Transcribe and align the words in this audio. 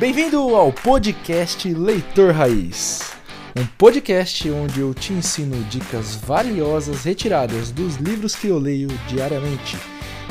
Bem-vindo 0.00 0.38
ao 0.56 0.72
podcast 0.72 1.74
Leitor 1.74 2.32
Raiz. 2.32 3.12
Um 3.54 3.66
podcast 3.66 4.50
onde 4.50 4.80
eu 4.80 4.94
te 4.94 5.12
ensino 5.12 5.62
dicas 5.64 6.16
valiosas 6.16 7.04
retiradas 7.04 7.70
dos 7.70 7.96
livros 7.96 8.34
que 8.34 8.46
eu 8.46 8.58
leio 8.58 8.88
diariamente 9.06 9.76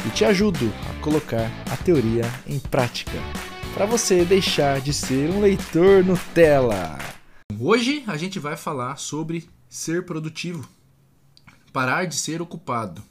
e 0.08 0.10
te 0.10 0.26
ajudo 0.26 0.74
a 0.90 1.04
colocar 1.04 1.52
a 1.72 1.78
teoria 1.78 2.24
em 2.48 2.60
prática 2.60 3.12
para 3.76 3.86
você 3.86 4.26
deixar 4.26 4.82
de 4.82 4.92
ser 4.92 5.30
um 5.30 5.40
leitor 5.40 6.04
Nutella. 6.04 6.98
Hoje 7.60 8.04
a 8.08 8.18
gente 8.18 8.40
vai 8.40 8.58
falar 8.58 8.96
sobre 8.96 9.48
ser 9.70 10.04
produtivo, 10.04 10.68
parar 11.72 12.06
de 12.06 12.16
ser 12.16 12.42
ocupado, 12.42 13.04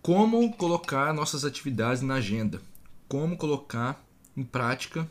como 0.00 0.52
colocar 0.52 1.12
nossas 1.12 1.44
atividades 1.44 2.02
na 2.02 2.14
agenda, 2.14 2.62
como 3.08 3.36
colocar 3.36 4.00
em 4.36 4.44
prática 4.44 5.08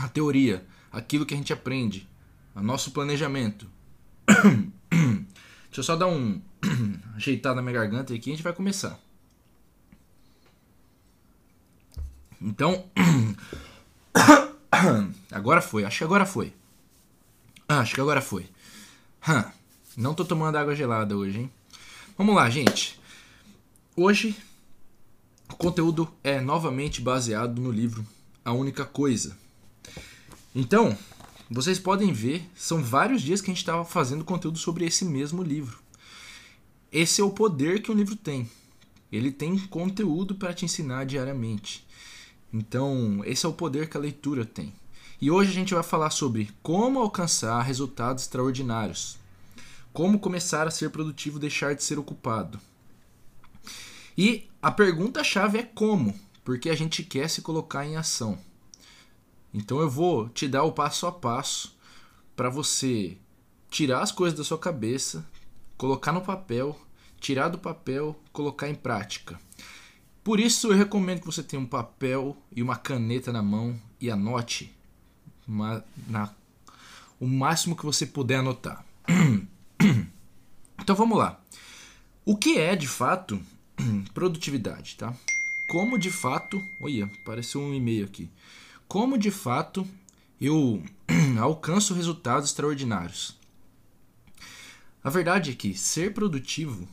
a 0.00 0.08
teoria, 0.08 0.66
aquilo 0.92 1.26
que 1.26 1.34
a 1.34 1.36
gente 1.36 1.52
aprende, 1.52 2.08
o 2.54 2.62
nosso 2.62 2.90
planejamento. 2.90 3.66
Deixa 4.26 5.80
eu 5.80 5.82
só 5.82 5.96
dar 5.96 6.06
um 6.06 6.40
ajeitado 7.16 7.56
na 7.56 7.62
minha 7.62 7.74
garganta 7.74 8.14
aqui 8.14 8.30
e 8.30 8.32
a 8.32 8.36
gente 8.36 8.42
vai 8.42 8.52
começar. 8.52 8.98
Então, 12.40 12.84
agora 15.30 15.60
foi, 15.60 15.84
acho 15.84 15.98
que 15.98 16.04
agora 16.04 16.26
foi. 16.26 16.52
Ah, 17.68 17.80
acho 17.80 17.94
que 17.94 18.00
agora 18.00 18.20
foi. 18.20 18.48
Não 19.96 20.14
tô 20.14 20.24
tomando 20.24 20.56
água 20.56 20.76
gelada 20.76 21.16
hoje, 21.16 21.40
hein? 21.40 21.52
Vamos 22.16 22.34
lá, 22.34 22.48
gente. 22.48 23.00
Hoje 23.96 24.36
o 25.48 25.56
conteúdo 25.56 26.10
é 26.22 26.40
novamente 26.40 27.00
baseado 27.00 27.60
no 27.60 27.70
livro 27.70 28.06
A 28.44 28.52
Única 28.52 28.84
Coisa. 28.84 29.36
Então, 30.58 30.96
vocês 31.50 31.78
podem 31.78 32.14
ver, 32.14 32.48
são 32.54 32.82
vários 32.82 33.20
dias 33.20 33.42
que 33.42 33.50
a 33.50 33.52
gente 33.52 33.62
estava 33.62 33.84
fazendo 33.84 34.24
conteúdo 34.24 34.56
sobre 34.56 34.86
esse 34.86 35.04
mesmo 35.04 35.42
livro. 35.42 35.78
Esse 36.90 37.20
é 37.20 37.24
o 37.24 37.28
poder 37.28 37.82
que 37.82 37.92
um 37.92 37.94
livro 37.94 38.16
tem. 38.16 38.50
Ele 39.12 39.30
tem 39.30 39.58
conteúdo 39.58 40.34
para 40.34 40.54
te 40.54 40.64
ensinar 40.64 41.04
diariamente. 41.04 41.86
Então, 42.50 43.20
esse 43.26 43.44
é 43.44 43.48
o 43.50 43.52
poder 43.52 43.90
que 43.90 43.98
a 43.98 44.00
leitura 44.00 44.46
tem. 44.46 44.72
E 45.20 45.30
hoje 45.30 45.50
a 45.50 45.54
gente 45.54 45.74
vai 45.74 45.82
falar 45.82 46.08
sobre 46.08 46.48
como 46.62 47.00
alcançar 47.00 47.60
resultados 47.60 48.22
extraordinários. 48.22 49.18
Como 49.92 50.18
começar 50.18 50.66
a 50.66 50.70
ser 50.70 50.88
produtivo 50.88 51.38
deixar 51.38 51.74
de 51.74 51.84
ser 51.84 51.98
ocupado. 51.98 52.58
E 54.16 54.48
a 54.62 54.70
pergunta-chave 54.70 55.58
é 55.58 55.62
como, 55.64 56.18
porque 56.42 56.70
a 56.70 56.74
gente 56.74 57.02
quer 57.02 57.28
se 57.28 57.42
colocar 57.42 57.84
em 57.84 57.98
ação. 57.98 58.38
Então 59.52 59.80
eu 59.80 59.88
vou 59.88 60.28
te 60.28 60.46
dar 60.46 60.62
o 60.64 60.72
passo 60.72 61.06
a 61.06 61.12
passo 61.12 61.76
para 62.34 62.50
você 62.50 63.16
tirar 63.70 64.02
as 64.02 64.12
coisas 64.12 64.38
da 64.38 64.44
sua 64.44 64.58
cabeça, 64.58 65.26
colocar 65.76 66.12
no 66.12 66.20
papel, 66.20 66.78
tirar 67.20 67.48
do 67.48 67.58
papel, 67.58 68.18
colocar 68.32 68.68
em 68.68 68.74
prática. 68.74 69.40
Por 70.22 70.40
isso 70.40 70.72
eu 70.72 70.76
recomendo 70.76 71.20
que 71.20 71.26
você 71.26 71.42
tenha 71.42 71.60
um 71.60 71.66
papel 71.66 72.36
e 72.50 72.62
uma 72.62 72.76
caneta 72.76 73.32
na 73.32 73.42
mão 73.42 73.80
e 74.00 74.10
anote 74.10 74.76
uma, 75.46 75.84
na, 76.06 76.30
o 77.20 77.26
máximo 77.26 77.76
que 77.76 77.84
você 77.84 78.06
puder 78.06 78.36
anotar. 78.36 78.84
Então 80.78 80.94
vamos 80.94 81.18
lá. 81.18 81.40
O 82.24 82.36
que 82.36 82.58
é 82.58 82.76
de 82.76 82.86
fato 82.86 83.42
produtividade, 84.14 84.94
tá? 84.94 85.12
Como 85.68 85.98
de 85.98 86.12
fato, 86.12 86.62
olha, 86.80 87.06
apareceu 87.22 87.60
um 87.60 87.74
e-mail 87.74 88.04
aqui. 88.04 88.30
Como 88.88 89.18
de 89.18 89.30
fato 89.30 89.86
eu 90.40 90.82
alcanço 91.40 91.94
resultados 91.94 92.50
extraordinários? 92.50 93.36
A 95.02 95.10
verdade 95.10 95.50
é 95.50 95.54
que 95.54 95.76
ser 95.76 96.14
produtivo 96.14 96.88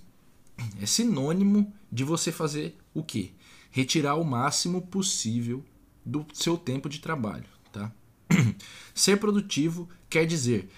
é 0.81 0.86
sinônimo 0.86 1.73
de 1.92 2.04
você 2.04 2.31
fazer 2.31 2.77
o 2.93 3.04
quê? 3.04 3.31
Retirar 3.71 4.15
o 4.15 4.23
máximo 4.23 4.81
possível 4.81 5.64
do 6.05 6.26
seu 6.33 6.58
tempo 6.58 6.89
de 6.89 6.99
trabalho, 6.99 7.45
tá? 7.71 7.92
Ser 8.93 9.17
produtivo 9.17 9.89
quer 10.10 10.25
dizer 10.25 10.70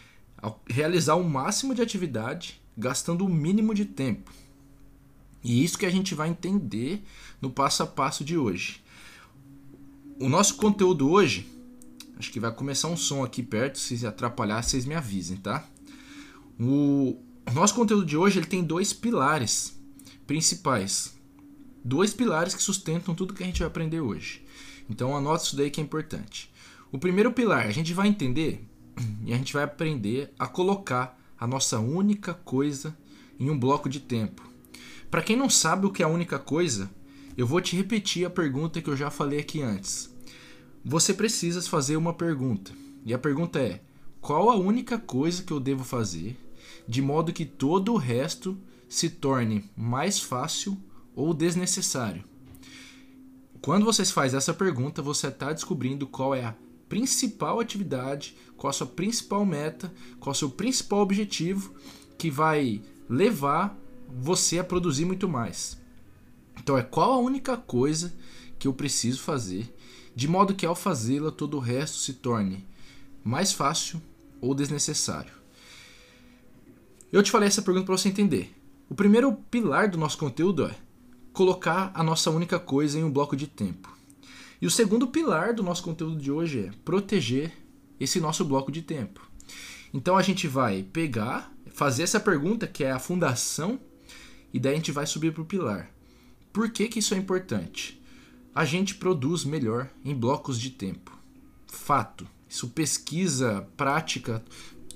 realizar 0.68 1.16
o 1.16 1.28
máximo 1.28 1.74
de 1.74 1.82
atividade 1.82 2.62
gastando 2.78 3.26
o 3.26 3.30
mínimo 3.30 3.74
de 3.74 3.86
tempo. 3.86 4.32
E 5.44 5.64
isso 5.64 5.78
que 5.78 5.86
a 5.86 5.90
gente 5.90 6.14
vai 6.14 6.30
entender 6.30 7.04
no 7.42 7.50
passo 7.50 7.84
a 7.84 7.88
passo 7.88 8.24
de 8.24 8.38
hoje. 8.38 8.84
O 10.18 10.30
nosso 10.30 10.56
conteúdo 10.56 11.12
hoje, 11.12 11.46
acho 12.18 12.32
que 12.32 12.40
vai 12.40 12.50
começar 12.50 12.88
um 12.88 12.96
som 12.96 13.22
aqui 13.22 13.44
perto, 13.44 13.78
se 13.78 14.08
atrapalhar, 14.08 14.64
vocês 14.64 14.86
me 14.86 14.96
avisem, 14.96 15.36
tá? 15.36 15.68
O 16.58 17.18
nosso 17.54 17.76
conteúdo 17.76 18.06
de 18.06 18.16
hoje 18.16 18.40
ele 18.40 18.46
tem 18.46 18.64
dois 18.64 18.94
pilares 18.94 19.78
principais. 20.26 21.14
Dois 21.84 22.14
pilares 22.14 22.56
que 22.56 22.64
sustentam 22.64 23.14
tudo 23.14 23.34
que 23.34 23.44
a 23.44 23.46
gente 23.46 23.60
vai 23.60 23.68
aprender 23.68 24.00
hoje. 24.00 24.42
Então 24.90 25.16
anota 25.18 25.44
isso 25.44 25.58
daí 25.58 25.70
que 25.70 25.82
é 25.82 25.84
importante. 25.84 26.50
O 26.94 26.98
primeiro 26.98 27.34
pilar, 27.34 27.66
a 27.66 27.72
gente 27.72 27.94
vai 27.94 28.08
entender 28.08 28.66
e 29.26 29.34
a 29.34 29.38
gente 29.38 29.52
vai 29.52 29.64
aprender 29.64 30.34
a 30.40 30.48
colocar 30.48 31.20
a 31.38 31.46
nossa 31.46 31.78
única 31.80 32.34
coisa 32.34 32.98
em 33.38 33.50
um 33.50 33.60
bloco 33.60 33.90
de 33.90 34.00
tempo. 34.00 34.50
Para 35.12 35.22
quem 35.22 35.36
não 35.36 35.50
sabe 35.50 35.86
o 35.86 35.92
que 35.92 36.02
é 36.02 36.06
a 36.06 36.10
única 36.10 36.40
coisa, 36.40 36.90
eu 37.38 37.46
vou 37.46 37.60
te 37.60 37.76
repetir 37.76 38.26
a 38.26 38.30
pergunta 38.30 38.82
que 38.82 38.90
eu 38.90 38.96
já 38.96 39.10
falei 39.10 39.40
aqui 39.40 39.62
antes. 39.62 40.14
Você 40.84 41.14
precisa 41.14 41.62
fazer 41.62 41.98
uma 41.98 42.14
pergunta. 42.14 42.72
E 43.06 43.14
a 43.14 43.18
pergunta 43.18 43.60
é: 43.60 43.82
qual 44.22 44.50
a 44.50 44.56
única 44.56 44.98
coisa 44.98 45.44
que 45.44 45.52
eu 45.52 45.60
devo 45.60 45.84
fazer 45.84 46.38
de 46.88 47.02
modo 47.02 47.34
que 47.34 47.46
todo 47.46 47.94
o 47.94 47.98
resto 47.98 48.58
se 48.88 49.10
torne 49.10 49.70
mais 49.76 50.20
fácil 50.20 50.78
ou 51.16 51.34
desnecessário? 51.34 52.24
Quando 53.62 53.84
você 53.84 54.06
faz 54.06 54.34
essa 54.34 54.54
pergunta, 54.54 55.02
você 55.02 55.28
está 55.28 55.52
descobrindo 55.52 56.06
qual 56.06 56.36
é 56.36 56.46
a 56.46 56.56
principal 56.88 57.60
atividade, 57.60 58.38
qual 58.56 58.70
a 58.70 58.74
sua 58.74 58.88
principal 58.88 59.46
meta, 59.46 59.92
qual 60.20 60.32
o 60.32 60.36
seu 60.36 60.50
principal 60.50 61.00
objetivo 61.00 61.74
que 62.18 62.30
vai 62.30 62.82
levar 63.10 63.78
você 64.08 64.60
a 64.60 64.64
produzir 64.64 65.06
muito 65.06 65.28
mais. 65.28 65.84
Então 66.60 66.78
é 66.78 66.84
qual 66.84 67.14
a 67.14 67.18
única 67.20 67.58
coisa 67.58 68.14
que 68.58 68.68
eu 68.68 68.74
preciso 68.74 69.22
fazer, 69.22 69.74
de 70.16 70.28
modo 70.28 70.56
que 70.56 70.66
ao 70.66 70.76
fazê-la 70.76 71.32
todo 71.32 71.58
o 71.58 71.60
resto 71.60 71.98
se 71.98 72.14
torne 72.14 72.66
mais 73.24 73.52
fácil 73.52 74.02
ou 74.40 74.54
desnecessário. 74.54 75.34
Eu 77.12 77.24
te 77.24 77.32
falei 77.32 77.48
essa 77.48 77.62
pergunta 77.62 77.86
para 77.86 77.98
você 77.98 78.10
entender. 78.10 78.54
O 78.90 78.96
primeiro 78.96 79.34
pilar 79.50 79.90
do 79.90 79.98
nosso 79.98 80.18
conteúdo 80.18 80.66
é 80.66 80.76
colocar 81.34 81.92
a 81.94 82.04
nossa 82.04 82.30
única 82.30 82.60
coisa 82.60 83.00
em 83.00 83.04
um 83.04 83.12
bloco 83.12 83.36
de 83.36 83.48
tempo. 83.48 83.96
E 84.62 84.68
o 84.68 84.72
segundo 84.72 85.08
pilar 85.08 85.54
do 85.54 85.64
nosso 85.64 85.84
conteúdo 85.84 86.18
de 86.18 86.32
hoje 86.32 86.68
é 86.68 86.72
proteger 86.84 87.52
esse 88.00 88.20
nosso 88.20 88.46
bloco 88.46 88.72
de 88.72 88.82
tempo. 88.82 89.22
Então 89.94 90.18
a 90.18 90.22
gente 90.22 90.48
vai 90.48 90.84
pegar, 90.84 91.54
fazer 91.68 92.04
essa 92.04 92.20
pergunta 92.20 92.68
que 92.68 92.84
é 92.84 92.92
a 92.92 93.00
fundação, 93.00 93.80
e 94.54 94.60
daí 94.60 94.74
a 94.74 94.76
gente 94.76 94.92
vai 94.92 95.06
subir 95.06 95.34
para 95.34 95.42
o 95.42 95.46
pilar. 95.46 95.95
Por 96.56 96.70
que, 96.70 96.88
que 96.88 97.00
isso 97.00 97.14
é 97.14 97.18
importante? 97.18 98.02
A 98.56 98.64
gente 98.64 98.96
produz 98.96 99.44
melhor 99.44 99.90
em 100.06 100.16
blocos 100.16 100.58
de 100.58 100.70
tempo. 100.70 101.12
Fato. 101.68 102.26
Isso 102.48 102.70
pesquisa, 102.70 103.68
prática, 103.76 104.42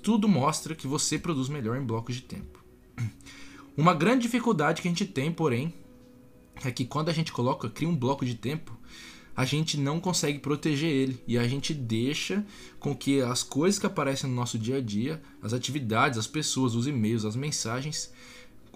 tudo 0.02 0.26
mostra 0.26 0.74
que 0.74 0.88
você 0.88 1.20
produz 1.20 1.50
melhor 1.50 1.76
em 1.76 1.86
blocos 1.86 2.16
de 2.16 2.22
tempo. 2.22 2.64
Uma 3.76 3.94
grande 3.94 4.22
dificuldade 4.22 4.82
que 4.82 4.88
a 4.88 4.92
gente 4.92 5.04
tem, 5.04 5.34
porém, 5.34 5.74
é 6.64 6.72
que 6.72 6.86
quando 6.86 7.10
a 7.10 7.14
gente 7.14 7.34
coloca, 7.34 7.70
cria 7.70 7.90
um 7.90 7.96
bloco 7.96 8.26
de 8.26 8.36
tempo, 8.36 8.72
a 9.36 9.44
gente 9.44 9.78
não 9.78 10.00
consegue 10.00 10.40
proteger 10.40 10.90
ele 10.90 11.22
e 11.28 11.38
a 11.38 11.46
gente 11.46 11.74
deixa 11.74 12.46
com 12.80 12.96
que 12.96 13.20
as 13.20 13.44
coisas 13.44 13.78
que 13.78 13.86
aparecem 13.86 14.30
no 14.30 14.36
nosso 14.38 14.58
dia 14.58 14.78
a 14.78 14.82
dia, 14.82 15.22
as 15.42 15.52
atividades, 15.52 16.18
as 16.18 16.26
pessoas, 16.26 16.74
os 16.74 16.88
e-mails, 16.88 17.26
as 17.26 17.36
mensagens, 17.36 18.14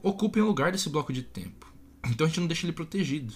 ocupem 0.01 0.43
o 0.43 0.47
lugar 0.47 0.73
desse 0.73 0.89
bloco 0.89 1.13
de 1.13 1.23
tempo. 1.23 1.71
Então 2.09 2.25
a 2.25 2.27
gente 2.27 2.39
não 2.39 2.47
deixa 2.47 2.65
ele 2.65 2.73
protegido. 2.73 3.33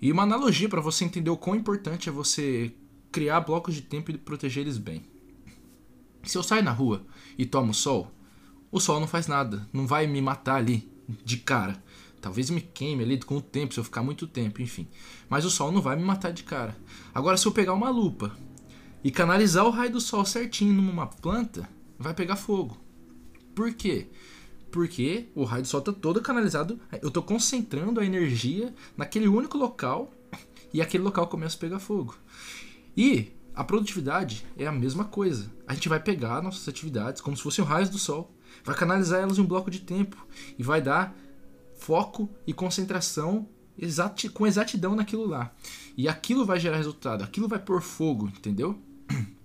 E 0.00 0.12
uma 0.12 0.24
analogia 0.24 0.68
para 0.68 0.80
você 0.80 1.04
entender 1.04 1.30
o 1.30 1.36
quão 1.36 1.56
importante 1.56 2.08
é 2.08 2.12
você 2.12 2.72
criar 3.10 3.40
blocos 3.40 3.74
de 3.74 3.82
tempo 3.82 4.10
e 4.10 4.18
proteger 4.18 4.62
eles 4.62 4.78
bem. 4.78 5.04
Se 6.22 6.36
eu 6.36 6.42
saio 6.42 6.62
na 6.62 6.72
rua 6.72 7.06
e 7.38 7.46
tomo 7.46 7.72
sol, 7.72 8.12
o 8.70 8.80
sol 8.80 9.00
não 9.00 9.06
faz 9.06 9.26
nada, 9.26 9.66
não 9.72 9.86
vai 9.86 10.06
me 10.06 10.20
matar 10.20 10.56
ali 10.56 10.90
de 11.24 11.38
cara. 11.38 11.82
Talvez 12.20 12.50
me 12.50 12.60
queime 12.60 13.04
ali 13.04 13.18
com 13.18 13.36
o 13.36 13.40
tempo, 13.40 13.72
se 13.72 13.78
eu 13.80 13.84
ficar 13.84 14.02
muito 14.02 14.26
tempo, 14.26 14.60
enfim. 14.60 14.88
Mas 15.28 15.44
o 15.44 15.50
sol 15.50 15.70
não 15.70 15.80
vai 15.80 15.96
me 15.96 16.02
matar 16.02 16.32
de 16.32 16.42
cara. 16.42 16.76
Agora, 17.14 17.36
se 17.36 17.46
eu 17.46 17.52
pegar 17.52 17.72
uma 17.72 17.88
lupa 17.88 18.36
e 19.04 19.10
canalizar 19.10 19.64
o 19.64 19.70
raio 19.70 19.92
do 19.92 20.00
sol 20.00 20.24
certinho 20.24 20.74
numa 20.74 21.06
planta, 21.06 21.68
vai 21.98 22.12
pegar 22.12 22.36
fogo. 22.36 22.76
Por 23.54 23.72
quê? 23.72 24.08
Porque 24.70 25.28
o 25.34 25.44
raio 25.44 25.62
do 25.62 25.68
sol 25.68 25.80
está 25.80 25.92
todo 25.92 26.20
canalizado. 26.20 26.78
Eu 27.00 27.08
estou 27.08 27.22
concentrando 27.22 28.00
a 28.00 28.04
energia 28.04 28.74
naquele 28.96 29.28
único 29.28 29.56
local 29.56 30.12
e 30.72 30.82
aquele 30.82 31.04
local 31.04 31.28
começa 31.28 31.56
a 31.56 31.60
pegar 31.60 31.78
fogo. 31.78 32.16
E 32.96 33.32
A 33.56 33.64
produtividade 33.64 34.46
é 34.54 34.66
a 34.66 34.72
mesma 34.72 35.06
coisa. 35.06 35.50
A 35.66 35.72
gente 35.72 35.88
vai 35.88 35.98
pegar 35.98 36.42
nossas 36.42 36.68
atividades 36.68 37.22
como 37.22 37.34
se 37.34 37.42
fossem 37.42 37.64
raios 37.64 37.88
do 37.88 37.98
sol, 37.98 38.36
vai 38.62 38.76
canalizar 38.76 39.22
elas 39.22 39.38
em 39.38 39.40
um 39.40 39.46
bloco 39.46 39.70
de 39.70 39.80
tempo 39.80 40.26
e 40.58 40.62
vai 40.62 40.82
dar 40.82 41.16
foco 41.74 42.28
e 42.46 42.52
concentração 42.52 43.48
exati 43.78 44.28
com 44.28 44.46
exatidão 44.46 44.94
naquilo 44.94 45.26
lá. 45.26 45.54
E 45.96 46.06
aquilo 46.06 46.44
vai 46.44 46.60
gerar 46.60 46.76
resultado, 46.76 47.24
aquilo 47.24 47.48
vai 47.48 47.58
pôr 47.58 47.80
fogo, 47.80 48.28
entendeu? 48.28 48.78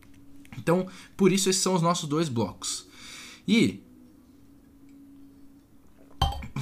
Então, 0.58 0.86
por 1.16 1.32
isso 1.32 1.50
esses 1.50 1.62
são 1.62 1.74
os 1.74 1.82
nossos 1.82 2.10
dois 2.10 2.28
blocos. 2.28 2.86
E 3.48 3.82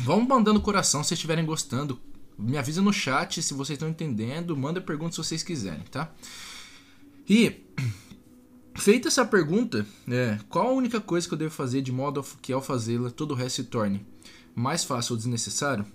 vão 0.10 0.22
mandando 0.22 0.60
coração 0.60 1.04
se 1.04 1.14
estiverem 1.14 1.46
gostando. 1.46 2.00
Me 2.36 2.58
avisa 2.58 2.82
no 2.82 2.92
chat 2.92 3.44
se 3.44 3.54
vocês 3.54 3.76
estão 3.76 3.88
entendendo, 3.88 4.58
manda 4.58 4.82
perguntas 4.82 5.14
se 5.14 5.24
vocês 5.24 5.44
quiserem, 5.44 5.84
tá? 5.92 6.12
E 7.30 7.58
feita 8.74 9.08
essa 9.08 9.24
pergunta, 9.24 9.86
é, 10.10 10.40
qual 10.50 10.70
a 10.70 10.72
única 10.72 11.00
coisa 11.00 11.28
que 11.28 11.34
eu 11.36 11.38
devo 11.38 11.54
fazer 11.54 11.84
de 11.84 11.92
modo 11.92 12.26
que 12.42 12.52
ao 12.52 12.60
fazê-la 12.60 13.12
todo 13.12 13.32
o 13.32 13.36
resto 13.36 13.58
se 13.58 13.64
torne 13.66 14.04
mais 14.56 14.84
fácil 14.84 15.14
ou 15.14 15.18
desnecessário? 15.18 15.86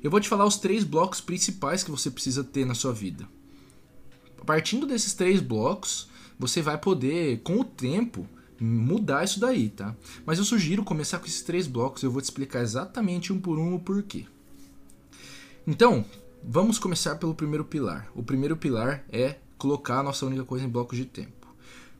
Eu 0.00 0.12
vou 0.12 0.20
te 0.20 0.28
falar 0.28 0.44
os 0.44 0.56
três 0.56 0.84
blocos 0.84 1.20
principais 1.20 1.82
que 1.82 1.90
você 1.90 2.08
precisa 2.08 2.44
ter 2.44 2.64
na 2.64 2.74
sua 2.74 2.92
vida. 2.92 3.28
Partindo 4.46 4.86
desses 4.86 5.12
três 5.12 5.40
blocos, 5.40 6.08
você 6.38 6.62
vai 6.62 6.78
poder, 6.78 7.40
com 7.42 7.58
o 7.58 7.64
tempo, 7.64 8.28
mudar 8.60 9.24
isso 9.24 9.40
daí, 9.40 9.70
tá? 9.70 9.96
Mas 10.26 10.38
eu 10.38 10.44
sugiro 10.44 10.84
começar 10.84 11.18
com 11.18 11.26
esses 11.26 11.42
três 11.42 11.66
blocos, 11.66 12.02
eu 12.02 12.10
vou 12.10 12.20
te 12.20 12.24
explicar 12.24 12.60
exatamente 12.60 13.32
um 13.32 13.40
por 13.40 13.58
um 13.58 13.74
o 13.74 13.80
porquê. 13.80 14.26
Então, 15.66 16.04
vamos 16.44 16.78
começar 16.78 17.16
pelo 17.16 17.34
primeiro 17.34 17.64
pilar. 17.64 18.10
O 18.14 18.22
primeiro 18.22 18.56
pilar 18.56 19.04
é 19.10 19.36
colocar 19.56 20.00
a 20.00 20.02
nossa 20.02 20.26
única 20.26 20.44
coisa 20.44 20.64
em 20.64 20.68
blocos 20.68 20.98
de 20.98 21.04
tempo. 21.04 21.48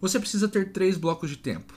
Você 0.00 0.18
precisa 0.18 0.48
ter 0.48 0.72
três 0.72 0.96
blocos 0.96 1.30
de 1.30 1.36
tempo. 1.36 1.74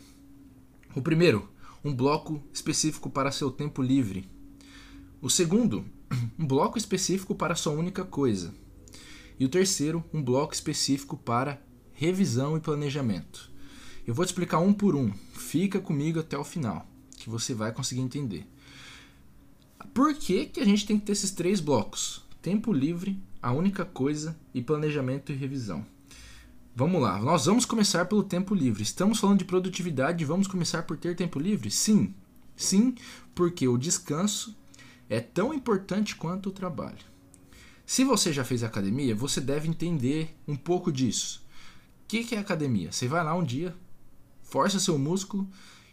O 0.96 1.02
primeiro, 1.02 1.50
um 1.84 1.94
bloco 1.94 2.42
específico 2.54 3.10
para 3.10 3.32
seu 3.32 3.52
tempo 3.52 3.82
livre. 3.82 4.30
O 5.22 5.30
segundo, 5.30 5.86
um 6.38 6.46
bloco 6.46 6.78
específico 6.78 7.36
para 7.36 7.56
sua 7.56 7.74
única 7.74 8.04
coisa. 8.04 8.54
E 9.40 9.46
o 9.46 9.50
terceiro, 9.50 10.04
um 10.14 10.22
bloco 10.22 10.54
específico 10.54 11.18
para 11.18 11.62
revisão 11.94 12.56
e 12.58 12.60
planejamento. 12.60 13.53
Eu 14.06 14.14
vou 14.14 14.26
te 14.26 14.30
explicar 14.30 14.60
um 14.60 14.74
por 14.74 14.96
um. 14.96 15.14
Fica 15.34 15.80
comigo 15.80 16.20
até 16.20 16.38
o 16.38 16.44
final, 16.44 16.86
que 17.18 17.30
você 17.30 17.54
vai 17.54 17.72
conseguir 17.72 18.02
entender. 18.02 18.46
Por 19.94 20.14
que, 20.14 20.46
que 20.46 20.60
a 20.60 20.66
gente 20.66 20.86
tem 20.86 21.00
que 21.00 21.06
ter 21.06 21.14
esses 21.14 21.32
três 21.32 21.62
blocos? 21.62 22.22
Tempo 22.42 22.74
livre, 22.74 23.18
a 23.42 23.54
única 23.54 23.86
coisa 23.86 24.38
e 24.54 24.62
planejamento 24.62 25.32
e 25.32 25.36
revisão. 25.36 25.86
Vamos 26.76 27.02
lá, 27.02 27.18
nós 27.22 27.46
vamos 27.46 27.66
começar 27.66 28.06
pelo 28.06 28.24
tempo 28.24 28.54
livre. 28.54 28.84
Estamos 28.84 29.20
falando 29.20 29.40
de 29.40 29.46
produtividade 29.46 30.22
e 30.22 30.28
vamos 30.28 30.48
começar 30.48 30.84
por 30.84 30.98
ter 30.98 31.16
tempo 31.16 31.40
livre? 31.40 31.72
Sim. 31.72 32.14
Sim, 32.58 32.96
porque 33.34 33.68
o 33.68 33.78
descanso 33.78 34.54
é 35.10 35.22
tão 35.22 35.54
importante 35.54 36.16
quanto 36.16 36.50
o 36.50 36.52
trabalho. 36.52 37.06
Se 37.86 38.04
você 38.04 38.34
já 38.34 38.44
fez 38.44 38.64
academia, 38.64 39.16
você 39.16 39.40
deve 39.40 39.70
entender 39.70 40.36
um 40.48 40.56
pouco 40.56 40.92
disso. 40.92 41.42
O 42.04 42.08
que 42.08 42.36
é 42.36 42.38
academia? 42.40 42.92
Você 42.92 43.08
vai 43.08 43.24
lá 43.24 43.34
um 43.34 43.44
dia, 43.44 43.76
força 44.54 44.80
seu 44.80 45.00
músculo 45.00 45.50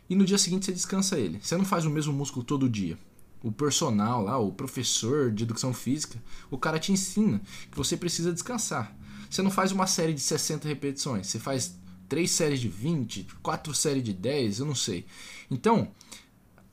e 0.07 0.15
no 0.15 0.23
dia 0.23 0.37
seguinte 0.37 0.67
você 0.67 0.73
descansa 0.73 1.19
ele. 1.19 1.41
Você 1.43 1.57
não 1.57 1.65
faz 1.65 1.87
o 1.87 1.91
mesmo 1.91 2.13
músculo 2.13 2.45
todo 2.45 2.69
dia. 2.69 2.99
O 3.43 3.51
personal 3.51 4.23
lá, 4.23 4.37
o 4.37 4.53
professor 4.53 5.33
de 5.33 5.45
educação 5.45 5.73
física, 5.73 6.23
o 6.51 6.59
cara 6.59 6.79
te 6.79 6.93
ensina 6.93 7.41
que 7.71 7.77
você 7.79 7.97
precisa 7.97 8.31
descansar. 8.31 8.95
Você 9.31 9.41
não 9.41 9.51
faz 9.51 9.73
uma 9.73 9.87
série 9.87 10.13
de 10.13 10.21
60 10.21 10.69
repetições, 10.69 11.27
você 11.27 11.39
faz 11.39 11.75
três 12.07 12.33
séries 12.33 12.61
de 12.61 12.69
20, 12.69 13.29
quatro 13.43 13.73
séries 13.73 14.05
de 14.05 14.13
10, 14.13 14.59
eu 14.59 14.67
não 14.67 14.75
sei. 14.75 15.07
Então, 15.51 15.89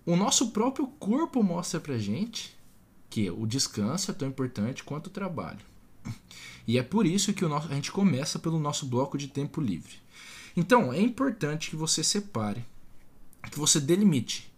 o 0.06 0.18
nosso 0.18 0.52
próprio 0.52 0.88
corpo 0.88 1.42
mostra 1.42 1.80
pra 1.80 1.98
gente 1.98 2.54
que 3.10 3.32
o 3.32 3.46
descanso 3.48 4.12
é 4.12 4.14
tão 4.14 4.28
importante 4.28 4.84
quanto 4.84 5.08
o 5.08 5.12
trabalho. 5.12 5.62
E 6.68 6.78
é 6.78 6.84
por 6.84 7.06
isso 7.06 7.32
que 7.32 7.46
nosso, 7.46 7.72
a 7.72 7.76
gente 7.76 7.94
começa 7.94 8.38
pelo 8.38 8.60
nosso 8.60 8.86
bloco 8.86 9.18
de 9.18 9.30
tempo 9.30 9.62
livre. 9.62 10.06
Então, 10.60 10.92
é 10.92 11.00
importante 11.00 11.70
que 11.70 11.76
você 11.76 12.04
separe, 12.04 12.66
que 13.52 13.60
você 13.60 13.80
delimite 13.80 14.52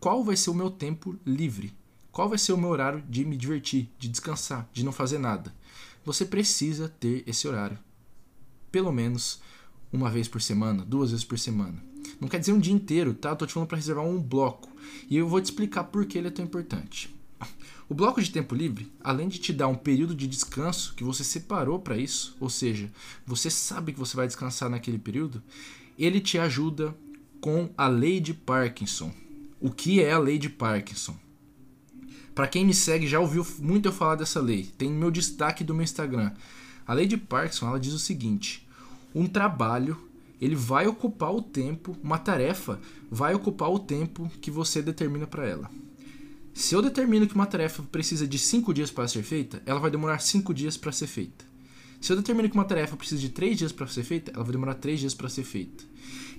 qual 0.00 0.24
vai 0.24 0.36
ser 0.36 0.48
o 0.48 0.54
meu 0.54 0.70
tempo 0.70 1.18
livre, 1.26 1.76
qual 2.10 2.30
vai 2.30 2.38
ser 2.38 2.54
o 2.54 2.56
meu 2.56 2.70
horário 2.70 3.04
de 3.10 3.26
me 3.26 3.36
divertir, 3.36 3.90
de 3.98 4.08
descansar, 4.08 4.66
de 4.72 4.82
não 4.82 4.90
fazer 4.90 5.18
nada. 5.18 5.54
Você 6.02 6.24
precisa 6.24 6.88
ter 6.88 7.22
esse 7.26 7.46
horário, 7.46 7.78
pelo 8.72 8.90
menos 8.90 9.42
uma 9.92 10.10
vez 10.10 10.28
por 10.28 10.40
semana, 10.40 10.82
duas 10.82 11.10
vezes 11.10 11.26
por 11.26 11.38
semana. 11.38 11.82
Não 12.18 12.26
quer 12.26 12.40
dizer 12.40 12.54
um 12.54 12.58
dia 12.58 12.72
inteiro, 12.72 13.12
tá? 13.12 13.28
Eu 13.28 13.36
tô 13.36 13.46
te 13.46 13.52
falando 13.52 13.68
para 13.68 13.76
reservar 13.76 14.06
um 14.06 14.20
bloco. 14.20 14.70
E 15.10 15.16
eu 15.18 15.28
vou 15.28 15.42
te 15.42 15.46
explicar 15.46 15.84
por 15.84 16.06
que 16.06 16.16
ele 16.16 16.28
é 16.28 16.30
tão 16.30 16.44
importante. 16.44 17.14
O 17.88 17.94
bloco 17.94 18.22
de 18.22 18.30
tempo 18.30 18.54
livre, 18.54 18.90
além 19.02 19.28
de 19.28 19.38
te 19.38 19.52
dar 19.52 19.68
um 19.68 19.74
período 19.74 20.14
de 20.14 20.26
descanso 20.26 20.94
que 20.94 21.04
você 21.04 21.22
separou 21.22 21.78
para 21.78 21.98
isso, 21.98 22.34
ou 22.40 22.48
seja, 22.48 22.90
você 23.26 23.50
sabe 23.50 23.92
que 23.92 23.98
você 23.98 24.16
vai 24.16 24.26
descansar 24.26 24.70
naquele 24.70 24.98
período, 24.98 25.42
ele 25.98 26.20
te 26.20 26.38
ajuda 26.38 26.96
com 27.40 27.68
a 27.76 27.86
lei 27.86 28.20
de 28.20 28.32
Parkinson. 28.32 29.12
O 29.60 29.70
que 29.70 30.02
é 30.02 30.12
a 30.12 30.18
lei 30.18 30.38
de 30.38 30.48
Parkinson? 30.48 31.14
Para 32.34 32.48
quem 32.48 32.64
me 32.64 32.74
segue 32.74 33.06
já 33.06 33.20
ouviu 33.20 33.46
muito 33.58 33.86
eu 33.86 33.92
falar 33.92 34.16
dessa 34.16 34.40
lei. 34.40 34.64
Tem 34.78 34.90
meu 34.90 35.10
destaque 35.10 35.62
do 35.62 35.74
meu 35.74 35.84
Instagram. 35.84 36.32
A 36.86 36.94
lei 36.94 37.06
de 37.06 37.16
Parkinson 37.16 37.68
ela 37.68 37.78
diz 37.78 37.92
o 37.92 37.98
seguinte: 37.98 38.66
um 39.14 39.26
trabalho 39.26 39.96
ele 40.40 40.56
vai 40.56 40.86
ocupar 40.86 41.32
o 41.32 41.40
tempo, 41.40 41.96
uma 42.02 42.18
tarefa 42.18 42.80
vai 43.10 43.34
ocupar 43.34 43.70
o 43.70 43.78
tempo 43.78 44.30
que 44.40 44.50
você 44.50 44.82
determina 44.82 45.26
para 45.26 45.46
ela. 45.46 45.70
Se 46.54 46.72
eu 46.72 46.80
determino 46.80 47.26
que 47.26 47.34
uma 47.34 47.46
tarefa 47.46 47.82
precisa 47.82 48.28
de 48.28 48.38
5 48.38 48.72
dias 48.72 48.88
para 48.88 49.08
ser 49.08 49.24
feita, 49.24 49.60
ela 49.66 49.80
vai 49.80 49.90
demorar 49.90 50.20
5 50.20 50.54
dias 50.54 50.76
para 50.76 50.92
ser 50.92 51.08
feita. 51.08 51.44
Se 52.00 52.12
eu 52.12 52.16
determino 52.16 52.48
que 52.48 52.54
uma 52.54 52.64
tarefa 52.64 52.96
precisa 52.96 53.20
de 53.20 53.30
3 53.30 53.58
dias 53.58 53.72
para 53.72 53.88
ser 53.88 54.04
feita, 54.04 54.30
ela 54.32 54.44
vai 54.44 54.52
demorar 54.52 54.74
3 54.74 55.00
dias 55.00 55.14
para 55.14 55.28
ser 55.28 55.42
feita. 55.42 55.82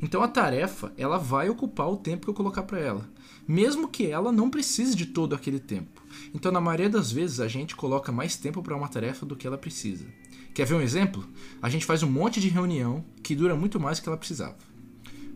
Então 0.01 0.23
a 0.23 0.27
tarefa, 0.29 0.93
ela 0.97 1.17
vai 1.17 1.49
ocupar 1.49 1.89
o 1.89 1.97
tempo 1.97 2.23
que 2.23 2.29
eu 2.29 2.33
colocar 2.33 2.63
para 2.63 2.79
ela, 2.79 3.09
mesmo 3.45 3.89
que 3.89 4.05
ela 4.05 4.31
não 4.31 4.49
precise 4.49 4.95
de 4.95 5.07
todo 5.07 5.35
aquele 5.35 5.59
tempo. 5.59 6.01
Então 6.33 6.49
na 6.49 6.61
maioria 6.61 6.89
das 6.89 7.11
vezes 7.11 7.41
a 7.41 7.49
gente 7.49 7.75
coloca 7.75 8.09
mais 8.09 8.37
tempo 8.37 8.63
para 8.63 8.75
uma 8.75 8.87
tarefa 8.87 9.25
do 9.25 9.35
que 9.35 9.45
ela 9.45 9.57
precisa. 9.57 10.05
Quer 10.53 10.65
ver 10.65 10.75
um 10.75 10.81
exemplo? 10.81 11.27
A 11.61 11.69
gente 11.69 11.85
faz 11.85 12.03
um 12.03 12.09
monte 12.09 12.39
de 12.39 12.47
reunião 12.47 13.03
que 13.21 13.35
dura 13.35 13.53
muito 13.53 13.81
mais 13.81 13.99
do 13.99 14.03
que 14.03 14.07
ela 14.07 14.17
precisava. 14.17 14.55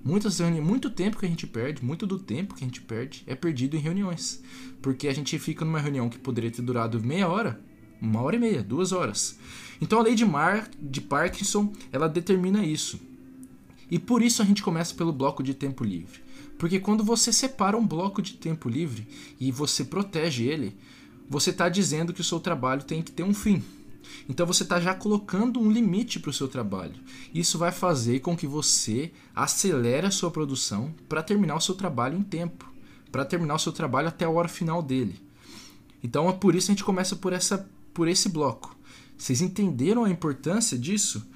Muitas 0.04 0.40
muito 0.40 0.90
tempo 0.90 1.18
que 1.18 1.26
a 1.26 1.30
gente 1.30 1.46
perde, 1.46 1.84
muito 1.84 2.08
do 2.08 2.18
tempo 2.18 2.56
que 2.56 2.64
a 2.64 2.68
gente 2.68 2.82
perde 2.82 3.24
é 3.28 3.36
perdido 3.36 3.76
em 3.76 3.80
reuniões. 3.80 4.42
Porque 4.82 5.08
a 5.08 5.14
gente 5.14 5.38
fica 5.38 5.66
numa 5.66 5.80
reunião 5.80 6.10
que 6.10 6.18
poderia 6.18 6.50
ter 6.50 6.62
durado 6.62 7.02
meia 7.02 7.28
hora, 7.28 7.60
uma 8.02 8.22
hora 8.22 8.36
e 8.36 8.40
meia, 8.40 8.64
duas 8.64 8.92
horas. 8.92 9.38
Então 9.82 10.00
a 10.00 10.04
lei 10.04 10.16
de, 10.16 10.26
Mar, 10.26 10.70
de 10.82 11.02
Parkinson 11.02 11.74
ela 11.92 12.08
determina 12.08 12.66
isso. 12.66 13.00
E 13.92 14.00
por 14.00 14.22
isso 14.22 14.42
a 14.42 14.46
gente 14.46 14.64
começa 14.64 14.94
pelo 14.94 15.12
bloco 15.12 15.44
de 15.44 15.54
tempo 15.54 15.84
livre. 15.84 16.22
Porque 16.58 16.80
quando 16.80 17.04
você 17.04 17.32
separa 17.32 17.78
um 17.78 17.86
bloco 17.86 18.22
de 18.22 18.34
tempo 18.34 18.70
livre 18.70 19.08
e 19.40 19.52
você 19.52 19.84
protege 19.84 20.46
ele, 20.46 20.76
você 21.30 21.50
está 21.50 21.70
dizendo 21.70 22.14
que 22.14 22.22
o 22.22 22.24
seu 22.24 22.40
trabalho 22.40 22.84
tem 22.84 23.02
que 23.02 23.12
ter 23.12 23.24
um 23.24 23.34
fim. 23.34 23.64
Então 24.28 24.46
você 24.46 24.64
está 24.64 24.80
já 24.80 24.94
colocando 24.94 25.60
um 25.60 25.72
limite 25.72 26.20
para 26.20 26.30
o 26.30 26.34
seu 26.34 26.48
trabalho. 26.48 26.96
Isso 27.34 27.58
vai 27.58 27.72
fazer 27.72 28.20
com 28.20 28.36
que 28.36 28.48
você 28.48 29.12
acelere 29.36 30.08
a 30.08 30.12
sua 30.12 30.32
produção 30.32 30.94
para 31.08 31.24
terminar 31.24 31.56
o 31.56 31.62
seu 31.62 31.76
trabalho 31.76 32.18
em 32.18 32.24
tempo, 32.24 32.72
para 33.12 33.26
terminar 33.26 33.56
o 33.56 33.60
seu 33.60 33.72
trabalho 33.72 34.08
até 34.08 34.26
a 34.26 34.30
hora 34.30 34.48
final 34.48 34.82
dele. 34.82 35.22
Então 36.04 36.30
é 36.30 36.34
por 36.34 36.56
isso 36.56 36.68
que 36.68 36.72
a 36.72 36.76
gente 36.76 36.84
começa 36.84 37.16
por, 37.16 37.34
essa, 37.34 37.70
por 37.94 38.08
esse 38.08 38.30
bloco. 38.30 38.76
Vocês 39.18 39.42
entenderam 39.42 40.06
a 40.06 40.10
importância 40.10 40.78
disso? 40.78 41.28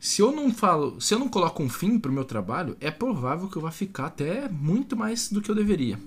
Se 0.00 0.20
eu 0.20 0.32
não 0.32 0.52
falo, 0.52 1.00
se 1.00 1.14
eu 1.14 1.18
não 1.18 1.28
coloco 1.28 1.62
um 1.62 1.68
fim 1.68 1.98
para 1.98 2.10
o 2.10 2.14
meu 2.14 2.24
trabalho, 2.24 2.76
é 2.80 2.90
provável 2.90 3.48
que 3.48 3.56
eu 3.56 3.62
vá 3.62 3.70
ficar 3.70 4.06
até 4.06 4.48
muito 4.48 4.96
mais 4.96 5.30
do 5.30 5.40
que 5.40 5.50
eu 5.50 5.54
deveria. 5.54 6.00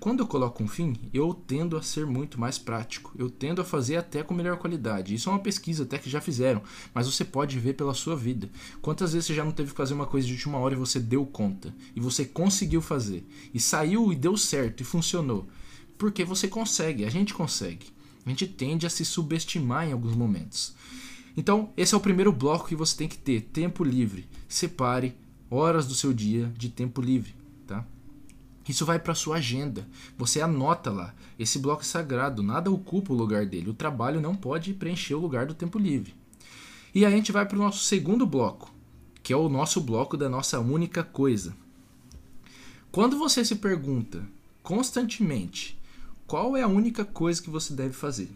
Quando 0.00 0.20
eu 0.20 0.26
coloco 0.26 0.64
um 0.64 0.66
fim, 0.66 0.96
eu 1.12 1.34
tendo 1.34 1.76
a 1.76 1.82
ser 1.82 2.06
muito 2.06 2.40
mais 2.40 2.58
prático. 2.58 3.12
Eu 3.18 3.28
tendo 3.28 3.60
a 3.60 3.64
fazer 3.66 3.96
até 3.96 4.22
com 4.22 4.32
melhor 4.32 4.56
qualidade. 4.56 5.14
Isso 5.14 5.28
é 5.28 5.32
uma 5.32 5.38
pesquisa 5.38 5.82
até 5.82 5.98
que 5.98 6.08
já 6.08 6.22
fizeram, 6.22 6.62
mas 6.94 7.06
você 7.06 7.22
pode 7.22 7.58
ver 7.58 7.74
pela 7.74 7.92
sua 7.92 8.16
vida. 8.16 8.48
Quantas 8.80 9.12
vezes 9.12 9.26
você 9.26 9.34
já 9.34 9.44
não 9.44 9.52
teve 9.52 9.72
que 9.72 9.76
fazer 9.76 9.92
uma 9.92 10.06
coisa 10.06 10.26
de 10.26 10.32
última 10.32 10.56
hora 10.56 10.72
e 10.72 10.78
você 10.78 10.98
deu 10.98 11.26
conta? 11.26 11.74
E 11.94 12.00
você 12.00 12.24
conseguiu 12.24 12.80
fazer. 12.80 13.28
E 13.52 13.60
saiu 13.60 14.10
e 14.10 14.16
deu 14.16 14.38
certo 14.38 14.80
e 14.80 14.84
funcionou. 14.84 15.46
Porque 15.98 16.24
você 16.24 16.48
consegue, 16.48 17.04
a 17.04 17.10
gente 17.10 17.34
consegue. 17.34 17.88
A 18.24 18.30
gente 18.30 18.46
tende 18.46 18.86
a 18.86 18.90
se 18.90 19.04
subestimar 19.04 19.86
em 19.86 19.92
alguns 19.92 20.16
momentos. 20.16 20.74
Então, 21.36 21.74
esse 21.76 21.94
é 21.94 21.98
o 21.98 22.00
primeiro 22.00 22.32
bloco 22.32 22.68
que 22.68 22.74
você 22.74 22.96
tem 22.96 23.08
que 23.08 23.18
ter: 23.18 23.42
tempo 23.42 23.84
livre. 23.84 24.26
Separe 24.48 25.14
horas 25.50 25.86
do 25.86 25.94
seu 25.94 26.14
dia 26.14 26.50
de 26.56 26.70
tempo 26.70 27.02
livre? 27.02 27.39
Isso 28.68 28.84
vai 28.84 28.98
para 28.98 29.14
sua 29.14 29.36
agenda. 29.36 29.88
Você 30.16 30.40
anota 30.40 30.90
lá. 30.90 31.14
Esse 31.38 31.58
bloco 31.58 31.82
é 31.82 31.84
sagrado, 31.84 32.42
nada 32.42 32.70
ocupa 32.70 33.12
o 33.12 33.16
lugar 33.16 33.46
dele. 33.46 33.70
O 33.70 33.74
trabalho 33.74 34.20
não 34.20 34.34
pode 34.34 34.74
preencher 34.74 35.14
o 35.14 35.20
lugar 35.20 35.46
do 35.46 35.54
tempo 35.54 35.78
livre. 35.78 36.14
E 36.94 37.04
aí 37.04 37.12
a 37.12 37.16
gente 37.16 37.32
vai 37.32 37.46
para 37.46 37.56
o 37.56 37.60
nosso 37.60 37.84
segundo 37.84 38.26
bloco, 38.26 38.72
que 39.22 39.32
é 39.32 39.36
o 39.36 39.48
nosso 39.48 39.80
bloco 39.80 40.16
da 40.16 40.28
nossa 40.28 40.60
única 40.60 41.02
coisa. 41.02 41.54
Quando 42.90 43.16
você 43.16 43.44
se 43.44 43.56
pergunta 43.56 44.26
constantemente 44.62 45.80
qual 46.26 46.56
é 46.56 46.62
a 46.62 46.68
única 46.68 47.04
coisa 47.04 47.40
que 47.40 47.50
você 47.50 47.72
deve 47.72 47.92
fazer, 47.92 48.30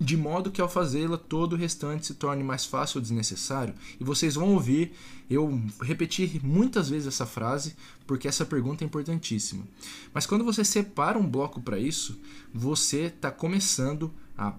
de 0.00 0.16
modo 0.16 0.50
que 0.50 0.60
ao 0.60 0.68
fazê-la 0.68 1.16
todo 1.16 1.52
o 1.52 1.56
restante 1.56 2.06
se 2.06 2.14
torne 2.14 2.42
mais 2.42 2.64
fácil 2.64 2.98
ou 2.98 3.02
desnecessário. 3.02 3.74
E 4.00 4.04
vocês 4.04 4.34
vão 4.34 4.52
ouvir 4.52 4.92
eu 5.30 5.60
repetir 5.80 6.44
muitas 6.44 6.90
vezes 6.90 7.06
essa 7.06 7.26
frase, 7.26 7.76
porque 8.06 8.28
essa 8.28 8.44
pergunta 8.44 8.84
é 8.84 8.86
importantíssima. 8.86 9.64
Mas 10.12 10.26
quando 10.26 10.44
você 10.44 10.64
separa 10.64 11.18
um 11.18 11.26
bloco 11.26 11.60
para 11.60 11.78
isso, 11.78 12.20
você 12.52 13.02
está 13.02 13.30
começando 13.30 14.12
a 14.36 14.54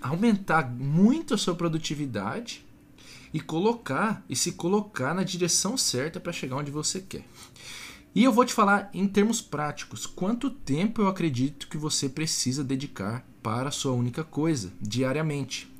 aumentar 0.00 0.70
muito 0.70 1.34
a 1.34 1.38
sua 1.38 1.54
produtividade 1.54 2.64
e 3.32 3.40
colocar 3.40 4.24
e 4.28 4.34
se 4.34 4.52
colocar 4.52 5.14
na 5.14 5.22
direção 5.22 5.76
certa 5.76 6.18
para 6.18 6.32
chegar 6.32 6.56
onde 6.56 6.70
você 6.70 7.00
quer. 7.00 7.24
E 8.14 8.24
eu 8.24 8.32
vou 8.32 8.44
te 8.44 8.52
falar 8.52 8.90
em 8.92 9.06
termos 9.06 9.40
práticos, 9.40 10.04
quanto 10.04 10.50
tempo 10.50 11.00
eu 11.00 11.08
acredito 11.08 11.68
que 11.68 11.76
você 11.76 12.08
precisa 12.08 12.64
dedicar 12.64 13.24
para 13.42 13.70
sua 13.70 13.92
única 13.92 14.24
coisa, 14.24 14.72
diariamente. 14.80 15.70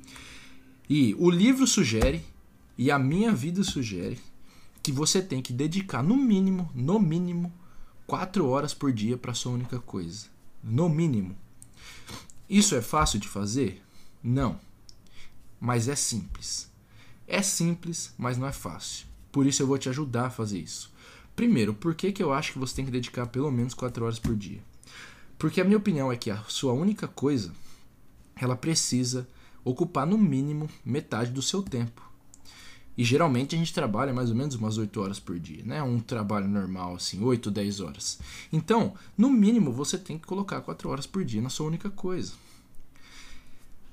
E 0.89 1.15
o 1.17 1.29
livro 1.29 1.65
sugere, 1.65 2.25
e 2.77 2.91
a 2.91 2.99
minha 2.99 3.31
vida 3.31 3.63
sugere, 3.63 4.19
que 4.83 4.91
você 4.91 5.21
tem 5.21 5.41
que 5.41 5.53
dedicar 5.53 6.03
no 6.03 6.17
mínimo, 6.17 6.69
no 6.73 6.99
mínimo, 6.99 7.53
4 8.07 8.45
horas 8.47 8.73
por 8.73 8.91
dia 8.91 9.17
para 9.17 9.33
sua 9.33 9.53
única 9.53 9.79
coisa. 9.79 10.27
No 10.63 10.89
mínimo. 10.89 11.35
Isso 12.49 12.75
é 12.75 12.81
fácil 12.81 13.19
de 13.19 13.27
fazer? 13.27 13.81
Não. 14.21 14.59
Mas 15.59 15.87
é 15.87 15.95
simples. 15.95 16.69
É 17.27 17.41
simples, 17.41 18.13
mas 18.17 18.37
não 18.37 18.47
é 18.47 18.51
fácil. 18.51 19.07
Por 19.31 19.45
isso 19.45 19.63
eu 19.63 19.67
vou 19.67 19.77
te 19.77 19.87
ajudar 19.87 20.25
a 20.25 20.29
fazer 20.29 20.59
isso. 20.59 20.91
Primeiro, 21.35 21.73
por 21.73 21.95
que, 21.95 22.11
que 22.11 22.21
eu 22.21 22.33
acho 22.33 22.51
que 22.51 22.59
você 22.59 22.75
tem 22.75 22.85
que 22.85 22.91
dedicar 22.91 23.27
pelo 23.27 23.49
menos 23.49 23.73
4 23.73 24.03
horas 24.03 24.19
por 24.19 24.35
dia? 24.35 24.61
Porque 25.41 25.59
a 25.59 25.63
minha 25.63 25.79
opinião 25.79 26.11
é 26.11 26.15
que 26.15 26.29
a 26.29 26.43
sua 26.47 26.71
única 26.71 27.07
coisa, 27.07 27.51
ela 28.35 28.55
precisa 28.55 29.27
ocupar 29.63 30.05
no 30.05 30.15
mínimo 30.15 30.69
metade 30.85 31.31
do 31.31 31.41
seu 31.41 31.63
tempo. 31.63 32.07
E 32.95 33.03
geralmente 33.03 33.55
a 33.55 33.57
gente 33.57 33.73
trabalha 33.73 34.13
mais 34.13 34.29
ou 34.29 34.35
menos 34.35 34.53
umas 34.53 34.77
8 34.77 35.01
horas 35.01 35.19
por 35.19 35.39
dia, 35.39 35.63
né? 35.65 35.81
Um 35.81 35.99
trabalho 35.99 36.47
normal, 36.47 36.93
assim, 36.93 37.23
8, 37.23 37.49
10 37.49 37.79
horas. 37.79 38.19
Então, 38.53 38.93
no 39.17 39.31
mínimo, 39.31 39.71
você 39.71 39.97
tem 39.97 40.15
que 40.15 40.27
colocar 40.27 40.61
4 40.61 40.87
horas 40.87 41.07
por 41.07 41.25
dia 41.25 41.41
na 41.41 41.49
sua 41.49 41.65
única 41.65 41.89
coisa. 41.89 42.33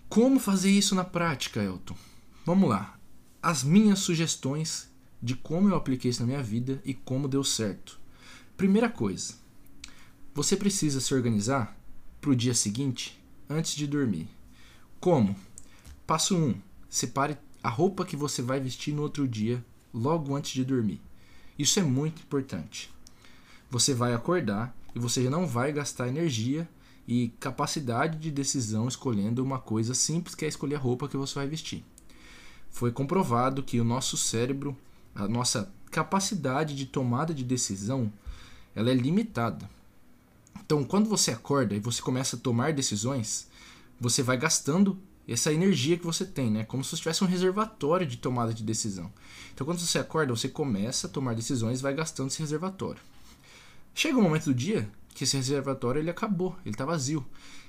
Como 0.07 0.39
fazer 0.39 0.71
isso 0.71 0.95
na 0.95 1.05
prática, 1.05 1.63
Elton? 1.63 1.97
Vamos 2.45 2.69
lá. 2.69 2.99
As 3.43 3.65
minhas 3.65 4.01
sugestões 4.01 4.91
de 5.23 5.35
como 5.35 5.71
eu 5.71 5.77
apliquei 5.77 6.11
isso 6.11 6.21
na 6.21 6.27
minha 6.27 6.43
vida 6.43 6.79
e 6.85 6.93
como 6.93 7.27
deu 7.27 7.43
certo. 7.43 7.99
Primeira 8.55 8.91
coisa, 8.91 9.48
você 10.35 10.57
precisa 10.57 11.01
se 11.01 11.15
organizar 11.15 11.77
para 12.21 12.31
o 12.31 12.37
dia 12.37 12.55
seguinte 12.55 13.23
antes 13.49 13.75
de 13.75 13.87
dormir. 13.87 14.29
Como? 15.01 15.37
Passo 16.07 16.37
1. 16.37 16.39
Um, 16.39 16.55
separe 16.89 17.37
a 17.63 17.69
roupa 17.69 18.05
que 18.05 18.17
você 18.17 18.41
vai 18.41 18.61
vestir 18.61 18.95
no 18.95 19.03
outro 19.03 19.27
dia, 19.27 19.65
logo 19.93 20.35
antes 20.35 20.53
de 20.53 20.65
dormir. 20.65 21.01
Isso 21.59 21.79
é 21.79 21.83
muito 21.83 22.23
importante. 22.23 22.91
Você 23.71 23.93
vai 23.93 24.15
acordar 24.15 24.75
e 24.95 24.99
você 24.99 25.29
não 25.29 25.47
vai 25.47 25.73
gastar 25.73 26.09
energia 26.09 26.69
e 27.07 27.29
capacidade 27.41 28.19
de 28.19 28.31
decisão 28.31 28.87
escolhendo 28.87 29.43
uma 29.43 29.59
coisa 29.59 29.95
simples 29.95 30.35
que 30.35 30.45
é 30.45 30.49
escolher 30.49 30.77
a 30.77 30.79
roupa 30.79 31.09
que 31.09 31.17
você 31.17 31.35
vai 31.35 31.47
vestir. 31.47 31.85
Foi 32.71 32.93
comprovado 32.93 33.63
que 33.63 33.81
o 33.81 33.85
nosso 33.85 34.17
cérebro, 34.17 34.77
a 35.15 35.27
nossa 35.27 35.73
capacidade 35.91 36.77
de 36.77 36.87
tomada 36.87 37.33
de 37.35 37.43
decisão, 37.43 38.13
ela 38.75 38.91
é 38.91 38.95
limitada. 38.95 39.69
Então, 40.65 40.85
quando 40.85 41.09
você 41.09 41.31
acorda 41.31 41.75
e 41.75 41.81
você 41.81 42.03
começa 42.03 42.37
a 42.37 42.39
tomar 42.39 42.73
decisões, 42.73 43.49
você 44.01 44.23
vai 44.23 44.37
gastando 44.37 44.99
essa 45.27 45.53
energia 45.53 45.99
que 45.99 46.07
você 46.07 46.25
tem, 46.25 46.51
né? 46.51 46.65
Como 46.65 46.83
se 46.83 46.91
você 46.91 46.97
tivesse 46.97 47.23
um 47.23 47.27
reservatório 47.27 48.07
de 48.07 48.17
tomada 48.17 48.55
de 48.55 48.63
decisão. 48.63 49.13
Então, 49.53 49.67
quando 49.67 49.79
você 49.79 49.99
acorda, 49.99 50.35
você 50.35 50.49
começa 50.49 51.07
a 51.07 51.11
tomar 51.11 51.35
decisões 51.35 51.81
e 51.81 51.83
vai 51.83 51.95
gastando 51.95 52.29
esse 52.29 52.41
reservatório. 52.41 53.01
Chega 53.95 54.17
um 54.17 54.23
momento 54.23 54.47
do 54.47 54.55
dia 54.55 54.91
que 55.15 55.25
esse 55.25 55.37
reservatório 55.37 56.01
ele 56.01 56.11
acabou, 56.11 56.57
ele 56.65 56.75
está 56.75 56.85
vazio. 56.85 57.27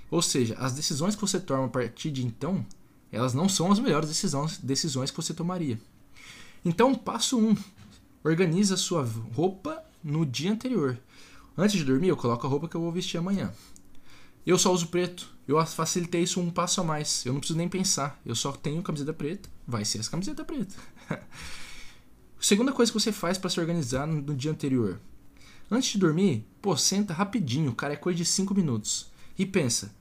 Ou 0.10 0.22
seja, 0.22 0.56
as 0.58 0.74
decisões 0.74 1.16
que 1.16 1.22
você 1.22 1.40
toma 1.40 1.66
a 1.66 1.70
partir 1.70 2.12
de 2.12 2.26
então, 2.26 2.66
elas 3.12 3.34
não 3.34 3.50
são 3.50 3.72
as 3.72 3.80
melhores 3.80 4.08
decisões, 4.08 4.58
decisões 4.58 5.12
que 5.12 5.18
você 5.18 5.34
tomaria. 5.34 5.80
Então, 6.64 6.96
passo 6.96 7.38
1. 7.38 7.50
Um, 7.50 7.58
organize 8.24 8.74
a 8.74 8.78
sua 8.78 9.08
roupa 9.34 9.84
no 10.04 10.26
dia 10.26 10.52
anterior. 10.52 10.98
Antes 11.60 11.78
de 11.78 11.84
dormir, 11.84 12.08
eu 12.08 12.16
coloco 12.16 12.48
a 12.48 12.50
roupa 12.50 12.70
que 12.70 12.76
eu 12.76 12.80
vou 12.80 12.90
vestir 12.90 13.18
amanhã. 13.18 13.52
Eu 14.46 14.58
só 14.58 14.72
uso 14.72 14.88
preto. 14.88 15.30
Eu 15.46 15.64
facilitei 15.66 16.24
isso 16.24 16.40
um 16.40 16.50
passo 16.50 16.80
a 16.80 16.86
mais. 16.86 17.26
Eu 17.26 17.34
não 17.34 17.42
preciso 17.42 17.58
nem 17.58 17.68
pensar. 17.68 18.18
Eu 18.26 18.34
só 18.34 18.54
tenho 18.54 18.82
camiseta 18.82 19.12
preta. 19.12 19.50
Vai 19.68 19.84
ser 19.84 20.00
essa 20.00 20.10
camiseta 20.10 20.46
preta. 20.46 20.74
Segunda 22.40 22.72
coisa 22.72 22.90
que 22.90 22.98
você 22.98 23.12
faz 23.12 23.38
para 23.38 23.50
se 23.50 23.60
organizar 23.60 24.08
no, 24.08 24.34
dia 24.34 24.52
anterior. 24.52 25.02
Antes 25.70 25.92
de 25.92 25.98
dormir, 25.98 26.48
pô, 26.62 26.78
senta 26.78 27.14
rapidinho, 27.14 27.76
cara, 27.76 27.94
é 27.94 27.98
coisa 27.98 28.16
de 28.16 28.24
5 28.24 28.56
minutos. 28.56 29.12
E 29.38 29.46
pensa, 29.46 29.94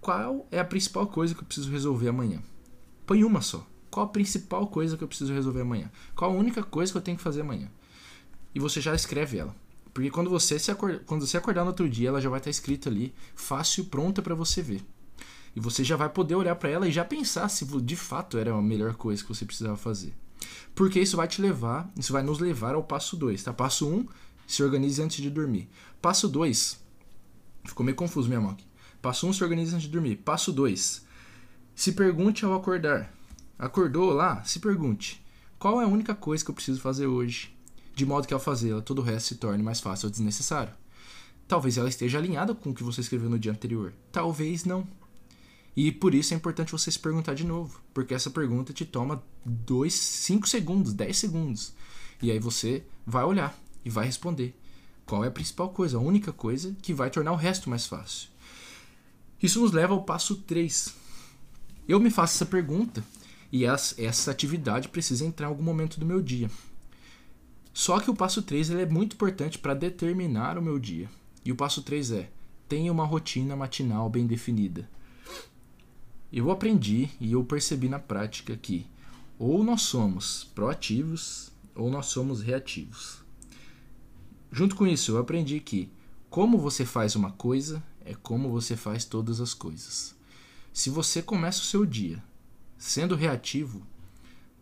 qual 0.00 0.46
é 0.48 0.60
a 0.60 0.64
principal 0.64 1.08
coisa 1.08 1.34
que 1.34 1.40
eu 1.40 1.44
preciso 1.44 1.72
resolver 1.72 2.06
amanhã? 2.06 2.40
Põe 3.04 3.24
uma 3.24 3.40
só. 3.40 3.66
Qual 3.90 4.06
a 4.06 4.08
principal 4.08 4.68
coisa 4.68 4.96
que 4.96 5.02
eu 5.02 5.08
preciso 5.08 5.32
resolver 5.32 5.62
amanhã? 5.62 5.90
Qual 6.14 6.30
a 6.30 6.34
única 6.34 6.62
coisa 6.62 6.92
que 6.92 6.98
eu 6.98 7.02
tenho 7.02 7.16
que 7.16 7.22
fazer 7.24 7.40
amanhã? 7.40 7.68
E 8.54 8.60
você 8.60 8.80
já 8.80 8.94
escreve 8.94 9.38
ela. 9.38 9.56
Porque 10.00 10.10
quando 10.10 10.30
você 10.30 10.58
se 10.58 10.70
acordar, 10.70 11.00
quando 11.00 11.26
você 11.26 11.36
acordar 11.36 11.60
no 11.60 11.68
outro 11.68 11.86
dia, 11.86 12.08
ela 12.08 12.22
já 12.22 12.30
vai 12.30 12.40
estar 12.40 12.48
escrita 12.48 12.88
ali, 12.88 13.14
fácil, 13.34 13.84
pronta 13.84 14.22
para 14.22 14.34
você 14.34 14.62
ver. 14.62 14.82
E 15.54 15.60
você 15.60 15.84
já 15.84 15.94
vai 15.94 16.08
poder 16.08 16.34
olhar 16.36 16.54
para 16.54 16.70
ela 16.70 16.88
e 16.88 16.90
já 16.90 17.04
pensar 17.04 17.50
se 17.50 17.66
de 17.82 17.96
fato 17.96 18.38
era 18.38 18.50
a 18.50 18.62
melhor 18.62 18.94
coisa 18.94 19.22
que 19.22 19.28
você 19.28 19.44
precisava 19.44 19.76
fazer. 19.76 20.14
Porque 20.74 20.98
isso 20.98 21.18
vai 21.18 21.28
te 21.28 21.42
levar, 21.42 21.92
isso 21.98 22.14
vai 22.14 22.22
nos 22.22 22.38
levar 22.38 22.74
ao 22.74 22.82
passo 22.82 23.14
2, 23.14 23.42
tá? 23.42 23.52
Passo 23.52 23.86
1, 23.86 23.94
um, 23.94 24.06
se 24.46 24.62
organize 24.62 25.02
antes 25.02 25.20
de 25.20 25.28
dormir. 25.28 25.68
Passo 26.00 26.26
2, 26.28 26.80
ficou 27.66 27.84
meio 27.84 27.94
confuso 27.96 28.26
minha 28.26 28.40
mão 28.40 28.52
aqui. 28.52 28.64
Passo 29.02 29.26
1, 29.26 29.28
um, 29.28 29.32
se 29.34 29.44
organize 29.44 29.74
antes 29.74 29.86
de 29.86 29.92
dormir. 29.92 30.16
Passo 30.16 30.50
2, 30.50 31.04
se 31.74 31.92
pergunte 31.92 32.42
ao 32.42 32.54
acordar. 32.54 33.12
Acordou 33.58 34.14
lá? 34.14 34.42
Se 34.44 34.60
pergunte: 34.60 35.22
qual 35.58 35.78
é 35.78 35.84
a 35.84 35.88
única 35.88 36.14
coisa 36.14 36.42
que 36.42 36.50
eu 36.50 36.54
preciso 36.54 36.80
fazer 36.80 37.06
hoje? 37.06 37.54
De 38.00 38.06
modo 38.06 38.26
que 38.26 38.32
ao 38.32 38.40
fazê-la 38.40 38.80
todo 38.80 39.00
o 39.00 39.04
resto 39.04 39.28
se 39.28 39.34
torne 39.34 39.62
mais 39.62 39.78
fácil 39.78 40.06
ou 40.06 40.10
desnecessário. 40.10 40.72
Talvez 41.46 41.76
ela 41.76 41.88
esteja 41.88 42.16
alinhada 42.16 42.54
com 42.54 42.70
o 42.70 42.74
que 42.74 42.82
você 42.82 43.02
escreveu 43.02 43.28
no 43.28 43.38
dia 43.38 43.52
anterior, 43.52 43.92
talvez 44.10 44.64
não. 44.64 44.88
E 45.76 45.92
por 45.92 46.14
isso 46.14 46.32
é 46.32 46.36
importante 46.36 46.72
você 46.72 46.90
se 46.90 46.98
perguntar 46.98 47.34
de 47.34 47.44
novo, 47.44 47.78
porque 47.92 48.14
essa 48.14 48.30
pergunta 48.30 48.72
te 48.72 48.86
toma 48.86 49.22
2, 49.44 49.92
5 49.92 50.48
segundos, 50.48 50.94
10 50.94 51.14
segundos. 51.14 51.74
E 52.22 52.30
aí 52.30 52.38
você 52.38 52.82
vai 53.06 53.22
olhar 53.22 53.54
e 53.84 53.90
vai 53.90 54.06
responder. 54.06 54.58
Qual 55.04 55.22
é 55.22 55.28
a 55.28 55.30
principal 55.30 55.68
coisa, 55.68 55.98
a 55.98 56.00
única 56.00 56.32
coisa 56.32 56.74
que 56.80 56.94
vai 56.94 57.10
tornar 57.10 57.32
o 57.32 57.36
resto 57.36 57.68
mais 57.68 57.84
fácil? 57.84 58.30
Isso 59.42 59.60
nos 59.60 59.72
leva 59.72 59.92
ao 59.92 60.04
passo 60.04 60.36
3. 60.36 60.94
Eu 61.86 62.00
me 62.00 62.10
faço 62.10 62.36
essa 62.36 62.46
pergunta 62.46 63.04
e 63.52 63.66
essa 63.66 64.30
atividade 64.30 64.88
precisa 64.88 65.26
entrar 65.26 65.48
em 65.48 65.50
algum 65.50 65.62
momento 65.62 66.00
do 66.00 66.06
meu 66.06 66.22
dia. 66.22 66.50
Só 67.72 68.00
que 68.00 68.10
o 68.10 68.14
passo 68.14 68.42
3 68.42 68.70
ele 68.70 68.82
é 68.82 68.86
muito 68.86 69.14
importante 69.14 69.58
para 69.58 69.74
determinar 69.74 70.58
o 70.58 70.62
meu 70.62 70.78
dia. 70.78 71.08
E 71.44 71.52
o 71.52 71.56
passo 71.56 71.82
3 71.82 72.12
é: 72.12 72.30
tenha 72.68 72.92
uma 72.92 73.04
rotina 73.04 73.56
matinal 73.56 74.08
bem 74.08 74.26
definida. 74.26 74.88
Eu 76.32 76.50
aprendi 76.50 77.10
e 77.20 77.32
eu 77.32 77.44
percebi 77.44 77.88
na 77.88 77.98
prática 77.98 78.56
que 78.56 78.86
ou 79.38 79.64
nós 79.64 79.82
somos 79.82 80.44
proativos 80.54 81.50
ou 81.74 81.90
nós 81.90 82.06
somos 82.06 82.42
reativos. 82.42 83.18
Junto 84.52 84.76
com 84.76 84.86
isso, 84.86 85.12
eu 85.12 85.18
aprendi 85.18 85.58
que 85.60 85.90
como 86.28 86.58
você 86.58 86.84
faz 86.84 87.16
uma 87.16 87.32
coisa 87.32 87.82
é 88.04 88.14
como 88.14 88.50
você 88.50 88.76
faz 88.76 89.04
todas 89.04 89.40
as 89.40 89.54
coisas. 89.54 90.14
Se 90.72 90.90
você 90.90 91.22
começa 91.22 91.60
o 91.60 91.64
seu 91.64 91.84
dia 91.84 92.22
sendo 92.78 93.14
reativo, 93.14 93.82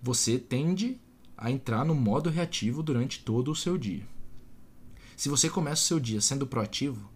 você 0.03 0.39
tende 0.39 0.99
a 1.39 1.51
entrar 1.53 1.85
no 1.85 1.95
modo 1.95 2.29
reativo 2.29 2.83
durante 2.83 3.21
todo 3.21 3.53
o 3.53 3.57
seu 3.57 3.79
dia. 3.79 4.05
Se 5.17 5.29
você 5.29 5.49
começa 5.49 5.83
o 5.83 5.87
seu 5.87 6.01
dia 6.01 6.21
sendo 6.21 6.47
proativo, 6.47 7.09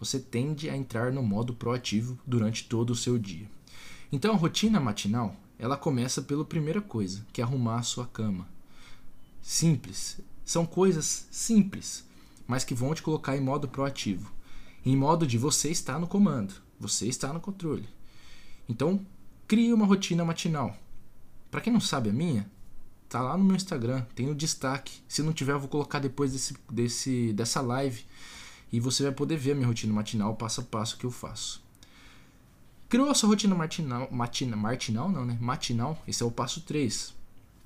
você 0.00 0.18
tende 0.18 0.68
a 0.68 0.76
entrar 0.76 1.12
no 1.12 1.22
modo 1.22 1.54
proativo 1.54 2.18
durante 2.26 2.64
todo 2.64 2.90
o 2.90 2.96
seu 2.96 3.16
dia. 3.16 3.48
Então 4.10 4.34
a 4.34 4.36
rotina 4.36 4.80
matinal, 4.80 5.36
ela 5.58 5.76
começa 5.76 6.20
pela 6.20 6.44
primeira 6.44 6.80
coisa, 6.80 7.24
que 7.32 7.40
é 7.40 7.44
arrumar 7.44 7.78
a 7.78 7.82
sua 7.82 8.06
cama. 8.06 8.48
Simples. 9.40 10.20
São 10.44 10.66
coisas 10.66 11.28
simples, 11.30 12.04
mas 12.46 12.64
que 12.64 12.74
vão 12.74 12.94
te 12.94 13.02
colocar 13.02 13.36
em 13.36 13.40
modo 13.40 13.68
proativo. 13.68 14.32
Em 14.84 14.96
modo 14.96 15.26
de 15.26 15.38
você 15.38 15.70
estar 15.70 15.98
no 15.98 16.06
comando, 16.06 16.54
você 16.80 17.06
está 17.06 17.32
no 17.32 17.40
controle. 17.40 17.88
Então, 18.68 19.04
crie 19.46 19.72
uma 19.72 19.86
rotina 19.86 20.24
matinal. 20.24 20.76
Para 21.50 21.60
quem 21.60 21.72
não 21.72 21.80
sabe 21.80 22.10
a 22.10 22.12
minha, 22.12 22.50
Tá 23.08 23.22
lá 23.22 23.36
no 23.36 23.44
meu 23.44 23.56
Instagram, 23.56 24.02
tem 24.14 24.26
no 24.26 24.34
destaque. 24.34 25.00
Se 25.08 25.22
não 25.22 25.32
tiver, 25.32 25.52
eu 25.52 25.60
vou 25.60 25.68
colocar 25.68 25.98
depois 25.98 26.32
desse, 26.32 26.54
desse, 26.70 27.32
dessa 27.32 27.60
live. 27.60 28.04
E 28.70 28.78
você 28.78 29.02
vai 29.02 29.12
poder 29.12 29.38
ver 29.38 29.52
a 29.52 29.54
minha 29.54 29.66
rotina 29.66 29.92
matinal, 29.92 30.36
passo 30.36 30.60
a 30.60 30.64
passo 30.64 30.98
que 30.98 31.06
eu 31.06 31.10
faço. 31.10 31.62
Criou 32.88 33.08
a 33.10 33.14
sua 33.14 33.30
rotina 33.30 33.54
matinal, 33.54 34.08
matina, 34.10 34.56
matinal 34.56 35.10
não, 35.10 35.24
né? 35.24 35.38
Matinal, 35.40 36.02
esse 36.06 36.22
é 36.22 36.26
o 36.26 36.30
passo 36.30 36.60
3. 36.62 37.14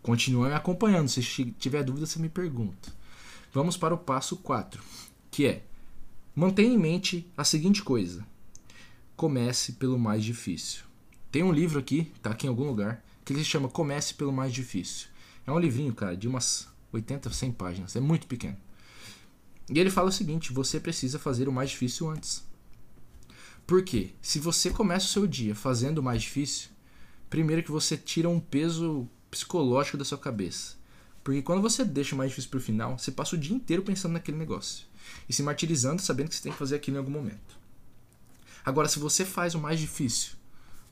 Continua 0.01 0.49
me 0.49 0.55
acompanhando, 0.55 1.09
se 1.09 1.23
tiver 1.59 1.85
dúvida 1.85 2.07
você 2.07 2.19
me 2.19 2.29
pergunta. 2.29 2.93
Vamos 3.53 3.77
para 3.77 3.95
o 3.95 3.99
passo 3.99 4.37
4, 4.37 4.83
que 5.31 5.47
é 5.47 5.63
mantenha 6.35 6.73
em 6.73 6.79
mente 6.79 7.27
a 7.37 7.45
seguinte 7.45 7.83
coisa. 7.83 8.27
Comece 9.17 9.73
pelo 9.73 9.99
mais 9.99 10.25
difícil. 10.25 10.83
Tem 11.31 11.43
um 11.43 11.53
livro 11.53 11.79
aqui, 11.79 12.11
tá 12.21 12.31
aqui 12.31 12.47
em 12.47 12.51
algum 12.51 12.67
lugar, 12.67 13.05
que 13.25 13.33
ele 13.33 13.45
se 13.45 13.51
chama 13.51 13.69
Comece 13.69 14.15
pelo 14.15 14.33
mais 14.33 14.53
difícil. 14.53 15.12
É 15.47 15.53
um 15.53 15.59
livrinho, 15.59 15.95
cara, 15.95 16.17
de 16.17 16.29
umas 16.29 16.69
80, 16.93 17.31
100 17.31 17.53
páginas. 17.53 17.97
É 17.97 18.01
muito 18.01 18.27
pequeno. 18.27 18.57
E 19.69 19.79
ele 19.79 19.91
fala 19.91 20.09
o 20.09 20.13
seguinte: 20.13 20.53
você 20.53 20.79
precisa 20.79 21.19
fazer 21.19 21.49
o 21.49 21.53
mais 21.53 21.71
difícil 21.71 22.09
antes. 22.09 22.45
Por 23.67 23.83
quê? 23.85 24.11
Se 24.21 24.39
você 24.39 24.71
começa 24.71 25.07
o 25.07 25.09
seu 25.09 25.27
dia 25.27 25.55
fazendo 25.55 25.99
o 25.99 26.03
mais 26.03 26.23
difícil, 26.23 26.71
primeiro 27.31 27.63
que 27.63 27.71
você 27.71 27.97
tira 27.97 28.29
um 28.29 28.41
peso 28.41 29.09
psicológico 29.31 29.97
da 29.97 30.05
sua 30.05 30.19
cabeça. 30.19 30.77
Porque 31.25 31.41
quando 31.41 31.63
você 31.63 31.85
deixa 31.85 32.15
o 32.15 32.19
mais 32.19 32.31
difícil 32.31 32.51
pro 32.51 32.61
final, 32.61 32.99
você 32.99 33.11
passa 33.11 33.37
o 33.37 33.39
dia 33.39 33.55
inteiro 33.55 33.83
pensando 33.83 34.13
naquele 34.13 34.37
negócio. 34.37 34.87
E 35.29 35.33
se 35.33 35.43
martirizando, 35.43 36.03
sabendo 36.03 36.29
que 36.29 36.35
você 36.35 36.43
tem 36.43 36.53
que 36.53 36.59
fazer 36.59 36.77
aquilo 36.77 36.97
em 36.97 36.99
algum 36.99 37.13
momento. 37.13 37.57
Agora, 38.65 38.89
se 38.89 38.99
você 38.99 39.25
faz 39.25 39.55
o 39.55 39.59
mais 39.59 39.79
difícil 39.81 40.33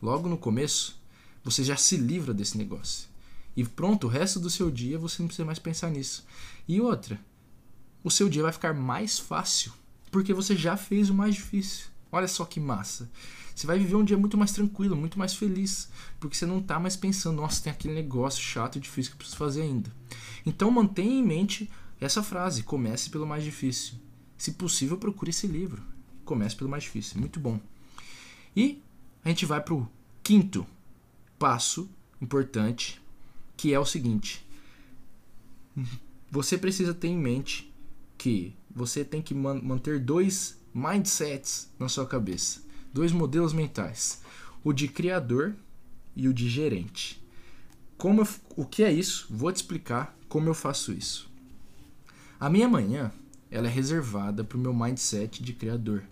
logo 0.00 0.28
no 0.28 0.38
começo, 0.38 0.98
você 1.44 1.62
já 1.62 1.76
se 1.76 1.96
livra 1.96 2.32
desse 2.32 2.56
negócio. 2.56 3.09
E 3.60 3.64
pronto, 3.64 4.06
o 4.06 4.10
resto 4.10 4.40
do 4.40 4.48
seu 4.48 4.70
dia 4.70 4.98
você 4.98 5.20
não 5.20 5.26
precisa 5.26 5.44
mais 5.44 5.58
pensar 5.58 5.90
nisso. 5.90 6.26
E 6.66 6.80
outra, 6.80 7.20
o 8.02 8.10
seu 8.10 8.26
dia 8.26 8.42
vai 8.42 8.52
ficar 8.52 8.72
mais 8.72 9.18
fácil, 9.18 9.70
porque 10.10 10.32
você 10.32 10.56
já 10.56 10.78
fez 10.78 11.10
o 11.10 11.14
mais 11.14 11.34
difícil. 11.34 11.88
Olha 12.10 12.26
só 12.26 12.46
que 12.46 12.58
massa. 12.58 13.10
Você 13.54 13.66
vai 13.66 13.78
viver 13.78 13.96
um 13.96 14.02
dia 14.02 14.16
muito 14.16 14.38
mais 14.38 14.52
tranquilo, 14.52 14.96
muito 14.96 15.18
mais 15.18 15.34
feliz, 15.34 15.90
porque 16.18 16.34
você 16.34 16.46
não 16.46 16.60
está 16.60 16.80
mais 16.80 16.96
pensando, 16.96 17.36
nossa, 17.36 17.62
tem 17.62 17.70
aquele 17.70 17.92
negócio 17.92 18.42
chato 18.42 18.76
e 18.76 18.80
difícil 18.80 19.10
que 19.10 19.16
eu 19.16 19.18
preciso 19.18 19.36
fazer 19.36 19.60
ainda. 19.60 19.92
Então 20.46 20.70
mantenha 20.70 21.20
em 21.20 21.22
mente 21.22 21.70
essa 22.00 22.22
frase: 22.22 22.62
comece 22.62 23.10
pelo 23.10 23.26
mais 23.26 23.44
difícil. 23.44 23.92
Se 24.38 24.52
possível, 24.52 24.96
procure 24.96 25.28
esse 25.28 25.46
livro. 25.46 25.82
Comece 26.24 26.56
pelo 26.56 26.70
mais 26.70 26.84
difícil. 26.84 27.20
Muito 27.20 27.38
bom. 27.38 27.60
E 28.56 28.82
a 29.22 29.28
gente 29.28 29.44
vai 29.44 29.60
para 29.60 29.74
o 29.74 29.86
quinto 30.22 30.66
passo 31.38 31.90
importante 32.22 32.98
que 33.60 33.74
é 33.74 33.78
o 33.78 33.84
seguinte: 33.84 34.42
você 36.30 36.56
precisa 36.56 36.94
ter 36.94 37.08
em 37.08 37.18
mente 37.18 37.70
que 38.16 38.56
você 38.74 39.04
tem 39.04 39.20
que 39.20 39.34
man 39.34 39.60
manter 39.62 40.00
dois 40.00 40.58
mindsets 40.72 41.68
na 41.78 41.86
sua 41.86 42.06
cabeça, 42.06 42.62
dois 42.90 43.12
modelos 43.12 43.52
mentais, 43.52 44.22
o 44.64 44.72
de 44.72 44.88
criador 44.88 45.54
e 46.16 46.26
o 46.26 46.32
de 46.32 46.48
gerente. 46.48 47.22
Como 47.98 48.22
eu, 48.22 48.28
o 48.56 48.64
que 48.64 48.82
é 48.82 48.90
isso? 48.90 49.26
Vou 49.28 49.52
te 49.52 49.56
explicar 49.56 50.16
como 50.26 50.48
eu 50.48 50.54
faço 50.54 50.90
isso. 50.90 51.30
A 52.38 52.48
minha 52.48 52.66
manhã 52.66 53.12
ela 53.50 53.66
é 53.66 53.70
reservada 53.70 54.42
para 54.42 54.56
o 54.56 54.60
meu 54.60 54.72
mindset 54.72 55.42
de 55.42 55.52
criador. 55.52 56.02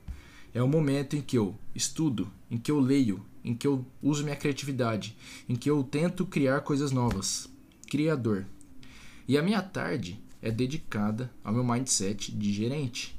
É 0.52 0.62
o 0.62 0.68
momento 0.68 1.16
em 1.16 1.22
que 1.22 1.38
eu 1.38 1.56
estudo, 1.74 2.30
em 2.50 2.58
que 2.58 2.70
eu 2.70 2.78
leio, 2.78 3.24
em 3.48 3.54
que 3.54 3.66
eu 3.66 3.82
uso 4.02 4.22
minha 4.22 4.36
criatividade, 4.36 5.16
em 5.48 5.56
que 5.56 5.70
eu 5.70 5.82
tento 5.82 6.26
criar 6.26 6.60
coisas 6.60 6.92
novas. 6.92 7.48
Criador. 7.88 8.44
E 9.26 9.38
a 9.38 9.42
minha 9.42 9.62
tarde 9.62 10.22
é 10.42 10.50
dedicada 10.50 11.32
ao 11.42 11.54
meu 11.54 11.64
mindset 11.64 12.30
de 12.30 12.52
gerente, 12.52 13.18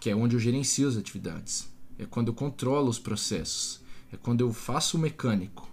que 0.00 0.10
é 0.10 0.16
onde 0.16 0.34
eu 0.34 0.40
gerencio 0.40 0.88
as 0.88 0.96
atividades. 0.96 1.68
É 1.96 2.04
quando 2.04 2.26
eu 2.26 2.34
controlo 2.34 2.88
os 2.88 2.98
processos. 2.98 3.80
É 4.12 4.16
quando 4.16 4.40
eu 4.40 4.52
faço 4.52 4.96
o 4.96 5.00
mecânico. 5.00 5.70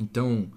Então, 0.00 0.50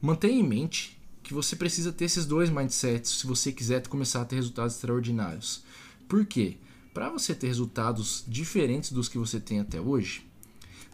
mantenha 0.00 0.40
em 0.40 0.42
mente 0.42 0.98
que 1.22 1.34
você 1.34 1.54
precisa 1.54 1.92
ter 1.92 2.06
esses 2.06 2.24
dois 2.24 2.48
mindsets 2.48 3.10
se 3.10 3.26
você 3.26 3.52
quiser 3.52 3.86
começar 3.86 4.22
a 4.22 4.24
ter 4.24 4.36
resultados 4.36 4.76
extraordinários. 4.76 5.62
Por 6.08 6.24
quê? 6.24 6.56
Para 6.94 7.10
você 7.10 7.34
ter 7.34 7.48
resultados 7.48 8.24
diferentes 8.26 8.92
dos 8.92 9.08
que 9.10 9.18
você 9.18 9.38
tem 9.38 9.60
até 9.60 9.78
hoje, 9.78 10.24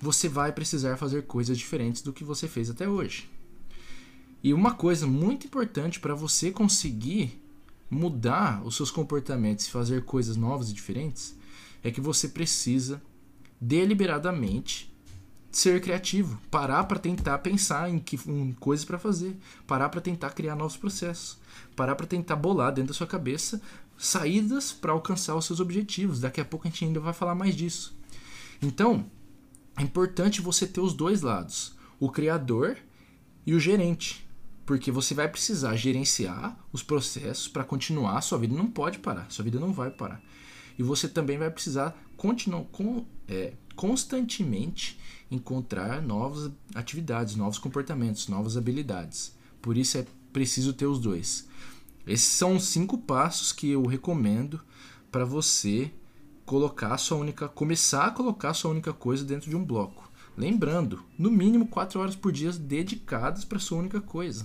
você 0.00 0.28
vai 0.28 0.52
precisar 0.52 0.96
fazer 0.96 1.26
coisas 1.26 1.58
diferentes 1.58 2.00
do 2.00 2.12
que 2.12 2.24
você 2.24 2.48
fez 2.48 2.70
até 2.70 2.88
hoje. 2.88 3.28
E 4.42 4.54
uma 4.54 4.72
coisa 4.72 5.06
muito 5.06 5.46
importante 5.46 6.00
para 6.00 6.14
você 6.14 6.50
conseguir 6.50 7.38
mudar 7.90 8.64
os 8.64 8.76
seus 8.76 8.90
comportamentos 8.90 9.66
e 9.66 9.70
fazer 9.70 10.04
coisas 10.04 10.36
novas 10.36 10.70
e 10.70 10.72
diferentes 10.72 11.36
é 11.82 11.90
que 11.90 12.00
você 12.00 12.28
precisa 12.28 13.02
deliberadamente 13.60 14.90
ser 15.50 15.80
criativo, 15.80 16.40
parar 16.50 16.84
para 16.84 16.98
tentar 16.98 17.38
pensar 17.38 17.90
em, 17.90 17.98
que, 17.98 18.18
em 18.26 18.52
coisas 18.52 18.84
para 18.84 18.98
fazer, 18.98 19.36
parar 19.66 19.88
para 19.88 20.00
tentar 20.00 20.30
criar 20.30 20.54
novos 20.54 20.76
processos, 20.76 21.36
parar 21.74 21.96
para 21.96 22.06
tentar 22.06 22.36
bolar 22.36 22.72
dentro 22.72 22.92
da 22.92 22.94
sua 22.94 23.06
cabeça 23.06 23.60
saídas 23.98 24.72
para 24.72 24.92
alcançar 24.92 25.34
os 25.34 25.44
seus 25.44 25.60
objetivos. 25.60 26.20
Daqui 26.20 26.40
a 26.40 26.44
pouco 26.44 26.66
a 26.66 26.70
gente 26.70 26.84
ainda 26.84 27.00
vai 27.00 27.12
falar 27.12 27.34
mais 27.34 27.54
disso. 27.54 27.94
Então, 28.62 29.04
é 29.80 29.82
importante 29.82 30.42
você 30.42 30.66
ter 30.66 30.82
os 30.82 30.92
dois 30.92 31.22
lados, 31.22 31.74
o 31.98 32.10
criador 32.10 32.76
e 33.46 33.54
o 33.54 33.58
gerente, 33.58 34.28
porque 34.66 34.92
você 34.92 35.14
vai 35.14 35.26
precisar 35.26 35.74
gerenciar 35.74 36.54
os 36.70 36.82
processos 36.82 37.48
para 37.48 37.64
continuar. 37.64 38.20
Sua 38.20 38.36
vida 38.36 38.54
não 38.54 38.66
pode 38.66 38.98
parar, 38.98 39.30
sua 39.30 39.42
vida 39.42 39.58
não 39.58 39.72
vai 39.72 39.90
parar. 39.90 40.22
E 40.78 40.82
você 40.82 41.08
também 41.08 41.38
vai 41.38 41.50
precisar 41.50 41.98
continuar 42.14 42.64
com, 42.64 43.06
é, 43.26 43.54
constantemente 43.74 45.00
encontrar 45.30 46.02
novas 46.02 46.52
atividades, 46.74 47.34
novos 47.34 47.58
comportamentos, 47.58 48.28
novas 48.28 48.58
habilidades. 48.58 49.34
Por 49.62 49.78
isso 49.78 49.96
é 49.96 50.04
preciso 50.30 50.74
ter 50.74 50.84
os 50.84 51.00
dois. 51.00 51.48
Esses 52.06 52.28
são 52.28 52.60
cinco 52.60 52.98
passos 52.98 53.50
que 53.50 53.70
eu 53.70 53.86
recomendo 53.86 54.60
para 55.10 55.24
você 55.24 55.90
colocar 56.50 56.98
sua 56.98 57.16
única, 57.16 57.48
começar 57.48 58.06
a 58.06 58.10
colocar 58.10 58.52
sua 58.54 58.72
única 58.72 58.92
coisa 58.92 59.24
dentro 59.24 59.48
de 59.48 59.54
um 59.54 59.64
bloco. 59.64 60.10
Lembrando, 60.36 61.00
no 61.16 61.30
mínimo 61.30 61.68
4 61.68 62.00
horas 62.00 62.16
por 62.16 62.32
dia 62.32 62.50
dedicadas 62.50 63.44
para 63.44 63.60
sua 63.60 63.78
única 63.78 64.00
coisa. 64.00 64.44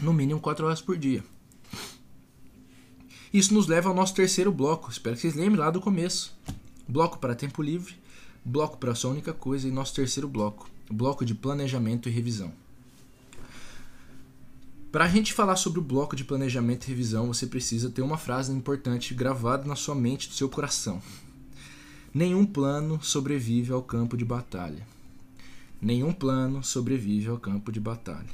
No 0.00 0.12
mínimo 0.12 0.38
4 0.38 0.64
horas 0.64 0.80
por 0.80 0.96
dia. 0.96 1.24
Isso 3.32 3.52
nos 3.52 3.66
leva 3.66 3.88
ao 3.88 3.96
nosso 3.96 4.14
terceiro 4.14 4.52
bloco. 4.52 4.88
Espero 4.88 5.16
que 5.16 5.22
vocês 5.22 5.34
lembrem 5.34 5.58
lá 5.58 5.68
do 5.68 5.80
começo. 5.80 6.38
Bloco 6.86 7.18
para 7.18 7.34
tempo 7.34 7.64
livre, 7.64 7.96
bloco 8.44 8.78
para 8.78 8.94
sua 8.94 9.10
única 9.10 9.32
coisa 9.32 9.66
e 9.66 9.72
nosso 9.72 9.92
terceiro 9.92 10.28
bloco, 10.28 10.70
bloco 10.88 11.24
de 11.24 11.34
planejamento 11.34 12.08
e 12.08 12.12
revisão. 12.12 12.52
Para 14.96 15.04
a 15.04 15.08
gente 15.08 15.34
falar 15.34 15.56
sobre 15.56 15.78
o 15.78 15.82
bloco 15.82 16.16
de 16.16 16.24
planejamento 16.24 16.86
e 16.86 16.88
revisão, 16.88 17.26
você 17.26 17.46
precisa 17.46 17.90
ter 17.90 18.00
uma 18.00 18.16
frase 18.16 18.50
importante 18.50 19.12
gravada 19.12 19.68
na 19.68 19.76
sua 19.76 19.94
mente, 19.94 20.26
do 20.26 20.34
seu 20.34 20.48
coração. 20.48 21.02
Nenhum 22.14 22.46
plano 22.46 22.98
sobrevive 23.02 23.74
ao 23.74 23.82
campo 23.82 24.16
de 24.16 24.24
batalha. 24.24 24.88
Nenhum 25.82 26.14
plano 26.14 26.64
sobrevive 26.64 27.28
ao 27.28 27.36
campo 27.36 27.70
de 27.70 27.78
batalha. 27.78 28.30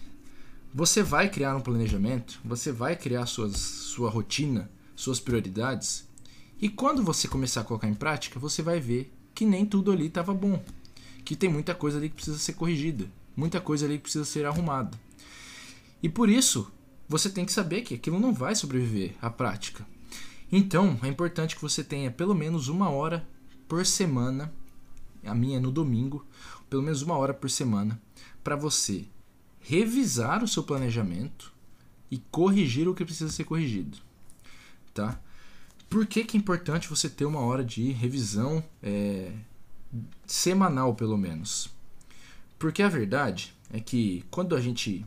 Você 0.72 1.02
vai 1.02 1.28
criar 1.28 1.56
um 1.56 1.60
planejamento, 1.60 2.38
você 2.44 2.70
vai 2.70 2.94
criar 2.94 3.26
suas, 3.26 3.56
sua 3.56 4.08
rotina, 4.08 4.70
suas 4.94 5.18
prioridades, 5.18 6.08
e 6.60 6.68
quando 6.68 7.02
você 7.02 7.26
começar 7.26 7.62
a 7.62 7.64
colocar 7.64 7.88
em 7.88 7.94
prática, 7.94 8.38
você 8.38 8.62
vai 8.62 8.78
ver 8.78 9.12
que 9.34 9.44
nem 9.44 9.66
tudo 9.66 9.90
ali 9.90 10.06
estava 10.06 10.32
bom, 10.32 10.62
que 11.24 11.34
tem 11.34 11.50
muita 11.50 11.74
coisa 11.74 11.98
ali 11.98 12.08
que 12.08 12.14
precisa 12.14 12.38
ser 12.38 12.52
corrigida, 12.52 13.10
muita 13.36 13.60
coisa 13.60 13.84
ali 13.84 13.96
que 13.96 14.04
precisa 14.04 14.24
ser 14.24 14.46
arrumada. 14.46 14.96
E 16.02 16.08
por 16.08 16.28
isso, 16.28 16.70
você 17.08 17.30
tem 17.30 17.44
que 17.44 17.52
saber 17.52 17.82
que 17.82 17.94
aquilo 17.94 18.18
não 18.18 18.32
vai 18.32 18.54
sobreviver 18.54 19.14
à 19.20 19.30
prática. 19.30 19.86
Então, 20.50 20.98
é 21.02 21.08
importante 21.08 21.54
que 21.54 21.62
você 21.62 21.84
tenha 21.84 22.10
pelo 22.10 22.34
menos 22.34 22.68
uma 22.68 22.90
hora 22.90 23.26
por 23.68 23.86
semana, 23.86 24.52
a 25.24 25.34
minha 25.34 25.58
é 25.58 25.60
no 25.60 25.70
domingo, 25.70 26.26
pelo 26.68 26.82
menos 26.82 27.02
uma 27.02 27.16
hora 27.16 27.32
por 27.32 27.48
semana, 27.48 28.00
para 28.42 28.56
você 28.56 29.06
revisar 29.60 30.42
o 30.42 30.48
seu 30.48 30.62
planejamento 30.62 31.52
e 32.10 32.18
corrigir 32.30 32.88
o 32.88 32.94
que 32.94 33.04
precisa 33.04 33.30
ser 33.30 33.44
corrigido. 33.44 33.98
Tá? 34.92 35.18
Por 35.88 36.06
que, 36.06 36.24
que 36.24 36.36
é 36.36 36.40
importante 36.40 36.88
você 36.88 37.08
ter 37.08 37.24
uma 37.24 37.40
hora 37.40 37.64
de 37.64 37.92
revisão 37.92 38.62
é, 38.82 39.32
semanal, 40.26 40.94
pelo 40.94 41.16
menos? 41.16 41.70
Porque 42.58 42.82
a 42.82 42.88
verdade 42.88 43.54
é 43.70 43.80
que 43.80 44.24
quando 44.30 44.54
a 44.54 44.60
gente 44.60 45.06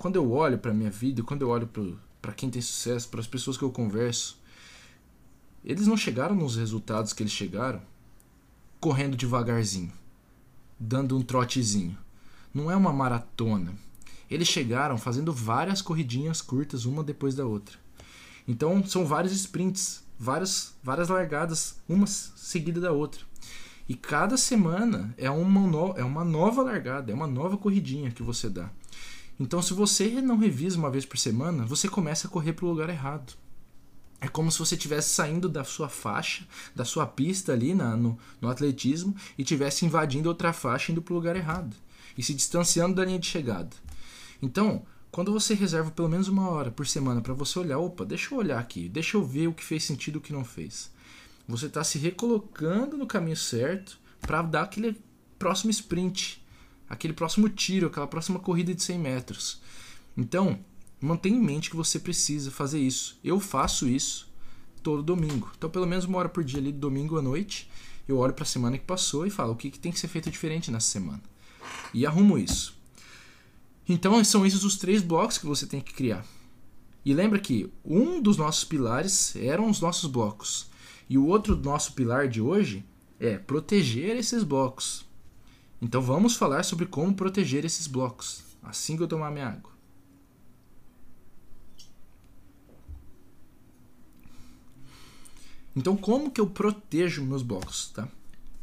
quando 0.00 0.16
eu 0.16 0.32
olho 0.32 0.56
para 0.56 0.72
minha 0.72 0.90
vida, 0.90 1.22
quando 1.22 1.42
eu 1.42 1.50
olho 1.50 1.68
para 2.22 2.32
quem 2.32 2.48
tem 2.48 2.62
sucesso, 2.62 3.06
para 3.10 3.20
as 3.20 3.26
pessoas 3.26 3.58
que 3.58 3.62
eu 3.62 3.70
converso, 3.70 4.40
eles 5.62 5.86
não 5.86 5.94
chegaram 5.94 6.34
nos 6.34 6.56
resultados 6.56 7.12
que 7.12 7.22
eles 7.22 7.34
chegaram 7.34 7.82
correndo 8.80 9.14
devagarzinho, 9.14 9.92
dando 10.78 11.18
um 11.18 11.20
trotezinho. 11.20 11.98
não 12.54 12.70
é 12.70 12.76
uma 12.76 12.94
maratona. 12.94 13.74
Eles 14.30 14.48
chegaram 14.48 14.96
fazendo 14.96 15.34
várias 15.34 15.82
corridinhas 15.82 16.40
curtas, 16.40 16.86
uma 16.86 17.04
depois 17.04 17.34
da 17.34 17.44
outra. 17.44 17.76
Então 18.48 18.82
são 18.86 19.04
vários 19.04 19.34
sprints, 19.34 20.02
várias, 20.18 20.74
várias 20.82 21.10
largadas, 21.10 21.78
uma 21.86 22.06
seguida 22.06 22.80
da 22.80 22.90
outra. 22.90 23.20
E 23.86 23.94
cada 23.94 24.38
semana 24.38 25.14
é 25.18 25.30
uma, 25.30 25.60
no, 25.66 25.92
é 25.94 26.02
uma 26.02 26.24
nova 26.24 26.62
largada, 26.62 27.12
é 27.12 27.14
uma 27.14 27.26
nova 27.26 27.58
corridinha 27.58 28.10
que 28.10 28.22
você 28.22 28.48
dá. 28.48 28.70
Então, 29.40 29.62
se 29.62 29.72
você 29.72 30.20
não 30.20 30.36
revisa 30.36 30.76
uma 30.76 30.90
vez 30.90 31.06
por 31.06 31.16
semana, 31.16 31.64
você 31.64 31.88
começa 31.88 32.28
a 32.28 32.30
correr 32.30 32.52
para 32.52 32.66
o 32.66 32.68
lugar 32.68 32.90
errado. 32.90 33.32
É 34.20 34.28
como 34.28 34.52
se 34.52 34.58
você 34.58 34.74
estivesse 34.74 35.14
saindo 35.14 35.48
da 35.48 35.64
sua 35.64 35.88
faixa, 35.88 36.46
da 36.76 36.84
sua 36.84 37.06
pista 37.06 37.54
ali 37.54 37.72
na, 37.72 37.96
no, 37.96 38.18
no 38.38 38.50
atletismo 38.50 39.16
e 39.38 39.42
estivesse 39.42 39.86
invadindo 39.86 40.28
outra 40.28 40.52
faixa 40.52 40.92
indo 40.92 41.00
para 41.00 41.14
o 41.14 41.16
lugar 41.16 41.36
errado 41.36 41.74
e 42.18 42.22
se 42.22 42.34
distanciando 42.34 42.96
da 42.96 43.04
linha 43.04 43.18
de 43.18 43.26
chegada. 43.26 43.70
Então, 44.42 44.84
quando 45.10 45.32
você 45.32 45.54
reserva 45.54 45.90
pelo 45.90 46.10
menos 46.10 46.28
uma 46.28 46.50
hora 46.50 46.70
por 46.70 46.86
semana 46.86 47.22
para 47.22 47.32
você 47.32 47.58
olhar, 47.58 47.78
opa, 47.78 48.04
deixa 48.04 48.34
eu 48.34 48.38
olhar 48.38 48.58
aqui, 48.58 48.90
deixa 48.90 49.16
eu 49.16 49.24
ver 49.24 49.46
o 49.46 49.54
que 49.54 49.64
fez 49.64 49.84
sentido 49.84 50.16
e 50.16 50.18
o 50.18 50.20
que 50.20 50.34
não 50.34 50.44
fez. 50.44 50.90
Você 51.48 51.64
está 51.64 51.82
se 51.82 51.98
recolocando 51.98 52.98
no 52.98 53.06
caminho 53.06 53.36
certo 53.38 53.98
para 54.20 54.42
dar 54.42 54.64
aquele 54.64 55.00
próximo 55.38 55.70
sprint, 55.70 56.39
aquele 56.90 57.14
próximo 57.14 57.48
tiro, 57.48 57.86
aquela 57.86 58.08
próxima 58.08 58.40
corrida 58.40 58.74
de 58.74 58.82
100 58.82 58.98
metros. 58.98 59.62
Então, 60.16 60.58
mantenha 61.00 61.36
em 61.36 61.40
mente 61.40 61.70
que 61.70 61.76
você 61.76 62.00
precisa 62.00 62.50
fazer 62.50 62.80
isso. 62.80 63.16
Eu 63.22 63.38
faço 63.38 63.88
isso 63.88 64.28
todo 64.82 65.02
domingo. 65.02 65.50
Então, 65.56 65.70
pelo 65.70 65.86
menos 65.86 66.04
uma 66.04 66.18
hora 66.18 66.28
por 66.28 66.42
dia 66.42 66.58
ali, 66.58 66.72
domingo 66.72 67.16
à 67.16 67.22
noite, 67.22 67.70
eu 68.08 68.18
olho 68.18 68.34
para 68.34 68.42
a 68.42 68.46
semana 68.46 68.76
que 68.76 68.84
passou 68.84 69.24
e 69.24 69.30
falo 69.30 69.52
o 69.52 69.56
que, 69.56 69.70
que 69.70 69.78
tem 69.78 69.92
que 69.92 70.00
ser 70.00 70.08
feito 70.08 70.30
diferente 70.30 70.70
nessa 70.70 70.88
semana. 70.88 71.22
E 71.94 72.04
arrumo 72.04 72.36
isso. 72.36 72.76
Então 73.88 74.22
são 74.24 74.44
esses 74.44 74.64
os 74.64 74.76
três 74.76 75.02
blocos 75.02 75.38
que 75.38 75.46
você 75.46 75.66
tem 75.66 75.80
que 75.80 75.94
criar. 75.94 76.24
E 77.04 77.14
lembra 77.14 77.38
que 77.38 77.72
um 77.84 78.20
dos 78.20 78.36
nossos 78.36 78.64
pilares 78.64 79.34
eram 79.36 79.70
os 79.70 79.80
nossos 79.80 80.10
blocos. 80.10 80.68
E 81.08 81.16
o 81.16 81.26
outro 81.26 81.56
nosso 81.56 81.92
pilar 81.92 82.28
de 82.28 82.40
hoje 82.40 82.84
é 83.18 83.38
proteger 83.38 84.16
esses 84.16 84.42
blocos. 84.42 85.04
Então 85.80 86.00
vamos 86.02 86.36
falar 86.36 86.62
sobre 86.62 86.86
como 86.86 87.14
proteger 87.14 87.64
esses 87.64 87.86
blocos. 87.86 88.42
Assim 88.62 88.96
que 88.96 89.02
eu 89.02 89.08
tomar 89.08 89.30
minha 89.30 89.48
água. 89.48 89.70
Então 95.74 95.96
como 95.96 96.30
que 96.30 96.40
eu 96.40 96.48
protejo 96.48 97.24
meus 97.24 97.42
blocos, 97.42 97.90
tá? 97.90 98.08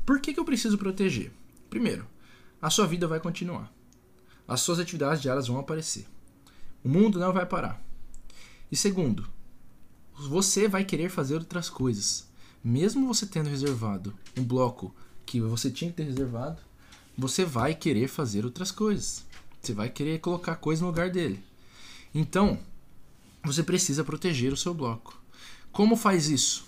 Por 0.06 0.20
que, 0.20 0.34
que 0.34 0.40
eu 0.40 0.46
preciso 0.46 0.78
proteger? 0.78 1.32
Primeiro, 1.70 2.06
a 2.62 2.70
sua 2.70 2.86
vida 2.86 3.08
vai 3.08 3.20
continuar 3.20 3.74
as 4.48 4.62
suas 4.62 4.80
atividades 4.80 5.22
diárias 5.22 5.48
vão 5.48 5.60
aparecer. 5.60 6.08
O 6.84 6.88
mundo 6.88 7.20
não 7.20 7.34
vai 7.34 7.46
parar. 7.46 7.84
E 8.72 8.78
segundo, 8.78 9.28
você 10.16 10.68
vai 10.68 10.86
querer 10.86 11.10
fazer 11.10 11.36
outras 11.36 11.70
coisas. 11.70 12.28
Mesmo 12.64 13.08
você 13.08 13.26
tendo 13.26 13.50
reservado 13.50 14.16
um 14.38 14.44
bloco 14.44 14.96
que 15.26 15.42
você 15.42 15.70
tinha 15.70 15.92
que 15.92 15.98
ter 15.98 16.04
reservado, 16.04 16.62
você 17.18 17.44
vai 17.44 17.74
querer 17.74 18.08
fazer 18.08 18.46
outras 18.46 18.72
coisas. 18.72 19.26
Você 19.62 19.74
vai 19.74 19.90
querer 19.90 20.20
colocar 20.20 20.56
coisa 20.56 20.82
no 20.82 20.88
lugar 20.88 21.10
dele. 21.10 21.44
Então, 22.14 22.60
você 23.44 23.64
precisa 23.64 24.04
proteger 24.04 24.54
o 24.54 24.58
seu 24.58 24.74
bloco. 24.74 25.20
Como 25.72 25.96
faz 25.96 26.30
isso? 26.30 26.66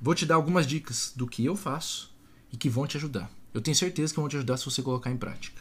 Vou 0.00 0.14
te 0.14 0.24
dar 0.24 0.36
algumas 0.36 0.66
dicas 0.66 1.12
do 1.16 1.26
que 1.26 1.44
eu 1.44 1.56
faço 1.56 2.14
e 2.52 2.56
que 2.56 2.68
vão 2.68 2.86
te 2.86 2.96
ajudar. 2.96 3.30
Eu 3.52 3.60
tenho 3.60 3.76
certeza 3.76 4.12
que 4.12 4.20
vão 4.20 4.28
te 4.28 4.36
ajudar 4.36 4.56
se 4.56 4.64
você 4.64 4.82
colocar 4.82 5.10
em 5.10 5.16
prática. 5.16 5.60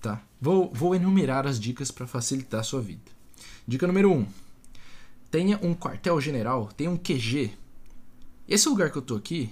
Tá? 0.00 0.22
Vou, 0.40 0.70
vou 0.72 0.94
enumerar 0.94 1.46
as 1.46 1.58
dicas 1.58 1.90
para 1.90 2.06
facilitar 2.06 2.60
a 2.60 2.64
sua 2.64 2.80
vida. 2.80 3.10
Dica 3.66 3.86
número 3.86 4.12
1. 4.12 4.18
Um, 4.18 4.26
tenha 5.30 5.58
um 5.62 5.74
quartel-general, 5.74 6.70
tenha 6.76 6.90
um 6.90 6.96
QG. 6.96 7.52
Esse 8.46 8.68
lugar 8.68 8.90
que 8.90 8.98
eu 8.98 9.02
tô 9.02 9.16
aqui, 9.16 9.50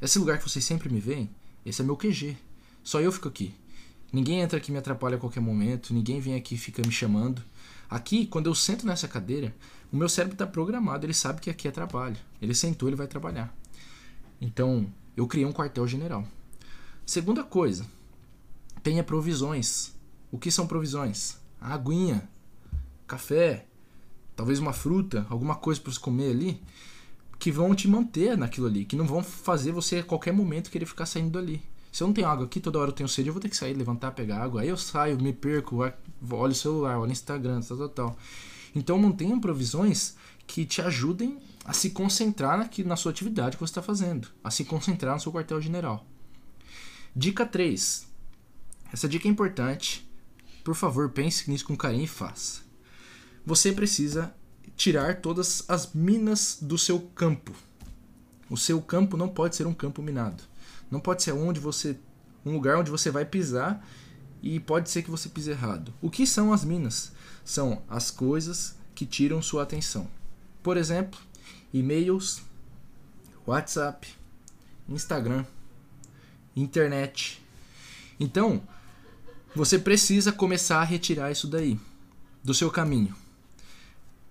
esse 0.00 0.18
lugar 0.18 0.38
que 0.38 0.48
vocês 0.48 0.64
sempre 0.64 0.88
me 0.88 1.00
veem, 1.00 1.28
esse 1.64 1.82
é 1.82 1.84
meu 1.84 1.96
QG. 1.96 2.36
Só 2.88 3.02
eu 3.02 3.12
fico 3.12 3.28
aqui. 3.28 3.54
Ninguém 4.10 4.40
entra 4.40 4.56
aqui 4.56 4.72
me 4.72 4.78
atrapalha 4.78 5.16
a 5.16 5.20
qualquer 5.20 5.40
momento, 5.40 5.92
ninguém 5.92 6.20
vem 6.20 6.34
aqui 6.34 6.54
e 6.54 6.58
fica 6.58 6.80
me 6.80 6.90
chamando. 6.90 7.42
Aqui, 7.86 8.24
quando 8.24 8.46
eu 8.46 8.54
sento 8.54 8.86
nessa 8.86 9.06
cadeira, 9.06 9.54
o 9.92 9.96
meu 9.98 10.08
cérebro 10.08 10.36
está 10.36 10.46
programado, 10.46 11.04
ele 11.04 11.12
sabe 11.12 11.42
que 11.42 11.50
aqui 11.50 11.68
é 11.68 11.70
trabalho. 11.70 12.16
Ele 12.40 12.54
sentou, 12.54 12.88
ele 12.88 12.96
vai 12.96 13.06
trabalhar. 13.06 13.54
Então, 14.40 14.90
eu 15.14 15.26
criei 15.26 15.44
um 15.44 15.52
quartel-general. 15.52 16.26
Segunda 17.04 17.44
coisa, 17.44 17.84
tenha 18.82 19.04
provisões. 19.04 19.94
O 20.32 20.38
que 20.38 20.50
são 20.50 20.66
provisões? 20.66 21.36
A 21.60 21.74
aguinha, 21.74 22.26
café, 23.06 23.66
talvez 24.34 24.60
uma 24.60 24.72
fruta, 24.72 25.26
alguma 25.28 25.56
coisa 25.56 25.78
para 25.78 25.92
você 25.92 26.00
comer 26.00 26.30
ali, 26.30 26.62
que 27.38 27.52
vão 27.52 27.74
te 27.74 27.86
manter 27.86 28.34
naquilo 28.34 28.66
ali, 28.66 28.86
que 28.86 28.96
não 28.96 29.04
vão 29.06 29.22
fazer 29.22 29.72
você 29.72 29.98
a 29.98 30.02
qualquer 30.02 30.32
momento 30.32 30.70
querer 30.70 30.86
ficar 30.86 31.04
saindo 31.04 31.32
dali. 31.32 31.62
Se 31.98 32.04
eu 32.04 32.06
não 32.06 32.14
tenho 32.14 32.28
água 32.28 32.46
aqui, 32.46 32.60
toda 32.60 32.78
hora 32.78 32.90
eu 32.90 32.94
tenho 32.94 33.08
sede, 33.08 33.28
eu 33.28 33.32
vou 33.32 33.42
ter 33.42 33.48
que 33.48 33.56
sair, 33.56 33.74
levantar, 33.74 34.12
pegar 34.12 34.40
água. 34.40 34.60
Aí 34.60 34.68
eu 34.68 34.76
saio, 34.76 35.20
me 35.20 35.32
perco, 35.32 35.78
olho 36.30 36.52
o 36.52 36.54
celular, 36.54 36.96
olho 36.96 37.08
o 37.08 37.12
Instagram, 37.12 37.60
tal, 37.60 37.76
tal, 37.76 37.88
tal. 37.88 38.16
Então 38.72 38.96
mantenha 38.96 39.36
provisões 39.40 40.14
que 40.46 40.64
te 40.64 40.80
ajudem 40.80 41.40
a 41.64 41.72
se 41.72 41.90
concentrar 41.90 42.60
aqui 42.60 42.84
na 42.84 42.94
sua 42.94 43.10
atividade 43.10 43.56
que 43.56 43.60
você 43.60 43.72
está 43.72 43.82
fazendo, 43.82 44.28
a 44.44 44.48
se 44.48 44.64
concentrar 44.64 45.14
no 45.16 45.20
seu 45.20 45.32
quartel-general. 45.32 46.06
Dica 47.16 47.44
3. 47.44 48.06
Essa 48.92 49.08
dica 49.08 49.26
é 49.26 49.30
importante. 49.32 50.08
Por 50.62 50.76
favor, 50.76 51.10
pense 51.10 51.50
nisso 51.50 51.64
com 51.64 51.76
carinho 51.76 52.04
e 52.04 52.06
faça. 52.06 52.60
Você 53.44 53.72
precisa 53.72 54.32
tirar 54.76 55.20
todas 55.20 55.64
as 55.68 55.92
minas 55.92 56.58
do 56.62 56.78
seu 56.78 57.00
campo. 57.00 57.52
O 58.48 58.56
seu 58.56 58.80
campo 58.80 59.16
não 59.16 59.28
pode 59.28 59.56
ser 59.56 59.66
um 59.66 59.74
campo 59.74 60.00
minado. 60.00 60.44
Não 60.90 61.00
pode 61.00 61.22
ser 61.22 61.32
onde 61.32 61.60
você 61.60 61.98
um 62.44 62.52
lugar 62.52 62.78
onde 62.78 62.90
você 62.90 63.10
vai 63.10 63.24
pisar 63.24 63.86
e 64.42 64.58
pode 64.60 64.90
ser 64.90 65.02
que 65.02 65.10
você 65.10 65.28
pise 65.28 65.50
errado. 65.50 65.92
O 66.00 66.10
que 66.10 66.26
são 66.26 66.52
as 66.52 66.64
minas? 66.64 67.12
São 67.44 67.82
as 67.88 68.10
coisas 68.10 68.76
que 68.94 69.04
tiram 69.04 69.42
sua 69.42 69.62
atenção. 69.62 70.08
Por 70.62 70.76
exemplo, 70.76 71.18
e-mails, 71.72 72.42
WhatsApp, 73.46 74.08
Instagram, 74.88 75.44
internet. 76.54 77.42
Então, 78.18 78.62
você 79.54 79.78
precisa 79.78 80.32
começar 80.32 80.80
a 80.80 80.84
retirar 80.84 81.30
isso 81.30 81.46
daí 81.46 81.78
do 82.42 82.54
seu 82.54 82.70
caminho. 82.70 83.14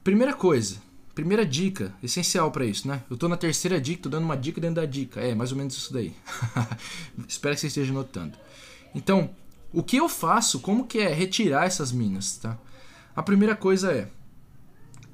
Primeira 0.03 0.33
coisa, 0.33 0.77
primeira 1.17 1.43
dica, 1.43 1.91
essencial 2.03 2.51
para 2.51 2.63
isso, 2.63 2.87
né? 2.87 3.01
Eu 3.09 3.17
tô 3.17 3.27
na 3.27 3.35
terceira 3.35 3.81
dica, 3.81 4.03
tô 4.03 4.09
dando 4.09 4.25
uma 4.25 4.37
dica 4.37 4.61
dentro 4.61 4.75
da 4.75 4.85
dica. 4.85 5.19
É, 5.19 5.33
mais 5.33 5.51
ou 5.51 5.57
menos 5.57 5.75
isso 5.75 5.91
daí. 5.91 6.13
Espero 7.27 7.55
que 7.55 7.61
você 7.61 7.67
esteja 7.67 7.91
notando. 7.91 8.37
Então, 8.93 9.31
o 9.73 9.81
que 9.81 9.97
eu 9.97 10.07
faço, 10.07 10.59
como 10.59 10.85
que 10.85 10.99
é 10.99 11.11
retirar 11.11 11.65
essas 11.65 11.91
minas, 11.91 12.37
tá? 12.37 12.55
A 13.15 13.23
primeira 13.23 13.55
coisa 13.55 13.91
é 13.91 14.07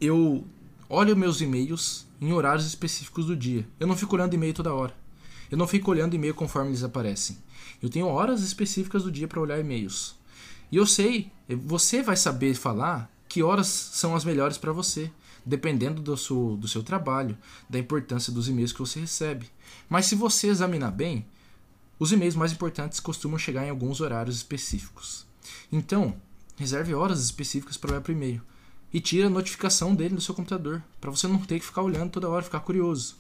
eu 0.02 0.46
olho 0.90 1.16
meus 1.16 1.40
e-mails 1.40 2.06
em 2.20 2.34
horários 2.34 2.66
específicos 2.66 3.28
do 3.28 3.36
dia. 3.38 3.66
Eu 3.80 3.88
não 3.88 3.96
fico 3.96 4.14
olhando 4.14 4.34
e-mail 4.34 4.54
toda 4.54 4.74
hora. 4.74 4.94
Eu 5.50 5.58
não 5.58 5.66
fico 5.66 5.90
olhando 5.90 6.16
e-mail 6.16 6.36
conforme 6.36 6.72
eles 6.72 6.84
aparecem. 6.84 7.38
Eu 7.82 7.90
tenho 7.90 8.08
horas 8.08 8.42
específicas 8.42 9.04
do 9.04 9.12
dia 9.12 9.26
para 9.30 9.40
olhar 9.40 9.58
e-mails. 9.58 10.18
E 10.70 10.76
eu 10.76 10.86
sei, 10.86 11.32
você 11.48 12.04
vai 12.04 12.18
saber 12.18 12.56
falar 12.56 13.10
que 13.30 13.42
horas 13.42 13.68
são 13.68 14.14
as 14.14 14.26
melhores 14.26 14.58
para 14.58 14.74
você, 14.74 15.10
dependendo 15.46 16.02
do 16.02 16.16
seu, 16.16 16.58
do 16.58 16.68
seu 16.68 16.84
trabalho, 16.84 17.38
da 17.70 17.80
importância 17.80 18.32
dos 18.32 18.48
e-mails 18.48 18.72
que 18.72 18.80
você 18.80 19.00
recebe. 19.00 19.50
Mas 19.90 20.06
se 20.06 20.16
você 20.16 20.48
examinar 20.48 20.92
bem, 20.92 21.26
os 22.00 22.12
e-mails 22.12 22.36
mais 22.36 22.52
importantes 22.52 23.00
costumam 23.00 23.38
chegar 23.38 23.66
em 23.66 23.70
alguns 23.70 24.02
horários 24.02 24.38
específicos. 24.38 25.26
Então, 25.72 26.16
reserve 26.58 26.94
horas 26.94 27.24
específicas 27.24 27.78
para 27.78 27.92
olhar 27.92 28.02
para 28.02 28.12
o 28.12 28.16
e-mail 28.16 28.42
e 28.94 29.02
tire 29.02 29.24
a 29.24 29.30
notificação 29.30 29.96
dele 29.96 30.14
no 30.14 30.22
seu 30.22 30.36
computador, 30.36 30.84
para 31.02 31.10
você 31.10 31.28
não 31.28 31.40
ter 31.40 31.60
que 31.60 31.66
ficar 31.66 31.82
olhando 31.82 32.12
toda 32.12 32.30
hora, 32.30 32.44
ficar 32.44 32.60
curioso. 32.60 33.16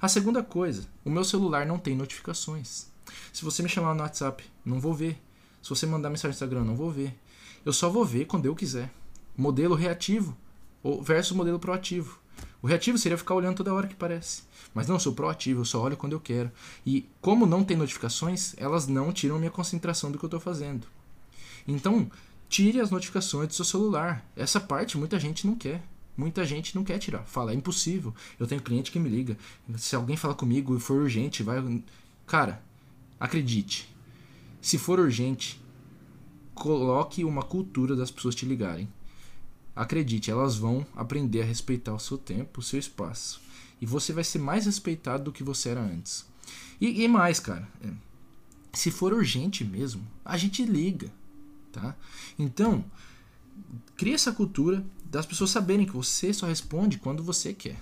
A 0.00 0.06
segunda 0.06 0.42
coisa, 0.42 0.86
o 1.04 1.10
meu 1.10 1.24
celular 1.24 1.66
não 1.66 1.78
tem 1.78 1.96
notificações. 1.96 2.86
Se 3.32 3.44
você 3.44 3.62
me 3.62 3.68
chamar 3.68 3.94
no 3.94 4.02
WhatsApp, 4.02 4.44
não 4.64 4.78
vou 4.78 4.92
ver. 4.92 5.20
Se 5.62 5.70
você 5.70 5.86
mandar 5.86 6.10
mensagem 6.10 6.30
no 6.30 6.34
Instagram, 6.34 6.64
não 6.64 6.76
vou 6.76 6.90
ver. 6.90 7.18
Eu 7.64 7.72
só 7.72 7.88
vou 7.88 8.04
ver 8.04 8.26
quando 8.26 8.46
eu 8.46 8.54
quiser. 8.54 8.92
Modelo 9.36 9.74
reativo 9.74 10.36
versus 11.02 11.36
modelo 11.36 11.58
proativo. 11.58 12.18
O 12.60 12.66
reativo 12.66 12.98
seria 12.98 13.18
ficar 13.18 13.34
olhando 13.34 13.56
toda 13.56 13.72
hora 13.72 13.86
que 13.86 13.94
parece. 13.94 14.42
Mas 14.74 14.86
não, 14.86 14.98
sou 14.98 15.12
proativo, 15.14 15.60
eu 15.60 15.64
só 15.64 15.80
olho 15.80 15.96
quando 15.96 16.12
eu 16.12 16.20
quero. 16.20 16.50
E 16.84 17.08
como 17.20 17.46
não 17.46 17.64
tem 17.64 17.76
notificações, 17.76 18.54
elas 18.56 18.86
não 18.86 19.12
tiram 19.12 19.38
minha 19.38 19.50
concentração 19.50 20.10
do 20.10 20.18
que 20.18 20.24
eu 20.24 20.28
estou 20.28 20.40
fazendo. 20.40 20.86
Então, 21.66 22.10
tire 22.48 22.80
as 22.80 22.90
notificações 22.90 23.48
do 23.48 23.54
seu 23.54 23.64
celular. 23.64 24.24
Essa 24.36 24.60
parte 24.60 24.98
muita 24.98 25.18
gente 25.18 25.46
não 25.46 25.54
quer. 25.54 25.82
Muita 26.16 26.44
gente 26.44 26.74
não 26.74 26.82
quer 26.82 26.98
tirar. 26.98 27.22
Fala, 27.24 27.52
é 27.52 27.54
impossível. 27.54 28.14
Eu 28.38 28.46
tenho 28.46 28.60
cliente 28.60 28.90
que 28.90 28.98
me 28.98 29.08
liga. 29.08 29.38
Se 29.76 29.94
alguém 29.94 30.16
falar 30.16 30.34
comigo 30.34 30.76
e 30.76 30.80
for 30.80 31.00
urgente, 31.00 31.44
vai. 31.44 31.82
Cara, 32.26 32.60
Acredite, 33.20 33.92
se 34.60 34.78
for 34.78 35.00
urgente, 35.00 35.60
coloque 36.54 37.24
uma 37.24 37.42
cultura 37.42 37.96
das 37.96 38.12
pessoas 38.12 38.34
te 38.34 38.46
ligarem. 38.46 38.88
Acredite, 39.78 40.28
elas 40.28 40.56
vão 40.56 40.84
aprender 40.96 41.40
a 41.40 41.44
respeitar 41.44 41.94
o 41.94 42.00
seu 42.00 42.18
tempo, 42.18 42.58
o 42.58 42.62
seu 42.64 42.80
espaço. 42.80 43.40
E 43.80 43.86
você 43.86 44.12
vai 44.12 44.24
ser 44.24 44.40
mais 44.40 44.66
respeitado 44.66 45.22
do 45.22 45.32
que 45.32 45.44
você 45.44 45.68
era 45.68 45.80
antes. 45.80 46.26
E, 46.80 47.04
e 47.04 47.06
mais, 47.06 47.38
cara, 47.38 47.68
é, 47.84 47.88
se 48.72 48.90
for 48.90 49.12
urgente 49.12 49.62
mesmo, 49.62 50.04
a 50.24 50.36
gente 50.36 50.64
liga, 50.64 51.12
tá? 51.70 51.94
Então, 52.36 52.84
cria 53.96 54.16
essa 54.16 54.32
cultura 54.32 54.84
das 55.04 55.24
pessoas 55.24 55.50
saberem 55.50 55.86
que 55.86 55.92
você 55.92 56.32
só 56.32 56.46
responde 56.46 56.98
quando 56.98 57.22
você 57.22 57.54
quer. 57.54 57.78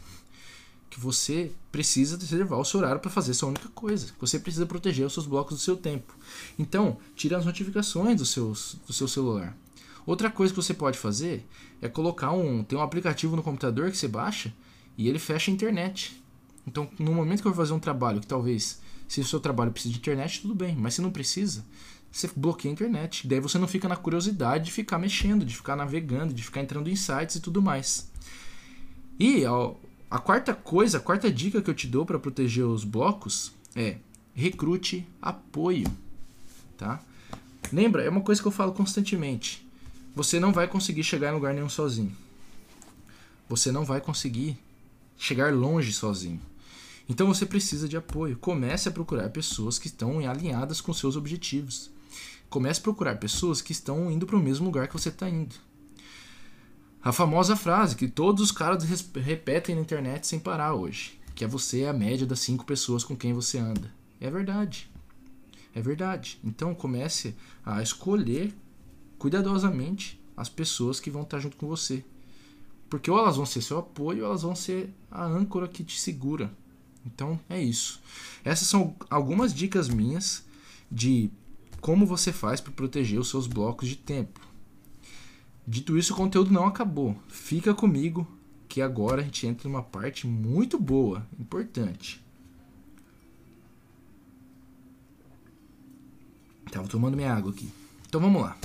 Que 0.91 1.01
você 1.01 1.51
precisa 1.73 2.19
reservar 2.19 2.59
o 2.59 2.65
seu 2.67 2.81
horário 2.81 3.01
para 3.01 3.11
fazer 3.11 3.31
essa 3.31 3.47
única 3.47 3.71
coisa. 3.71 4.13
Você 4.21 4.39
precisa 4.39 4.67
proteger 4.67 5.07
os 5.07 5.15
seus 5.15 5.25
blocos 5.25 5.57
do 5.57 5.63
seu 5.63 5.79
tempo. 5.79 6.15
Então, 6.59 6.99
tira 7.15 7.39
as 7.39 7.47
notificações 7.47 8.19
do, 8.19 8.27
seus, 8.27 8.77
do 8.87 8.93
seu 8.93 9.09
celular. 9.09 9.57
Outra 10.07 10.31
coisa 10.31 10.55
que 10.55 10.63
você 10.63 10.73
pode 10.73 10.97
fazer 10.97 11.45
é 11.83 11.89
colocar 11.89 12.31
um. 12.31 12.63
Tem 12.63 12.79
um 12.79 12.83
aplicativo 12.83 13.35
no 13.35 13.43
computador 13.43 13.91
que 13.91 13.97
você 13.97 14.07
baixa 14.07 14.55
e 14.97 15.09
ele 15.09 15.19
fecha 15.19 15.51
a 15.51 15.55
internet. 15.55 16.23
Então, 16.67 16.89
no 16.99 17.13
momento 17.13 17.43
que 17.43 17.49
eu 17.49 17.53
vou 17.53 17.65
fazer 17.65 17.75
um 17.75 17.81
trabalho 17.81 18.21
que 18.21 18.27
talvez, 18.27 18.81
se 19.09 19.21
o 19.21 19.25
seu 19.25 19.41
trabalho 19.41 19.73
precisa 19.73 19.93
de 19.93 19.99
internet, 20.01 20.43
tudo 20.43 20.55
bem, 20.55 20.77
mas 20.77 20.95
se 20.95 21.03
não 21.03 21.11
precisa, 21.11 21.65
você 22.11 22.31
bloqueia 22.35 22.73
a 22.73 22.75
internet. 22.75 23.27
Daí 23.27 23.41
você 23.41 23.59
não 23.59 23.69
fica 23.69 23.89
na 23.89 23.97
curiosidade 23.97 24.67
de 24.67 24.73
ficar 24.73 24.99
mexendo, 24.99 25.45
de 25.45 25.55
ficar 25.57 25.77
navegando, 25.77 26.33
de 26.33 26.43
ficar 26.43 26.63
entrando 26.63 26.89
em 26.89 26.97
sites 26.97 27.37
e 27.37 27.41
tudo 27.41 27.61
mais. 27.61 28.11
E 29.19 29.45
a, 30.11 30.19
quarta 30.19 30.55
coisa, 30.55 30.99
a 30.99 31.01
quarta 31.01 31.31
dica 31.31 31.61
que 31.61 31.69
eu 31.69 31.75
te 31.75 31.87
dou 31.87 32.07
para 32.07 32.19
proteger 32.19 32.65
os 32.65 32.85
blocos 32.85 33.53
é 33.75 33.99
recrute 34.35 35.07
apoio, 35.21 35.87
tá? 36.77 37.03
Lembra, 37.73 38.03
é 38.03 38.09
uma 38.09 38.21
coisa 38.21 38.41
que 38.41 38.47
eu 38.47 38.53
falo 38.53 38.73
constantemente. 38.73 39.66
Você 40.17 40.41
não 40.41 40.51
vai 40.51 40.67
conseguir 40.67 41.05
chegar 41.05 41.31
em 41.31 41.35
lugar 41.35 41.53
nenhum 41.53 41.69
sozinho. 41.69 42.17
Você 43.51 43.71
não 43.71 43.85
vai 43.85 44.01
conseguir 44.01 44.59
chegar 45.19 45.53
longe 45.53 45.93
sozinho. 45.93 46.41
Então 47.07 47.27
você 47.27 47.45
precisa 47.45 47.87
de 47.87 47.99
apoio. 47.99 48.39
Comece 48.39 48.89
a 48.89 48.91
procurar 48.91 49.29
pessoas 49.29 49.79
que 49.79 49.89
estão 49.89 50.19
alinhadas 50.27 50.81
com 50.81 50.95
seus 50.95 51.17
objetivos. 51.17 51.91
Comece 52.49 52.81
a 52.81 52.83
procurar 52.83 53.19
pessoas 53.19 53.61
que 53.61 53.73
estão 53.73 54.11
indo 54.11 54.27
para 54.27 54.37
o 54.37 54.43
mesmo 54.43 54.65
lugar 54.65 54.89
que 54.89 54.95
você 54.95 55.11
está 55.11 55.29
indo. 55.29 55.55
A 57.05 57.13
famosa 57.13 57.55
frase 57.55 57.95
que 57.95 58.09
todos 58.09 58.43
os 58.43 58.51
caras 58.51 58.85
repetem 59.15 59.75
na 59.75 59.83
internet 59.83 60.27
sem 60.27 60.41
parar 60.41 60.73
hoje, 60.73 61.21
que 61.35 61.45
é 61.45 61.47
você 61.47 61.83
é 61.83 61.91
a 61.91 61.93
média 61.93 62.27
das 62.27 62.41
cinco 62.41 62.65
pessoas 62.65 63.05
com 63.05 63.15
quem 63.15 63.35
você 63.35 63.59
anda. 63.59 63.93
É 64.19 64.31
verdade. 64.31 64.91
É 65.75 65.83
verdade. 65.83 66.41
Então 66.43 66.75
comece 66.75 67.37
a 67.63 67.83
escolher 67.83 68.55
cuidadosamente 69.19 70.21
as 70.37 70.49
pessoas 70.49 71.01
que 71.01 71.11
vão 71.11 71.23
estar 71.23 71.39
junto 71.39 71.57
com 71.57 71.67
você. 71.67 72.05
Porque 72.89 73.11
ou 73.11 73.19
elas 73.19 73.37
vão 73.37 73.47
ser 73.47 73.63
seu 73.63 73.79
apoio, 73.79 74.21
ou 74.23 74.31
elas 74.31 74.43
vão 74.43 74.55
ser 74.55 74.93
a 75.11 75.25
âncora 75.25 75.67
que 75.67 75.83
te 75.83 75.99
segura. 75.99 76.53
Então 77.05 77.39
é 77.49 77.61
isso. 77.61 78.01
Essas 78.45 78.69
são 78.69 78.95
algumas 79.09 79.55
dicas 79.55 79.89
minhas 79.89 80.45
de 80.91 81.31
como 81.81 82.07
você 82.07 82.33
faz 82.33 82.61
para 82.61 82.73
proteger 82.73 83.19
os 83.19 83.29
seus 83.29 83.47
blocos 83.47 83.89
de 83.89 83.97
tempo. 83.97 84.41
Dito 85.67 85.99
isso, 85.99 86.13
o 86.13 86.17
conteúdo 86.17 86.53
não 86.53 86.67
acabou. 86.67 87.17
Fica 87.29 87.75
comigo 87.75 88.27
que 88.69 88.81
agora 88.81 89.21
a 89.21 89.25
gente 89.25 89.47
entra 89.47 89.69
numa 89.69 89.83
parte 89.83 90.27
muito 90.27 90.79
boa, 90.79 91.27
importante. 91.39 92.23
Tava 96.71 96.87
tomando 96.89 97.17
minha 97.17 97.33
água 97.33 97.51
aqui. 97.51 97.69
Então 98.07 98.21
vamos 98.21 98.43
lá. 98.43 98.57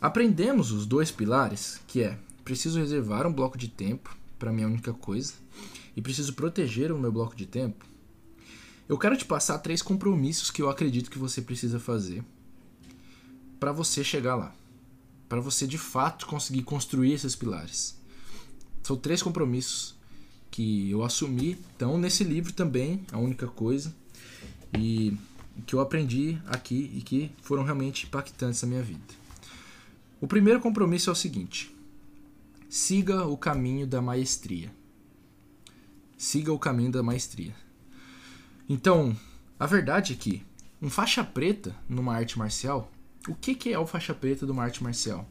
Aprendemos 0.00 0.72
os 0.72 0.86
dois 0.86 1.10
pilares, 1.10 1.78
que 1.86 2.02
é 2.02 2.18
preciso 2.42 2.78
reservar 2.78 3.26
um 3.26 3.32
bloco 3.32 3.58
de 3.58 3.68
tempo 3.68 4.16
para 4.38 4.50
minha 4.50 4.66
única 4.66 4.94
coisa 4.94 5.34
e 5.94 6.00
preciso 6.00 6.32
proteger 6.32 6.90
o 6.90 6.98
meu 6.98 7.12
bloco 7.12 7.36
de 7.36 7.44
tempo. 7.44 7.84
Eu 8.88 8.96
quero 8.96 9.14
te 9.14 9.26
passar 9.26 9.58
três 9.58 9.82
compromissos 9.82 10.50
que 10.50 10.62
eu 10.62 10.70
acredito 10.70 11.10
que 11.10 11.18
você 11.18 11.42
precisa 11.42 11.78
fazer 11.78 12.24
para 13.60 13.72
você 13.72 14.02
chegar 14.02 14.36
lá, 14.36 14.54
para 15.28 15.38
você 15.38 15.66
de 15.66 15.76
fato 15.76 16.26
conseguir 16.26 16.62
construir 16.62 17.12
esses 17.12 17.36
pilares. 17.36 17.94
São 18.82 18.96
três 18.96 19.22
compromissos 19.22 19.94
que 20.50 20.90
eu 20.90 21.04
assumi, 21.04 21.58
estão 21.72 21.98
nesse 21.98 22.24
livro 22.24 22.54
também, 22.54 23.04
a 23.12 23.18
única 23.18 23.46
coisa, 23.46 23.94
e 24.78 25.14
que 25.66 25.74
eu 25.74 25.80
aprendi 25.80 26.38
aqui 26.46 26.90
e 26.94 27.02
que 27.02 27.30
foram 27.42 27.64
realmente 27.64 28.06
impactantes 28.06 28.62
na 28.62 28.68
minha 28.68 28.82
vida. 28.82 29.19
O 30.20 30.26
primeiro 30.26 30.60
compromisso 30.60 31.08
é 31.08 31.12
o 31.12 31.16
seguinte: 31.16 31.74
siga 32.68 33.24
o 33.24 33.38
caminho 33.38 33.86
da 33.86 34.02
maestria. 34.02 34.70
Siga 36.18 36.52
o 36.52 36.58
caminho 36.58 36.92
da 36.92 37.02
maestria. 37.02 37.54
Então, 38.68 39.16
a 39.58 39.66
verdade 39.66 40.12
é 40.12 40.16
que 40.16 40.44
um 40.82 40.90
faixa 40.90 41.24
preta 41.24 41.74
numa 41.88 42.14
arte 42.14 42.38
marcial, 42.38 42.92
o 43.26 43.34
que, 43.34 43.54
que 43.54 43.72
é 43.72 43.78
o 43.78 43.86
faixa 43.86 44.12
preta 44.12 44.44
de 44.44 44.52
uma 44.52 44.62
arte 44.62 44.84
marcial? 44.84 45.26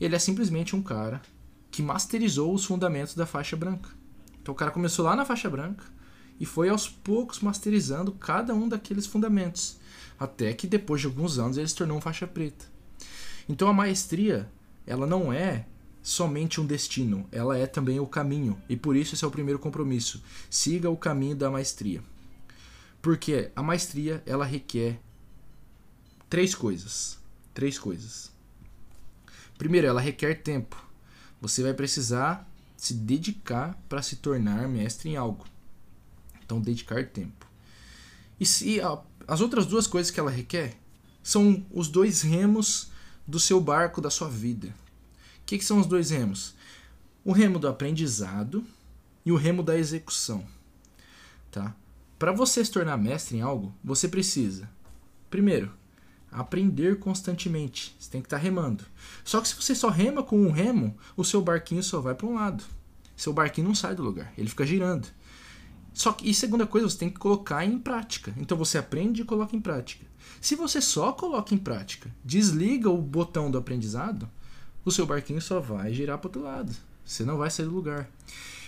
Ele 0.00 0.14
é 0.14 0.18
simplesmente 0.20 0.76
um 0.76 0.82
cara 0.82 1.20
que 1.70 1.82
masterizou 1.82 2.54
os 2.54 2.64
fundamentos 2.64 3.14
da 3.14 3.26
faixa 3.26 3.56
branca. 3.56 3.90
Então 4.40 4.54
o 4.54 4.56
cara 4.56 4.70
começou 4.70 5.04
lá 5.04 5.16
na 5.16 5.24
faixa 5.24 5.50
branca 5.50 5.84
e 6.38 6.46
foi 6.46 6.68
aos 6.68 6.88
poucos 6.88 7.40
masterizando 7.40 8.12
cada 8.12 8.54
um 8.54 8.68
daqueles 8.68 9.06
fundamentos, 9.06 9.78
até 10.18 10.52
que 10.52 10.66
depois 10.68 11.00
de 11.00 11.08
alguns 11.08 11.38
anos 11.38 11.56
ele 11.58 11.68
se 11.68 11.74
tornou 11.74 11.98
um 11.98 12.00
faixa 12.00 12.26
preta. 12.26 12.71
Então 13.48 13.68
a 13.68 13.72
maestria, 13.72 14.50
ela 14.86 15.06
não 15.06 15.32
é 15.32 15.66
somente 16.02 16.60
um 16.60 16.66
destino, 16.66 17.28
ela 17.30 17.56
é 17.56 17.66
também 17.66 18.00
o 18.00 18.06
caminho. 18.06 18.60
E 18.68 18.76
por 18.76 18.96
isso 18.96 19.14
esse 19.14 19.24
é 19.24 19.28
o 19.28 19.30
primeiro 19.30 19.58
compromisso. 19.58 20.22
Siga 20.50 20.90
o 20.90 20.96
caminho 20.96 21.36
da 21.36 21.50
maestria. 21.50 22.02
Porque 23.00 23.50
a 23.54 23.62
maestria, 23.62 24.22
ela 24.24 24.44
requer 24.44 25.00
três 26.30 26.54
coisas. 26.54 27.18
Três 27.52 27.78
coisas. 27.78 28.30
Primeiro, 29.58 29.86
ela 29.86 30.00
requer 30.00 30.42
tempo. 30.42 30.82
Você 31.40 31.62
vai 31.62 31.74
precisar 31.74 32.48
se 32.76 32.94
dedicar 32.94 33.78
para 33.88 34.02
se 34.02 34.16
tornar 34.16 34.68
mestre 34.68 35.10
em 35.10 35.16
algo. 35.16 35.44
Então, 36.44 36.60
dedicar 36.60 37.06
tempo. 37.06 37.46
E 38.40 38.46
se 38.46 38.80
a, 38.80 38.98
as 39.26 39.40
outras 39.40 39.66
duas 39.66 39.86
coisas 39.86 40.10
que 40.10 40.18
ela 40.18 40.30
requer 40.30 40.76
são 41.22 41.64
os 41.70 41.88
dois 41.88 42.22
remos 42.22 42.90
do 43.26 43.38
seu 43.38 43.60
barco 43.60 44.00
da 44.00 44.10
sua 44.10 44.28
vida. 44.28 44.68
O 44.68 45.44
que, 45.46 45.58
que 45.58 45.64
são 45.64 45.78
os 45.78 45.86
dois 45.86 46.10
remos? 46.10 46.54
O 47.24 47.32
remo 47.32 47.58
do 47.58 47.68
aprendizado 47.68 48.64
e 49.24 49.32
o 49.32 49.36
remo 49.36 49.62
da 49.62 49.78
execução. 49.78 50.44
Tá? 51.50 51.74
Para 52.18 52.32
você 52.32 52.64
se 52.64 52.70
tornar 52.70 52.96
mestre 52.96 53.36
em 53.36 53.40
algo, 53.40 53.74
você 53.82 54.08
precisa, 54.08 54.68
primeiro, 55.28 55.72
aprender 56.30 56.98
constantemente. 56.98 57.94
Você 57.98 58.10
tem 58.10 58.20
que 58.20 58.26
estar 58.26 58.38
tá 58.38 58.42
remando. 58.42 58.84
Só 59.24 59.40
que 59.40 59.48
se 59.48 59.54
você 59.54 59.74
só 59.74 59.88
rema 59.88 60.22
com 60.22 60.40
um 60.40 60.50
remo, 60.50 60.96
o 61.16 61.24
seu 61.24 61.42
barquinho 61.42 61.82
só 61.82 62.00
vai 62.00 62.14
para 62.14 62.26
um 62.26 62.34
lado. 62.34 62.64
Seu 63.16 63.32
barquinho 63.32 63.68
não 63.68 63.74
sai 63.74 63.94
do 63.94 64.02
lugar, 64.02 64.32
ele 64.36 64.48
fica 64.48 64.66
girando. 64.66 65.06
Só 65.92 66.12
que, 66.12 66.28
e 66.28 66.34
segunda 66.34 66.66
coisa, 66.66 66.88
você 66.88 66.98
tem 66.98 67.10
que 67.10 67.18
colocar 67.18 67.64
em 67.64 67.78
prática. 67.78 68.32
Então 68.36 68.56
você 68.56 68.78
aprende 68.78 69.22
e 69.22 69.24
coloca 69.24 69.54
em 69.54 69.60
prática. 69.60 70.04
Se 70.40 70.56
você 70.56 70.80
só 70.80 71.12
coloca 71.12 71.54
em 71.54 71.58
prática, 71.58 72.10
desliga 72.24 72.90
o 72.90 73.00
botão 73.00 73.50
do 73.50 73.58
aprendizado, 73.58 74.28
o 74.84 74.90
seu 74.90 75.06
barquinho 75.06 75.40
só 75.40 75.60
vai 75.60 75.92
girar 75.92 76.18
para 76.18 76.28
outro 76.28 76.42
lado. 76.42 76.74
Você 77.04 77.24
não 77.24 77.36
vai 77.36 77.50
sair 77.50 77.66
do 77.66 77.74
lugar. 77.74 78.08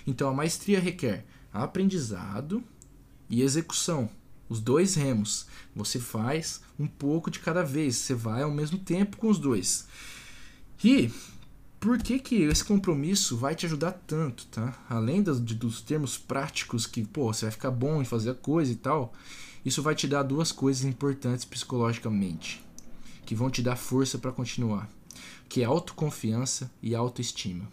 Então 0.07 0.29
a 0.29 0.35
maestria 0.35 0.79
requer 0.79 1.25
aprendizado 1.53 2.63
e 3.29 3.43
execução. 3.43 4.09
Os 4.49 4.61
dois 4.61 4.95
remos. 4.95 5.47
Você 5.75 5.99
faz 5.99 6.61
um 6.79 6.87
pouco 6.87 7.31
de 7.31 7.39
cada 7.39 7.63
vez. 7.63 7.97
Você 7.97 8.15
vai 8.15 8.43
ao 8.43 8.51
mesmo 8.51 8.79
tempo 8.79 9.17
com 9.17 9.29
os 9.29 9.39
dois. 9.39 9.89
E 10.85 11.11
por 11.85 11.99
que, 11.99 12.19
que 12.19 12.37
esse 12.45 12.65
compromisso 12.65 13.37
vai 13.37 13.55
te 13.55 13.67
ajudar 13.67 13.93
tanto, 14.07 14.47
tá? 14.47 14.75
Além 14.89 15.23
dos, 15.23 15.39
dos 15.39 15.83
termos 15.83 16.17
práticos 16.17 16.87
que, 16.87 17.05
pô, 17.05 17.31
você 17.31 17.45
vai 17.45 17.53
ficar 17.53 17.71
bom 17.71 18.01
em 18.01 18.07
fazer 18.07 18.31
a 18.31 18.35
coisa 18.35 18.73
e 18.73 18.75
tal, 18.75 19.13
isso 19.63 19.83
vai 19.83 19.95
te 19.95 20.09
dar 20.09 20.23
duas 20.23 20.51
coisas 20.51 20.83
importantes 20.83 21.45
psicologicamente, 21.45 22.65
que 23.27 23.35
vão 23.35 23.51
te 23.51 23.61
dar 23.61 23.77
força 23.77 24.17
para 24.17 24.33
continuar, 24.33 24.89
que 25.47 25.61
é 25.61 25.67
autoconfiança 25.67 26.71
e 26.83 26.95
autoestima. 26.95 27.69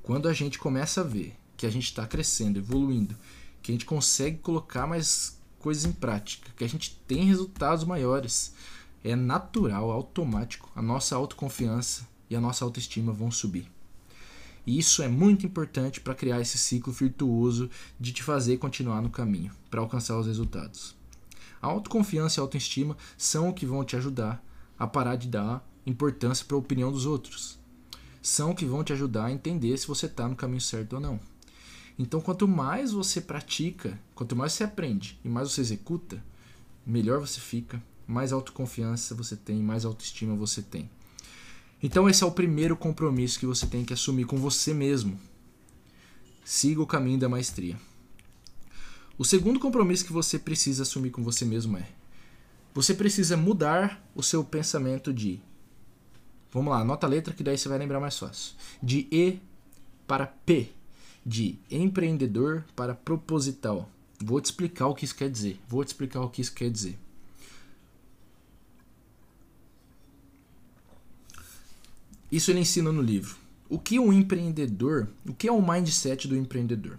Quando 0.00 0.28
a 0.28 0.32
gente 0.32 0.56
começa 0.56 1.00
a 1.00 1.04
ver 1.04 1.34
que 1.56 1.66
a 1.66 1.70
gente 1.70 1.86
está 1.86 2.06
crescendo, 2.06 2.60
evoluindo, 2.60 3.16
que 3.60 3.72
a 3.72 3.74
gente 3.74 3.86
consegue 3.86 4.38
colocar 4.38 4.86
mais 4.86 5.36
coisas 5.58 5.84
em 5.84 5.90
prática, 5.90 6.52
que 6.56 6.62
a 6.62 6.68
gente 6.68 6.96
tem 7.08 7.24
resultados 7.24 7.82
maiores, 7.82 8.54
é 9.02 9.16
natural, 9.16 9.90
automático, 9.90 10.70
a 10.76 10.80
nossa 10.80 11.16
autoconfiança 11.16 12.06
e 12.30 12.36
a 12.36 12.40
nossa 12.40 12.64
autoestima 12.64 13.12
vão 13.12 13.30
subir. 13.30 13.70
E 14.66 14.78
isso 14.78 15.02
é 15.02 15.08
muito 15.08 15.46
importante 15.46 16.00
para 16.00 16.14
criar 16.14 16.40
esse 16.40 16.58
ciclo 16.58 16.92
virtuoso 16.92 17.70
de 17.98 18.12
te 18.12 18.22
fazer 18.22 18.58
continuar 18.58 19.00
no 19.00 19.08
caminho, 19.08 19.52
para 19.70 19.80
alcançar 19.80 20.18
os 20.18 20.26
resultados. 20.26 20.94
A 21.60 21.66
autoconfiança 21.66 22.38
e 22.38 22.40
a 22.40 22.44
autoestima 22.44 22.96
são 23.16 23.48
o 23.48 23.54
que 23.54 23.64
vão 23.64 23.84
te 23.84 23.96
ajudar 23.96 24.44
a 24.78 24.86
parar 24.86 25.16
de 25.16 25.26
dar 25.26 25.66
importância 25.86 26.44
para 26.44 26.56
a 26.56 26.60
opinião 26.60 26.92
dos 26.92 27.06
outros. 27.06 27.58
São 28.20 28.50
o 28.50 28.54
que 28.54 28.66
vão 28.66 28.84
te 28.84 28.92
ajudar 28.92 29.26
a 29.26 29.32
entender 29.32 29.76
se 29.76 29.86
você 29.86 30.06
está 30.06 30.28
no 30.28 30.36
caminho 30.36 30.60
certo 30.60 30.94
ou 30.94 31.00
não. 31.00 31.18
Então, 31.98 32.20
quanto 32.20 32.46
mais 32.46 32.92
você 32.92 33.20
pratica, 33.20 33.98
quanto 34.14 34.36
mais 34.36 34.52
você 34.52 34.64
aprende 34.64 35.18
e 35.24 35.28
mais 35.28 35.50
você 35.50 35.62
executa, 35.62 36.22
melhor 36.86 37.18
você 37.20 37.40
fica, 37.40 37.82
mais 38.06 38.32
autoconfiança 38.32 39.14
você 39.14 39.34
tem, 39.34 39.62
mais 39.62 39.84
autoestima 39.84 40.36
você 40.36 40.62
tem. 40.62 40.88
Então, 41.82 42.08
esse 42.08 42.24
é 42.24 42.26
o 42.26 42.32
primeiro 42.32 42.76
compromisso 42.76 43.38
que 43.38 43.46
você 43.46 43.66
tem 43.66 43.84
que 43.84 43.92
assumir 43.92 44.24
com 44.24 44.36
você 44.36 44.74
mesmo. 44.74 45.18
Siga 46.44 46.82
o 46.82 46.86
caminho 46.86 47.18
da 47.18 47.28
maestria. 47.28 47.76
O 49.16 49.24
segundo 49.24 49.60
compromisso 49.60 50.04
que 50.04 50.12
você 50.12 50.38
precisa 50.38 50.82
assumir 50.82 51.10
com 51.10 51.22
você 51.22 51.44
mesmo 51.44 51.76
é: 51.76 51.88
você 52.72 52.94
precisa 52.94 53.36
mudar 53.36 54.02
o 54.14 54.22
seu 54.22 54.44
pensamento 54.44 55.12
de. 55.12 55.40
Vamos 56.50 56.70
lá, 56.72 56.80
anota 56.80 57.06
a 57.06 57.10
letra 57.10 57.34
que 57.34 57.42
daí 57.42 57.58
você 57.58 57.68
vai 57.68 57.78
lembrar 57.78 58.00
mais 58.00 58.18
fácil. 58.18 58.54
De 58.82 59.06
E 59.10 59.40
para 60.06 60.26
P. 60.26 60.70
De 61.26 61.58
empreendedor 61.70 62.64
para 62.74 62.94
proposital. 62.94 63.90
Vou 64.18 64.40
te 64.40 64.46
explicar 64.46 64.86
o 64.86 64.94
que 64.94 65.04
isso 65.04 65.14
quer 65.14 65.28
dizer. 65.28 65.60
Vou 65.68 65.84
te 65.84 65.88
explicar 65.88 66.20
o 66.22 66.30
que 66.30 66.40
isso 66.40 66.54
quer 66.54 66.70
dizer. 66.70 66.98
Isso 72.30 72.50
ele 72.50 72.60
ensina 72.60 72.92
no 72.92 73.02
livro. 73.02 73.36
O 73.68 73.78
que 73.78 73.98
um 73.98 74.12
empreendedor, 74.12 75.08
o 75.26 75.32
que 75.32 75.48
é 75.48 75.52
o 75.52 75.66
mindset 75.66 76.28
do 76.28 76.36
empreendedor? 76.36 76.98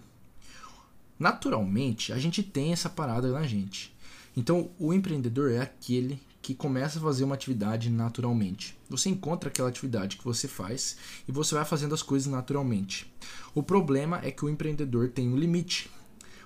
Naturalmente, 1.18 2.12
a 2.12 2.18
gente 2.18 2.42
tem 2.42 2.72
essa 2.72 2.88
parada 2.88 3.30
na 3.30 3.42
gente. 3.42 3.94
Então, 4.36 4.70
o 4.78 4.92
empreendedor 4.92 5.50
é 5.50 5.58
aquele 5.58 6.20
que 6.40 6.54
começa 6.54 6.98
a 6.98 7.02
fazer 7.02 7.24
uma 7.24 7.34
atividade 7.34 7.90
naturalmente. 7.90 8.76
Você 8.88 9.08
encontra 9.08 9.50
aquela 9.50 9.68
atividade 9.68 10.16
que 10.16 10.24
você 10.24 10.48
faz 10.48 10.96
e 11.28 11.32
você 11.32 11.54
vai 11.54 11.64
fazendo 11.64 11.94
as 11.94 12.02
coisas 12.02 12.30
naturalmente. 12.30 13.12
O 13.54 13.62
problema 13.62 14.20
é 14.22 14.30
que 14.30 14.44
o 14.44 14.48
empreendedor 14.48 15.10
tem 15.10 15.28
um 15.28 15.36
limite. 15.36 15.90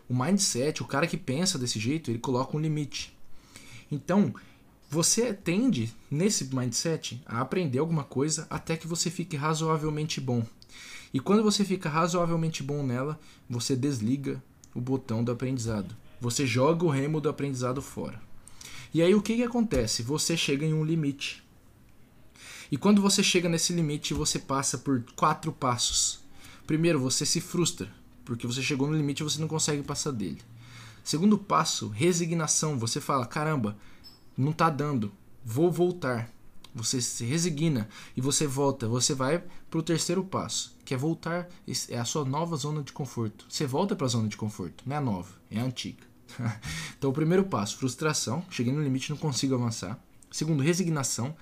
O 0.09 0.15
mindset, 0.15 0.83
o 0.83 0.87
cara 0.87 1.07
que 1.07 1.17
pensa 1.17 1.59
desse 1.59 1.79
jeito, 1.79 2.11
ele 2.11 2.19
coloca 2.19 2.57
um 2.57 2.61
limite. 2.61 3.17
Então, 3.91 4.35
você 4.95 5.35
tende, 5.35 5.93
nesse 6.09 6.55
mindset, 6.55 7.21
a 7.27 7.41
aprender 7.41 7.81
alguma 7.81 8.05
coisa 8.05 8.47
até 8.49 8.77
que 8.77 8.87
você 8.87 9.11
fique 9.11 9.37
razoavelmente 9.37 10.21
bom. 10.21 10.47
E 11.13 11.19
quando 11.19 11.43
você 11.43 11.65
fica 11.65 11.89
razoavelmente 11.89 12.63
bom 12.63 12.81
nela, 12.81 13.19
você 13.51 13.75
desliga 13.75 14.41
o 14.73 14.81
botão 14.81 15.25
do 15.25 15.33
aprendizado. 15.33 15.97
Você 16.21 16.47
joga 16.47 16.85
o 16.85 16.89
remo 16.89 17.21
do 17.21 17.29
aprendizado 17.29 17.83
fora. 17.83 18.23
E 18.95 19.03
aí 19.03 19.17
o 19.17 19.21
que, 19.21 19.35
que 19.35 19.43
acontece? 19.43 20.01
Você 20.05 20.37
chega 20.37 20.65
em 20.65 20.73
um 20.73 20.85
limite. 20.85 21.43
E 22.71 22.77
quando 22.77 23.03
você 23.03 23.21
chega 23.21 23.49
nesse 23.49 23.73
limite, 23.73 24.15
você 24.15 24.39
passa 24.39 24.79
por 24.79 25.03
quatro 25.17 25.53
passos. 25.53 26.21
Primeiro, 26.69 27.01
você 27.01 27.27
se 27.27 27.41
frustra, 27.41 27.93
porque 28.25 28.47
você 28.47 28.63
chegou 28.63 28.87
no 28.87 28.97
limite 28.97 29.25
e 29.25 29.25
você 29.25 29.41
não 29.41 29.49
consegue 29.49 29.83
passar 29.83 30.13
dele. 30.13 30.41
Segundo 31.03 31.37
passo, 31.37 31.89
resignação. 31.89 32.79
Você 32.79 33.01
fala: 33.01 33.27
caramba, 33.27 33.77
não 34.37 34.51
está 34.51 34.71
dando, 34.71 35.13
vou 35.45 35.71
voltar. 35.71 36.31
Você 36.75 37.01
se 37.01 37.25
resigna 37.25 37.89
e 38.17 38.21
você 38.21 38.47
volta. 38.47 38.89
Você 38.89 39.15
vai 39.15 39.45
para 39.71 39.79
o 39.79 39.83
terceiro 39.83 40.25
passo, 40.25 40.77
que 40.85 40.93
é 40.93 40.97
voltar. 40.97 41.49
É 41.89 41.99
a 41.99 42.05
sua 42.05 42.25
nova 42.25 42.57
zona 42.57 42.83
de 42.83 42.93
conforto. 42.93 43.47
Você 43.49 43.65
volta 43.65 43.95
para 43.95 44.07
a 44.07 44.11
zona 44.11 44.29
de 44.29 44.37
conforto, 44.37 44.83
não 44.85 44.97
é 44.97 44.99
a 44.99 45.03
nova, 45.03 45.31
é 45.51 45.61
a 45.61 45.65
antiga. 45.65 46.03
então, 46.99 47.11
o 47.11 47.13
primeiro 47.13 47.45
passo, 47.45 47.77
frustração. 47.77 48.45
Cheguei 48.51 48.73
no 48.73 48.83
limite, 48.83 49.11
não 49.11 49.17
consigo 49.17 49.55
avançar. 49.55 49.99
Segundo, 50.33 50.63
resignação. 50.63 51.37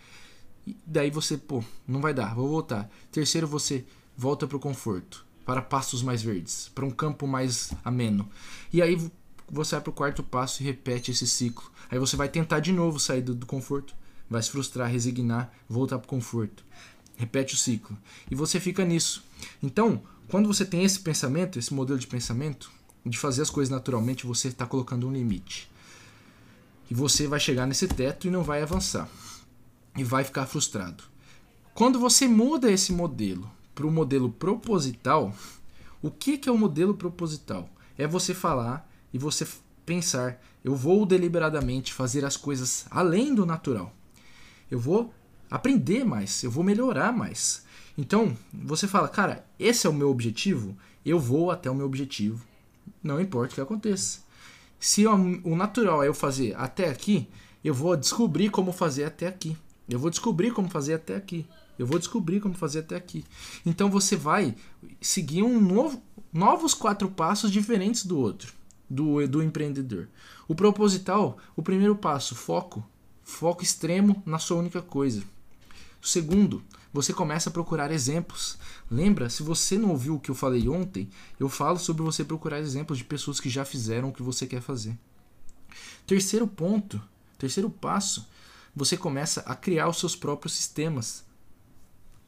E 0.67 0.77
daí 0.87 1.11
você, 1.11 1.39
pô, 1.39 1.65
não 1.89 2.01
vai 2.01 2.13
dar, 2.13 2.35
vou 2.35 2.49
voltar. 2.49 2.91
Terceiro, 3.11 3.47
você 3.47 3.85
volta 4.17 4.47
para 4.47 4.57
o 4.57 4.61
conforto, 4.61 5.25
para 5.45 5.63
pastos 5.63 6.03
mais 6.03 6.23
verdes, 6.23 6.71
para 6.75 6.85
um 6.85 6.91
campo 6.91 7.27
mais 7.27 7.73
ameno. 7.85 8.29
E 8.73 8.83
aí 8.83 9.11
você 9.53 9.75
vai 9.75 9.83
para 9.83 9.91
o 9.91 9.95
quarto 9.95 10.23
passo 10.23 10.63
e 10.63 10.67
repete 10.67 11.11
esse 11.11 11.27
ciclo. 11.27 11.71
Aí 11.91 11.99
você 11.99 12.17
vai 12.17 12.29
tentar 12.29 12.61
de 12.61 12.73
novo 12.73 12.99
sair 12.99 13.21
do, 13.21 13.35
do 13.35 13.45
conforto, 13.45 13.95
vai 14.29 14.43
se 14.43 14.51
frustrar, 14.51 14.91
resignar, 14.91 15.53
voltar 15.69 15.99
para 15.99 16.07
o 16.07 16.09
conforto. 16.09 16.65
Repete 17.17 17.55
o 17.55 17.59
ciclo. 17.59 17.97
E 18.31 18.35
você 18.35 18.59
fica 18.59 18.83
nisso. 18.83 19.23
Então, 19.63 20.03
quando 20.29 20.47
você 20.47 20.65
tem 20.65 20.83
esse 20.83 20.99
pensamento, 21.01 21.59
esse 21.59 21.75
modelo 21.75 21.99
de 21.99 22.07
pensamento, 22.07 22.73
de 23.05 23.19
fazer 23.19 23.43
as 23.43 23.51
coisas 23.51 23.71
naturalmente, 23.71 24.27
você 24.27 24.49
está 24.49 24.67
colocando 24.67 25.07
um 25.07 25.13
limite. 25.13 25.71
E 26.91 26.95
você 26.95 27.27
vai 27.27 27.39
chegar 27.39 27.67
nesse 27.67 27.87
teto 27.87 28.27
e 28.27 28.31
não 28.31 28.43
vai 28.43 28.63
avançar. 28.63 29.09
E 29.97 30.03
vai 30.03 30.25
ficar 30.25 30.47
frustrado. 30.47 31.05
Quando 31.75 31.99
você 31.99 32.27
muda 32.27 32.73
esse 32.73 32.93
modelo 32.93 33.51
para 33.75 33.87
o 33.87 33.91
modelo 33.91 34.31
proposital, 34.31 35.35
o 36.01 36.11
que, 36.11 36.39
que 36.39 36.49
é 36.49 36.53
o 36.53 36.59
modelo 36.59 36.95
proposital? 36.95 37.69
É 37.99 38.07
você 38.07 38.33
falar 38.33 38.91
e 39.13 39.19
você 39.19 39.47
pensar: 39.85 40.41
eu 40.65 40.75
vou 40.75 41.05
deliberadamente 41.05 41.93
fazer 41.93 42.25
as 42.25 42.37
coisas 42.37 42.87
além 42.91 43.35
do 43.35 43.45
natural. 43.45 43.93
Eu 44.71 44.79
vou 44.79 45.13
aprender 45.51 46.05
mais, 46.05 46.43
eu 46.43 46.51
vou 46.51 46.65
melhorar 46.65 47.13
mais. 47.13 47.65
Então, 47.97 48.37
você 48.53 48.89
fala, 48.89 49.09
cara, 49.09 49.45
esse 49.59 49.87
é 49.87 49.91
o 49.91 49.93
meu 49.93 50.09
objetivo, 50.09 50.77
eu 51.05 51.19
vou 51.19 51.51
até 51.51 51.71
o 51.71 51.75
meu 51.75 51.85
objetivo, 51.85 52.43
não 53.03 53.21
importa 53.21 53.53
o 53.53 53.55
que 53.57 53.61
aconteça. 53.61 54.21
Se 54.81 55.07
o 55.07 55.55
natural 55.55 56.03
é 56.03 56.09
eu 56.09 56.15
fazer 56.15 56.57
até 56.57 56.89
aqui, 56.89 57.29
eu 57.63 57.75
vou 57.75 57.97
descobrir 57.97 58.51
como 58.51 58.73
fazer 58.73 59.05
até 59.05 59.29
aqui. 59.29 59.57
Eu 59.89 59.99
vou 59.99 60.11
descobrir 60.11 60.51
como 60.53 60.69
fazer 60.69 60.95
até 60.95 61.15
aqui. 61.15 61.47
Eu 61.79 61.87
vou 61.87 61.99
descobrir 61.99 62.41
como 62.41 62.55
fazer 62.55 62.81
até 62.81 62.97
aqui. 62.97 63.25
Então 63.65 63.89
você 63.91 64.17
vai 64.17 64.57
seguir 65.01 65.43
um 65.43 65.61
novo, 65.61 66.03
novos 66.33 66.75
quatro 66.75 67.09
passos 67.09 67.51
diferentes 67.51 68.05
do 68.05 68.19
outro 68.19 68.55
do, 68.93 69.27
do 69.27 69.43
empreendedor. 69.43 70.09
O 70.47 70.55
proposital, 70.55 71.39
o 71.57 71.63
primeiro 71.63 71.97
passo, 71.97 72.35
foco. 72.35 72.87
Foco 73.23 73.63
extremo 73.63 74.23
na 74.27 74.39
sua 74.39 74.59
única 74.59 74.83
coisa. 74.83 75.23
O 76.03 76.07
segundo, 76.07 76.63
você 76.93 77.13
começa 77.13 77.49
a 77.49 77.53
procurar 77.53 77.91
exemplos. 77.91 78.59
Lembra, 78.91 79.31
se 79.31 79.43
você 79.43 79.79
não 79.79 79.91
ouviu 79.91 80.17
o 80.17 80.21
que 80.21 80.31
eu 80.31 80.35
falei 80.35 80.69
ontem, 80.69 81.09
eu 81.41 81.49
falo 81.49 81.79
sobre 81.79 82.03
você 82.03 82.23
procurar 82.23 82.61
exemplos 82.61 82.99
de 82.99 83.05
pessoas 83.05 83.41
que 83.41 83.49
já 83.49 83.65
fizeram 83.65 84.11
o 84.11 84.13
que 84.13 84.23
você 84.23 84.47
quer 84.47 84.61
fazer. 84.61 84.99
Terceiro 86.07 86.47
ponto, 86.47 87.01
terceiro 87.39 87.71
passo, 87.71 88.29
você 88.77 88.97
começa 88.97 89.41
a 89.43 89.55
criar 89.55 89.89
os 89.89 89.99
seus 89.99 90.15
próprios 90.15 90.53
sistemas. 90.53 91.25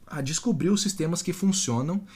A 0.07 0.21
descobrir 0.21 0.69
os 0.69 0.81
sistemas 0.81 1.21
que 1.21 1.33
funcionam, 1.33 2.07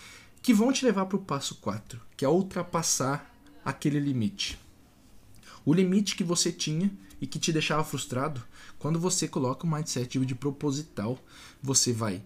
que 0.41 0.53
vão 0.53 0.71
te 0.71 0.85
levar 0.85 1.05
para 1.05 1.17
o 1.17 1.21
passo 1.21 1.55
4, 1.55 1.99
que 2.15 2.25
é 2.25 2.29
ultrapassar 2.29 3.29
aquele 3.63 4.00
limite. 4.00 4.60
O 5.65 5.74
limite 5.74 6.15
que 6.15 6.24
você 6.24 6.52
tinha 6.52 6.91
e 7.22 7.28
que 7.28 7.39
te 7.39 7.52
deixava 7.52 7.84
frustrado, 7.84 8.41
quando 8.78 9.00
você 9.00 9.28
coloca 9.28 9.65
o 9.65 9.69
mindset 9.69 10.19
de 10.26 10.36
proposital, 10.36 11.17
você 11.62 11.91
vai 11.91 12.24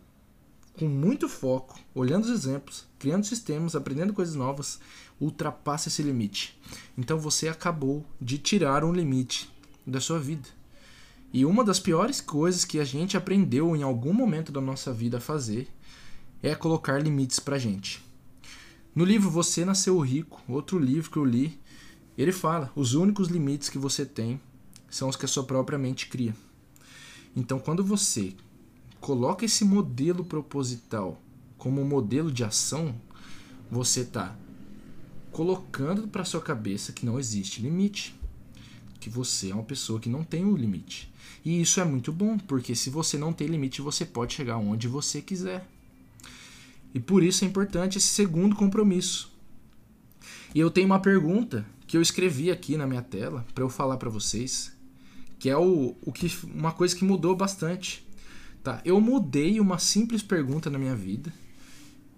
com 0.77 0.87
muito 0.87 1.29
foco, 1.29 1.79
olhando 1.93 2.25
os 2.25 2.31
exemplos, 2.31 2.85
criando 2.97 3.25
sistemas, 3.25 3.75
aprendendo 3.75 4.13
coisas 4.13 4.35
novas, 4.35 4.79
ultrapassa 5.19 5.87
esse 5.87 6.01
limite. 6.01 6.59
Então 6.97 7.19
você 7.19 7.47
acabou 7.47 8.05
de 8.19 8.37
tirar 8.37 8.83
um 8.83 8.91
limite 8.91 9.49
da 9.85 10.01
sua 10.01 10.19
vida. 10.19 10.49
E 11.31 11.45
uma 11.45 11.63
das 11.63 11.79
piores 11.79 12.21
coisas 12.21 12.65
que 12.65 12.79
a 12.79 12.85
gente 12.85 13.17
aprendeu 13.17 13.75
em 13.75 13.83
algum 13.83 14.13
momento 14.13 14.51
da 14.51 14.61
nossa 14.61 14.93
vida 14.93 15.17
a 15.17 15.21
fazer 15.21 15.67
é 16.41 16.53
colocar 16.53 17.01
limites 17.01 17.39
pra 17.39 17.57
gente. 17.57 18.03
No 18.95 19.03
livro 19.03 19.27
Você 19.27 19.65
Nasceu 19.65 19.97
Rico, 19.99 20.39
outro 20.47 20.77
livro 20.77 21.09
que 21.09 21.17
eu 21.17 21.25
li, 21.25 21.59
ele 22.15 22.31
fala: 22.31 22.71
os 22.75 22.93
únicos 22.93 23.27
limites 23.27 23.67
que 23.67 23.79
você 23.79 24.05
tem 24.05 24.39
são 24.87 25.09
os 25.09 25.15
que 25.15 25.25
a 25.25 25.27
sua 25.27 25.43
própria 25.43 25.79
mente 25.79 26.07
cria. 26.07 26.35
Então, 27.35 27.57
quando 27.57 27.83
você 27.83 28.35
coloca 29.01 29.43
esse 29.45 29.65
modelo 29.65 30.23
proposital 30.23 31.19
como 31.57 31.83
modelo 31.83 32.31
de 32.31 32.43
ação, 32.43 32.93
você 33.71 34.01
está 34.01 34.37
colocando 35.31 36.07
para 36.07 36.23
sua 36.23 36.41
cabeça 36.41 36.93
que 36.93 37.03
não 37.03 37.19
existe 37.19 37.63
limite, 37.63 38.15
que 38.99 39.09
você 39.09 39.49
é 39.49 39.55
uma 39.55 39.63
pessoa 39.63 39.99
que 39.99 40.07
não 40.07 40.23
tem 40.23 40.45
um 40.45 40.55
limite. 40.55 41.11
E 41.43 41.59
isso 41.59 41.81
é 41.81 41.83
muito 41.83 42.13
bom, 42.13 42.37
porque 42.37 42.75
se 42.75 42.91
você 42.91 43.17
não 43.17 43.33
tem 43.33 43.47
limite, 43.47 43.81
você 43.81 44.05
pode 44.05 44.35
chegar 44.35 44.57
onde 44.57 44.87
você 44.87 45.19
quiser. 45.19 45.67
E 46.93 46.99
por 46.99 47.23
isso 47.23 47.43
é 47.43 47.47
importante 47.47 47.97
esse 47.97 48.07
segundo 48.07 48.55
compromisso. 48.55 49.31
E 50.53 50.59
eu 50.59 50.69
tenho 50.69 50.85
uma 50.85 50.99
pergunta 50.99 51.65
que 51.87 51.97
eu 51.97 52.01
escrevi 52.01 52.51
aqui 52.51 52.77
na 52.77 52.85
minha 52.85 53.01
tela 53.01 53.45
para 53.53 53.63
eu 53.63 53.69
falar 53.69 53.97
para 53.97 54.09
vocês, 54.09 54.71
que 55.39 55.49
é 55.49 55.57
o, 55.57 55.95
o 56.01 56.11
que 56.11 56.31
uma 56.45 56.71
coisa 56.71 56.95
que 56.95 57.03
mudou 57.03 57.35
bastante. 57.35 58.05
Tá? 58.63 58.81
Eu 58.85 59.01
mudei 59.01 59.59
uma 59.59 59.79
simples 59.79 60.21
pergunta 60.21 60.69
na 60.69 60.77
minha 60.77 60.95
vida 60.95 61.33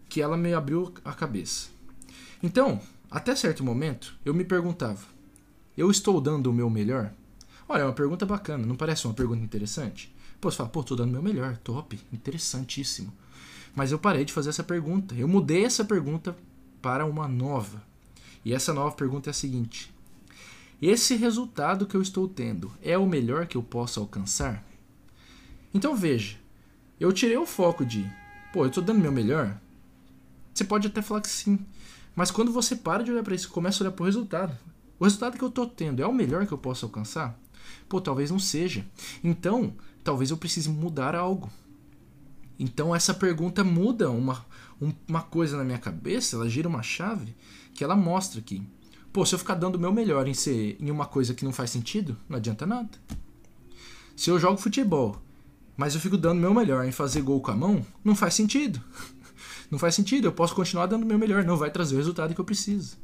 que 0.09 0.21
ela 0.21 0.37
me 0.37 0.53
abriu 0.53 0.93
a 1.03 1.13
cabeça. 1.13 1.69
Então, 2.43 2.79
até 3.09 3.35
certo 3.35 3.63
momento, 3.63 4.15
eu 4.23 4.33
me 4.33 4.43
perguntava: 4.43 5.01
eu 5.77 5.89
estou 5.89 6.21
dando 6.21 6.47
o 6.47 6.53
meu 6.53 6.69
melhor? 6.69 7.11
Olha, 7.67 7.81
é 7.81 7.85
uma 7.85 7.93
pergunta 7.93 8.25
bacana, 8.25 8.65
não 8.65 8.75
parece 8.75 9.07
uma 9.07 9.13
pergunta 9.13 9.43
interessante? 9.43 10.13
Pô, 10.39 10.51
você 10.51 10.57
fala, 10.57 10.69
pô, 10.69 10.83
dando 10.83 11.11
meu 11.11 11.23
melhor, 11.23 11.57
top, 11.57 11.99
interessantíssimo. 12.13 13.11
Mas 13.75 13.91
eu 13.91 13.99
parei 13.99 14.23
de 14.23 14.33
fazer 14.33 14.49
essa 14.49 14.63
pergunta. 14.63 15.13
Eu 15.15 15.27
mudei 15.27 15.65
essa 15.65 15.83
pergunta 15.83 16.35
para 16.81 17.05
uma 17.05 17.27
nova. 17.27 17.83
E 18.43 18.53
essa 18.53 18.73
nova 18.73 18.95
pergunta 18.95 19.29
é 19.29 19.31
a 19.31 19.33
seguinte: 19.33 19.93
Esse 20.81 21.15
resultado 21.15 21.85
que 21.85 21.95
eu 21.95 22.01
estou 22.01 22.27
tendo 22.27 22.71
é 22.81 22.97
o 22.97 23.05
melhor 23.05 23.47
que 23.47 23.57
eu 23.57 23.63
posso 23.63 23.99
alcançar? 23.99 24.63
Então 25.73 25.95
veja, 25.95 26.37
eu 26.99 27.11
tirei 27.11 27.35
o 27.35 27.45
foco 27.45 27.85
de, 27.85 28.09
pô, 28.53 28.63
eu 28.63 28.69
estou 28.69 28.83
dando 28.83 29.01
meu 29.01 29.11
melhor. 29.11 29.59
Você 30.53 30.63
pode 30.63 30.87
até 30.87 31.01
falar 31.01 31.19
que 31.19 31.27
sim, 31.27 31.59
mas 32.15 32.31
quando 32.31 32.53
você 32.53 32.77
para 32.77 33.03
de 33.03 33.11
olhar 33.11 33.23
para 33.23 33.35
isso 33.35 33.47
e 33.47 33.51
começa 33.51 33.83
a 33.83 33.87
olhar 33.87 33.91
para 33.91 34.03
o 34.03 34.05
resultado, 34.05 34.57
o 34.97 35.03
resultado 35.03 35.37
que 35.37 35.43
eu 35.43 35.49
estou 35.49 35.67
tendo 35.67 36.01
é 36.01 36.07
o 36.07 36.13
melhor 36.13 36.47
que 36.47 36.53
eu 36.53 36.57
posso 36.57 36.85
alcançar? 36.85 37.37
Pô, 37.89 37.99
talvez 37.99 38.31
não 38.31 38.39
seja. 38.39 38.85
Então, 39.21 39.73
talvez 40.03 40.31
eu 40.31 40.37
precise 40.37 40.69
mudar 40.69 41.13
algo. 41.13 41.51
Então 42.59 42.95
essa 42.95 43.13
pergunta 43.13 43.63
muda 43.63 44.09
uma, 44.09 44.45
uma 45.07 45.21
coisa 45.21 45.57
na 45.57 45.63
minha 45.63 45.77
cabeça, 45.77 46.35
ela 46.35 46.49
gira 46.49 46.67
uma 46.67 46.83
chave 46.83 47.35
que 47.73 47.83
ela 47.83 47.95
mostra 47.95 48.41
que, 48.41 48.63
pô, 49.11 49.25
se 49.25 49.35
eu 49.35 49.39
ficar 49.39 49.55
dando 49.55 49.75
o 49.75 49.79
meu 49.79 49.91
melhor 49.91 50.27
em 50.27 50.33
ser 50.33 50.77
em 50.79 50.89
uma 50.89 51.05
coisa 51.05 51.33
que 51.33 51.43
não 51.43 51.51
faz 51.51 51.69
sentido, 51.69 52.17
não 52.29 52.37
adianta 52.37 52.65
nada. 52.65 52.89
Se 54.15 54.29
eu 54.29 54.39
jogo 54.39 54.57
futebol, 54.57 55.21
mas 55.75 55.93
eu 55.93 55.99
fico 55.99 56.17
dando 56.17 56.37
o 56.37 56.41
meu 56.41 56.53
melhor 56.53 56.85
em 56.85 56.91
fazer 56.91 57.21
gol 57.21 57.41
com 57.41 57.51
a 57.51 57.55
mão, 57.55 57.85
não 58.03 58.15
faz 58.15 58.33
sentido. 58.33 58.81
Não 59.71 59.79
faz 59.79 59.95
sentido, 59.95 60.27
eu 60.27 60.31
posso 60.31 60.53
continuar 60.53 60.85
dando 60.85 61.01
o 61.01 61.07
meu 61.07 61.17
melhor, 61.17 61.43
não 61.43 61.57
vai 61.57 61.71
trazer 61.71 61.95
o 61.95 61.97
resultado 61.97 62.35
que 62.35 62.39
eu 62.39 62.45
preciso. 62.45 62.97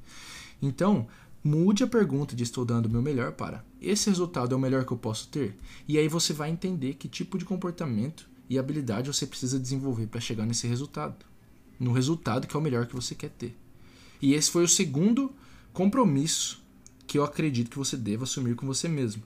Então, 0.61 1.07
Mude 1.43 1.83
a 1.83 1.87
pergunta 1.87 2.35
de 2.35 2.43
estou 2.43 2.63
dando 2.63 2.85
o 2.85 2.89
meu 2.89 3.01
melhor 3.01 3.31
para 3.31 3.65
esse 3.81 4.07
resultado 4.11 4.53
é 4.53 4.55
o 4.55 4.59
melhor 4.59 4.85
que 4.85 4.91
eu 4.91 4.97
posso 4.97 5.27
ter? 5.29 5.57
E 5.87 5.97
aí 5.97 6.07
você 6.07 6.33
vai 6.33 6.51
entender 6.51 6.93
que 6.93 7.09
tipo 7.09 7.35
de 7.35 7.45
comportamento 7.45 8.29
e 8.51 8.59
habilidade 8.59 9.07
você 9.07 9.25
precisa 9.25 9.57
desenvolver 9.57 10.07
para 10.07 10.19
chegar 10.19 10.45
nesse 10.45 10.67
resultado. 10.67 11.25
No 11.79 11.93
resultado 11.93 12.45
que 12.45 12.53
é 12.53 12.59
o 12.59 12.61
melhor 12.61 12.85
que 12.85 12.93
você 12.93 13.15
quer 13.15 13.29
ter. 13.29 13.57
E 14.21 14.33
esse 14.33 14.51
foi 14.51 14.61
o 14.65 14.67
segundo 14.67 15.33
compromisso 15.71 16.61
que 17.07 17.17
eu 17.17 17.23
acredito 17.23 17.69
que 17.69 17.77
você 17.77 17.95
deva 17.95 18.25
assumir 18.25 18.55
com 18.55 18.67
você 18.67 18.89
mesmo. 18.89 19.23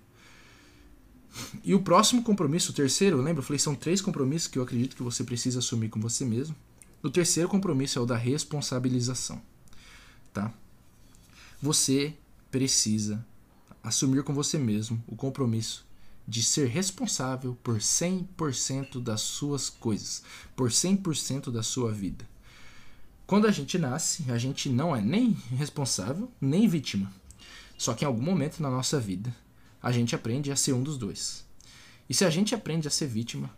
E 1.64 1.74
o 1.74 1.82
próximo 1.82 2.22
compromisso, 2.22 2.72
o 2.72 2.76
terceiro, 2.76 3.18
lembra? 3.18 3.40
Eu 3.40 3.44
falei 3.44 3.58
são 3.58 3.74
três 3.74 4.00
compromissos 4.00 4.48
que 4.48 4.60
eu 4.60 4.64
acredito 4.64 4.96
que 4.96 5.02
você 5.02 5.24
precisa 5.24 5.58
assumir 5.58 5.90
com 5.90 6.00
você 6.00 6.24
mesmo. 6.24 6.56
O 7.02 7.10
terceiro 7.10 7.50
compromisso 7.50 7.98
é 7.98 8.02
o 8.04 8.06
da 8.06 8.16
responsabilização, 8.16 9.42
tá? 10.32 10.54
Você 11.60 12.14
precisa 12.52 13.26
assumir 13.84 14.24
com 14.24 14.36
você 14.36 14.60
mesmo 14.60 15.04
o 15.08 15.16
compromisso 15.16 15.84
de 16.28 16.42
ser 16.42 16.68
responsável 16.68 17.58
por 17.64 17.78
100% 17.78 19.02
das 19.02 19.22
suas 19.22 19.70
coisas, 19.70 20.24
por 20.56 20.70
100% 20.70 21.52
da 21.52 21.62
sua 21.62 21.92
vida. 21.92 22.26
Quando 23.28 23.48
a 23.48 23.52
gente 23.52 23.78
nasce, 23.78 24.30
a 24.32 24.38
gente 24.38 24.70
não 24.70 24.96
é 24.96 25.02
nem 25.02 25.32
responsável, 25.58 26.32
nem 26.40 26.68
vítima. 26.68 27.12
Só 27.78 27.94
que 27.94 28.06
em 28.06 28.08
algum 28.08 28.22
momento 28.22 28.62
na 28.62 28.70
nossa 28.70 29.00
vida, 29.00 29.36
a 29.82 29.92
gente 29.92 30.16
aprende 30.16 30.52
a 30.52 30.56
ser 30.56 30.74
um 30.74 30.84
dos 30.84 30.98
dois. 30.98 31.46
E 32.10 32.14
se 32.14 32.24
a 32.24 32.30
gente 32.30 32.54
aprende 32.54 32.88
a 32.88 32.92
ser 32.92 33.08
vítima, 33.08 33.50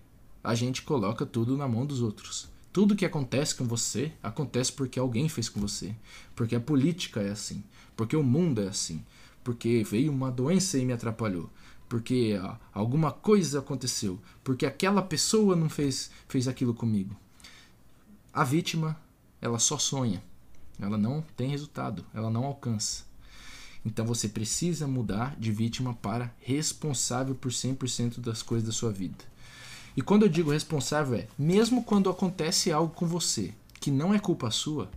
a 0.44 0.56
gente 0.56 0.82
coloca 0.82 1.26
tudo 1.26 1.58
na 1.58 1.68
mão 1.68 1.86
dos 1.86 2.02
outros. 2.02 2.48
Tudo 2.72 2.96
que 2.96 3.06
acontece 3.06 3.56
com 3.56 3.66
você 3.66 4.12
acontece 4.24 4.72
porque 4.72 5.00
alguém 5.00 5.28
fez 5.28 5.50
com 5.50 5.60
você. 5.60 5.94
Porque 6.36 6.56
a 6.56 6.60
política 6.60 7.22
é 7.22 7.32
assim. 7.32 7.64
Porque 7.96 8.16
o 8.16 8.24
mundo 8.24 8.62
é 8.62 8.68
assim. 8.68 9.04
Porque 9.44 9.84
veio 9.84 10.12
uma 10.12 10.32
doença 10.32 10.78
e 10.78 10.86
me 10.86 10.94
atrapalhou. 10.94 11.50
Porque 11.88 12.40
alguma 12.74 13.12
coisa 13.12 13.60
aconteceu. 13.60 14.20
Porque 14.44 14.66
aquela 14.66 15.02
pessoa 15.02 15.56
não 15.56 15.70
fez, 15.70 16.12
fez 16.28 16.48
aquilo 16.48 16.74
comigo. 16.74 17.16
A 18.34 18.44
vítima, 18.44 19.00
ela 19.42 19.60
só 19.60 19.78
sonha. 19.78 20.22
Ela 20.80 20.98
não 20.98 21.24
tem 21.36 21.50
resultado. 21.50 22.06
Ela 22.14 22.30
não 22.30 22.46
alcança. 22.46 23.06
Então 23.86 24.06
você 24.06 24.28
precisa 24.28 24.86
mudar 24.86 25.36
de 25.40 25.52
vítima 25.52 25.94
para 25.94 26.34
responsável 26.40 27.34
por 27.34 27.52
100% 27.52 28.20
das 28.20 28.42
coisas 28.42 28.68
da 28.68 28.74
sua 28.74 28.92
vida. 28.92 29.24
E 29.96 30.02
quando 30.02 30.24
eu 30.24 30.30
digo 30.30 30.52
responsável 30.52 31.18
é, 31.18 31.28
mesmo 31.40 31.84
quando 31.84 32.10
acontece 32.10 32.72
algo 32.72 32.94
com 32.94 33.08
você 33.08 33.54
que 33.80 33.90
não 33.90 34.14
é 34.14 34.20
culpa 34.20 34.52
sua, 34.52 34.90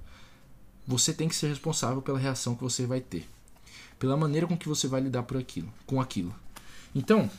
você 0.86 1.12
tem 1.12 1.28
que 1.28 1.36
ser 1.36 1.49
responsável 1.49 2.03
pela 2.03 2.18
reação 2.18 2.57
que 2.57 2.62
você 2.62 2.84
vai 2.84 3.01
ter, 3.01 3.28
pela 3.99 4.16
maneira 4.16 4.47
com 4.47 4.59
que 4.59 4.68
você 4.68 4.88
vai 4.88 5.01
lidar 5.01 5.22
por 5.22 5.36
aquilo, 5.36 5.72
com 5.86 6.01
aquilo. 6.01 6.34
Então, 6.95 7.30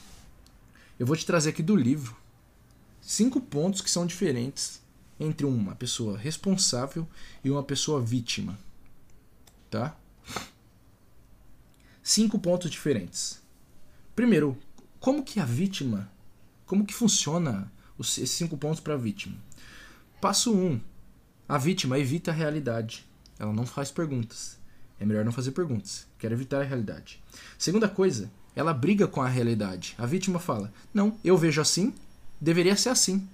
eu 0.99 1.05
vou 1.05 1.15
te 1.15 1.25
trazer 1.25 1.49
aqui 1.49 1.63
do 1.63 1.75
livro 1.75 2.15
cinco 3.01 3.41
pontos 3.41 3.81
que 3.81 3.89
são 3.89 4.05
diferentes 4.05 4.81
entre 5.19 5.45
uma 5.45 5.75
pessoa 5.75 6.17
responsável 6.17 7.07
e 7.43 7.51
uma 7.51 7.63
pessoa 7.63 8.01
vítima, 8.01 8.57
tá? 9.69 9.95
Cinco 12.01 12.39
pontos 12.39 12.71
diferentes. 12.71 13.41
Primeiro, 14.15 14.57
como 14.99 15.23
que 15.23 15.39
a 15.39 15.45
vítima 15.45 16.11
como 16.71 16.85
que 16.85 16.93
funciona 16.93 17.69
esses 17.99 18.31
cinco 18.31 18.57
pontos 18.57 18.79
para 18.79 18.93
a 18.93 18.97
vítima? 18.97 19.35
Passo 20.21 20.55
1. 20.55 20.65
Um, 20.65 20.81
a 21.49 21.57
vítima 21.57 21.99
evita 21.99 22.31
a 22.31 22.33
realidade. 22.33 23.05
Ela 23.37 23.51
não 23.51 23.65
faz 23.65 23.91
perguntas. 23.91 24.57
É 24.97 25.05
melhor 25.05 25.25
não 25.25 25.33
fazer 25.33 25.51
perguntas. 25.51 26.07
Quer 26.17 26.31
evitar 26.31 26.61
a 26.61 26.63
realidade. 26.63 27.21
Segunda 27.57 27.89
coisa, 27.89 28.31
ela 28.55 28.73
briga 28.73 29.07
com 29.07 29.21
a 29.21 29.27
realidade. 29.27 29.95
A 29.97 30.05
vítima 30.05 30.39
fala: 30.39 30.71
Não, 30.93 31.17
eu 31.23 31.37
vejo 31.37 31.61
assim, 31.61 31.93
deveria 32.39 32.75
ser 32.75 32.89
assim. 32.89 33.27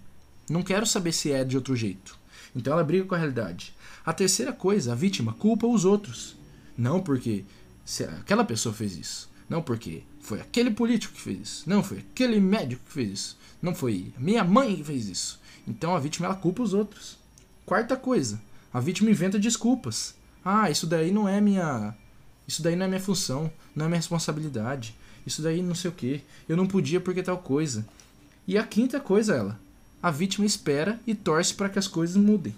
Não 0.50 0.64
quero 0.64 0.86
saber 0.86 1.12
se 1.12 1.32
é 1.32 1.44
de 1.44 1.56
outro 1.58 1.76
jeito. 1.76 2.18
Então 2.56 2.74
ela 2.74 2.84
briga 2.84 3.06
com 3.06 3.16
a 3.16 3.18
realidade. 3.18 3.76
A 4.06 4.14
terceira 4.14 4.54
coisa, 4.54 4.94
a 4.94 4.96
vítima 4.96 5.34
culpa 5.34 5.68
os 5.68 5.84
outros. 5.84 6.38
Não 6.78 7.02
porque 7.02 7.44
aquela 8.20 8.46
pessoa 8.46 8.74
fez 8.74 8.96
isso. 8.96 9.30
Não 9.50 9.62
porque 9.62 10.04
foi 10.22 10.40
aquele 10.40 10.72
político 10.72 11.14
que 11.14 11.22
fez 11.22 11.40
isso. 11.42 11.70
Não 11.70 11.84
foi 11.84 12.00
aquele 12.00 12.40
médico 12.40 12.84
que 12.86 12.94
fez 12.94 13.12
isso. 13.12 13.38
Não 13.62 13.76
foi 13.76 14.14
minha 14.18 14.44
mãe 14.44 14.76
que 14.78 14.84
fez 14.84 15.08
isso. 15.08 15.40
Então 15.68 15.96
a 15.96 16.00
vítima 16.00 16.28
ela 16.28 16.36
culpa 16.36 16.64
os 16.64 16.74
outros. 16.74 17.18
Quarta 17.66 17.98
coisa, 17.98 18.42
a 18.74 18.80
vítima 18.80 19.12
inventa 19.12 19.38
desculpas. 19.38 20.16
Ah, 20.44 20.72
isso 20.72 20.88
daí 20.88 21.12
não 21.12 21.28
é 21.28 21.42
minha 21.42 21.94
isso 22.48 22.64
daí 22.64 22.76
não 22.78 22.86
é 22.86 22.88
minha 22.88 23.02
função, 23.02 23.52
não 23.76 23.86
é 23.86 23.88
minha 23.90 24.00
responsabilidade. 24.00 24.96
Isso 25.28 25.42
daí 25.42 25.62
não 25.62 25.76
sei 25.76 25.92
o 25.92 25.94
que. 25.94 26.24
Eu 26.48 26.56
não 26.56 26.66
podia 26.66 27.02
porque 27.02 27.22
tal 27.22 27.38
coisa. 27.38 27.86
E 28.48 28.58
a 28.58 28.64
quinta 28.64 28.98
coisa 28.98 29.36
ela, 29.36 29.60
a 30.02 30.10
vítima 30.10 30.46
espera 30.46 30.98
e 31.06 31.14
torce 31.14 31.54
para 31.54 31.68
que 31.68 31.78
as 31.78 31.86
coisas 31.86 32.16
mudem. 32.16 32.56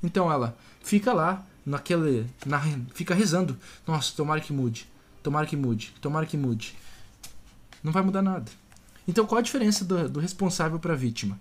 Então 0.00 0.30
ela 0.30 0.56
fica 0.80 1.12
lá 1.12 1.44
naquele 1.66 2.24
na, 2.46 2.62
fica 2.94 3.16
rezando. 3.16 3.58
Nossa, 3.84 4.14
tomara 4.14 4.40
que 4.40 4.52
mude. 4.52 4.88
Tomara 5.24 5.44
que 5.44 5.56
mude, 5.56 5.92
tomara 6.00 6.24
que 6.24 6.36
mude. 6.36 6.76
Não 7.82 7.90
vai 7.90 8.04
mudar 8.04 8.22
nada. 8.22 8.48
Então 9.08 9.26
qual 9.26 9.40
a 9.40 9.42
diferença 9.42 9.84
do, 9.84 10.08
do 10.08 10.20
responsável 10.20 10.78
para 10.78 10.92
a 10.92 10.96
vítima? 10.96 11.36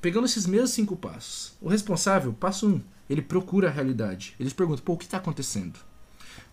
Pegando 0.00 0.24
esses 0.24 0.46
mesmos 0.46 0.70
cinco 0.70 0.96
passos. 0.96 1.52
O 1.60 1.68
responsável, 1.68 2.32
passo 2.32 2.66
um, 2.66 2.80
ele 3.10 3.20
procura 3.20 3.68
a 3.68 3.70
realidade. 3.70 4.34
Ele 4.40 4.48
se 4.48 4.54
pergunta, 4.54 4.80
pô, 4.80 4.94
o 4.94 4.96
que 4.96 5.04
está 5.04 5.18
acontecendo? 5.18 5.78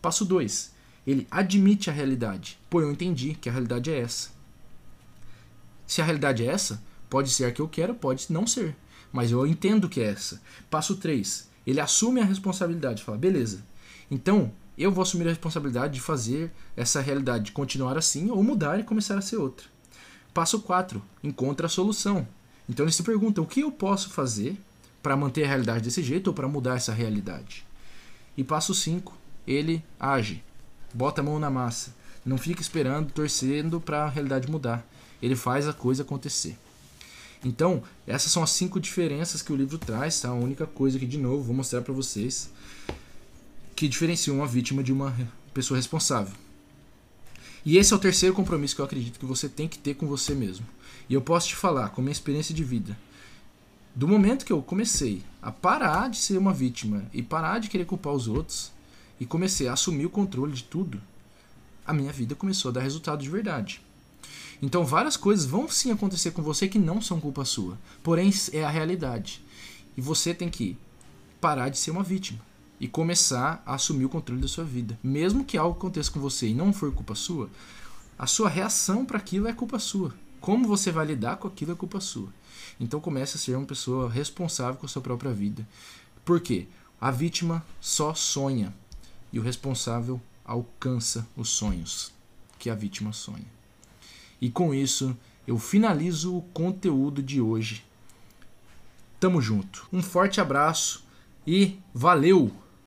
Passo 0.02 0.26
dois, 0.26 0.75
ele 1.06 1.28
admite 1.30 1.90
a 1.90 1.94
realidade. 1.94 2.58
Pô, 2.70 2.82
eu 2.82 2.92
entendi 2.92 3.36
que 3.36 3.50
a 3.50 3.52
realidade 3.52 3.92
é 3.92 4.00
essa. 4.00 4.30
Se 5.86 6.02
a 6.02 6.06
realidade 6.06 6.44
é 6.44 6.48
essa, 6.48 6.82
pode 7.10 7.30
ser 7.30 7.46
a 7.46 7.52
que 7.52 7.62
eu 7.62 7.68
quero, 7.68 7.94
pode 7.94 8.26
não 8.30 8.48
ser. 8.48 8.76
Mas 9.12 9.32
eu 9.32 9.46
entendo 9.46 9.88
que 9.88 10.02
é 10.02 10.06
essa. 10.06 10.42
Passo 10.70 10.96
3. 10.96 11.48
Ele 11.66 11.80
assume 11.80 12.22
a 12.22 12.26
responsabilidade. 12.26 13.04
Fala, 13.04 13.18
beleza. 13.18 13.64
Então, 14.10 14.52
eu 14.78 14.92
vou 14.92 15.04
assumir 15.04 15.26
a 15.26 15.30
responsabilidade 15.30 15.94
de 15.94 16.02
fazer 16.02 16.52
essa 16.76 17.00
realidade 17.00 17.52
continuar 17.52 17.98
assim 17.98 18.30
ou 18.30 18.44
mudar 18.44 18.80
e 18.80 18.84
começar 18.84 19.18
a 19.18 19.22
ser 19.22 19.38
outra. 19.38 19.68
Passo 20.34 20.60
4. 20.60 21.02
Encontra 21.24 21.68
a 21.68 21.70
solução. 21.70 22.28
Então 22.68 22.86
ele 22.86 22.92
se 22.92 23.04
pergunta: 23.04 23.42
o 23.42 23.46
que 23.46 23.62
eu 23.62 23.72
posso 23.72 24.10
fazer 24.10 24.58
para 25.02 25.16
manter 25.16 25.46
a 25.46 25.48
realidade 25.48 25.86
desse 25.86 26.04
jeito 26.04 26.28
ou 26.28 26.34
para 26.34 26.48
mudar 26.48 26.76
essa 26.76 26.92
realidade? 26.92 27.66
E 28.36 28.44
passo 28.44 28.74
5. 28.74 29.16
Ele 29.48 29.82
age. 30.00 30.44
Bota 30.96 31.20
a 31.20 31.24
mão 31.24 31.38
na 31.38 31.50
massa. 31.50 31.94
Não 32.26 32.38
fica 32.38 32.62
esperando, 32.62 33.12
torcendo 33.12 33.82
para 33.82 34.06
a 34.06 34.10
realidade 34.10 34.50
mudar. 34.50 34.88
Ele 35.22 35.36
faz 35.36 35.68
a 35.68 35.74
coisa 35.74 36.04
acontecer. 36.04 36.58
Então, 37.44 37.84
essas 38.08 38.32
são 38.32 38.42
as 38.42 38.52
cinco 38.52 38.80
diferenças 38.80 39.42
que 39.42 39.52
o 39.52 39.58
livro 39.58 39.78
traz, 39.78 40.22
tá? 40.22 40.30
A 40.30 40.34
única 40.34 40.66
coisa 40.66 40.98
que, 40.98 41.06
de 41.06 41.18
novo, 41.18 41.44
vou 41.44 41.54
mostrar 41.54 41.82
para 41.82 41.94
vocês 41.94 42.50
que 43.76 43.90
diferenciam 43.90 44.38
uma 44.38 44.48
vítima 44.48 44.82
de 44.82 44.94
uma 44.94 45.14
pessoa 45.54 45.78
responsável. 45.78 46.34
E 47.66 47.78
esse 47.78 47.92
é 47.92 47.96
o 47.98 48.00
terceiro 48.00 48.34
compromisso 48.34 48.74
que 48.74 48.80
eu 48.80 48.86
acredito 48.86 49.20
que 49.20 49.26
você 49.26 49.50
tem 49.50 49.68
que 49.68 49.78
ter 49.78 49.96
com 49.96 50.08
você 50.08 50.34
mesmo. 50.34 50.66
E 51.10 51.14
eu 51.14 51.20
posso 51.20 51.50
te 51.50 51.58
falar, 51.58 51.90
com 51.90 52.02
minha 52.02 52.14
experiência 52.14 52.56
de 52.56 52.64
vida, 52.64 52.98
do 53.94 54.08
momento 54.08 54.46
que 54.46 54.54
eu 54.54 54.62
comecei 54.62 55.24
a 55.42 55.52
parar 55.52 56.10
de 56.10 56.18
ser 56.18 56.38
uma 56.38 56.54
vítima 56.54 57.04
e 57.14 57.22
parar 57.22 57.60
de 57.60 57.68
querer 57.68 57.84
culpar 57.84 58.14
os 58.14 58.30
outros 58.30 58.72
e 59.20 59.26
comecei 59.26 59.68
a 59.68 59.74
assumir 59.74 60.06
o 60.06 60.10
controle 60.10 60.54
de 60.54 60.64
tudo, 60.64 61.02
a 61.86 61.94
minha 61.94 62.12
vida 62.12 62.36
começou 62.36 62.70
a 62.70 62.74
dar 62.74 62.82
resultado 62.82 63.22
de 63.22 63.30
verdade. 63.30 63.82
Então 64.62 64.86
várias 64.86 65.18
coisas 65.18 65.46
vão 65.46 65.70
sim 65.70 65.92
acontecer 65.92 66.32
com 66.32 66.42
você 66.42 66.68
que 66.68 66.80
não 66.80 67.02
são 67.02 67.20
culpa 67.20 67.46
sua. 67.46 67.78
Porém, 68.02 68.32
é 68.52 68.64
a 68.64 68.70
realidade. 68.70 69.44
E 69.96 70.02
você 70.02 70.34
tem 70.34 70.50
que 70.50 70.78
parar 71.40 71.70
de 71.70 71.78
ser 71.78 71.92
uma 71.92 72.04
vítima 72.04 72.40
e 72.80 72.88
começar 72.88 73.62
a 73.66 73.76
assumir 73.76 74.06
o 74.06 74.10
controle 74.10 74.42
da 74.42 74.48
sua 74.48 74.64
vida. 74.64 74.98
Mesmo 75.04 75.46
que 75.46 75.58
algo 75.58 75.78
aconteça 75.78 76.12
com 76.12 76.20
você 76.20 76.48
e 76.48 76.54
não 76.54 76.74
for 76.74 76.92
culpa 76.92 77.16
sua, 77.16 77.50
a 78.18 78.26
sua 78.26 78.50
reação 78.50 79.06
para 79.06 79.18
aquilo 79.18 79.48
é 79.48 79.54
culpa 79.54 79.80
sua. 79.80 80.14
Como 80.42 80.68
você 80.68 80.92
vai 80.92 81.06
lidar 81.06 81.38
com 81.38 81.48
aquilo 81.48 81.72
é 81.72 81.76
culpa 81.76 82.00
sua. 82.00 82.30
Então 82.80 83.00
comece 83.00 83.38
a 83.38 83.40
ser 83.40 83.56
uma 83.56 83.66
pessoa 83.66 84.10
responsável 84.10 84.76
com 84.76 84.86
a 84.86 84.90
sua 84.90 85.02
própria 85.02 85.32
vida. 85.32 85.68
Por 86.24 86.40
quê? 86.40 86.68
A 87.00 87.12
vítima 87.12 87.64
só 87.80 88.14
sonha 88.14 88.74
e 89.32 89.40
o 89.40 89.42
responsável 89.42 90.22
alcança 90.44 91.28
os 91.36 91.50
sonhos 91.50 92.14
que 92.60 92.70
a 92.70 92.76
vítima 92.76 93.12
sonha. 93.14 93.46
E 94.40 94.50
com 94.50 94.74
isso, 94.74 95.16
eu 95.48 95.58
finalizo 95.58 96.36
o 96.36 96.42
conteúdo 96.42 97.22
de 97.22 97.40
hoje. 97.42 97.86
Tamo 99.20 99.42
junto. 99.42 99.88
Um 99.92 100.02
forte 100.02 100.42
abraço 100.42 101.04
e 101.46 101.80
valeu! 101.94 102.65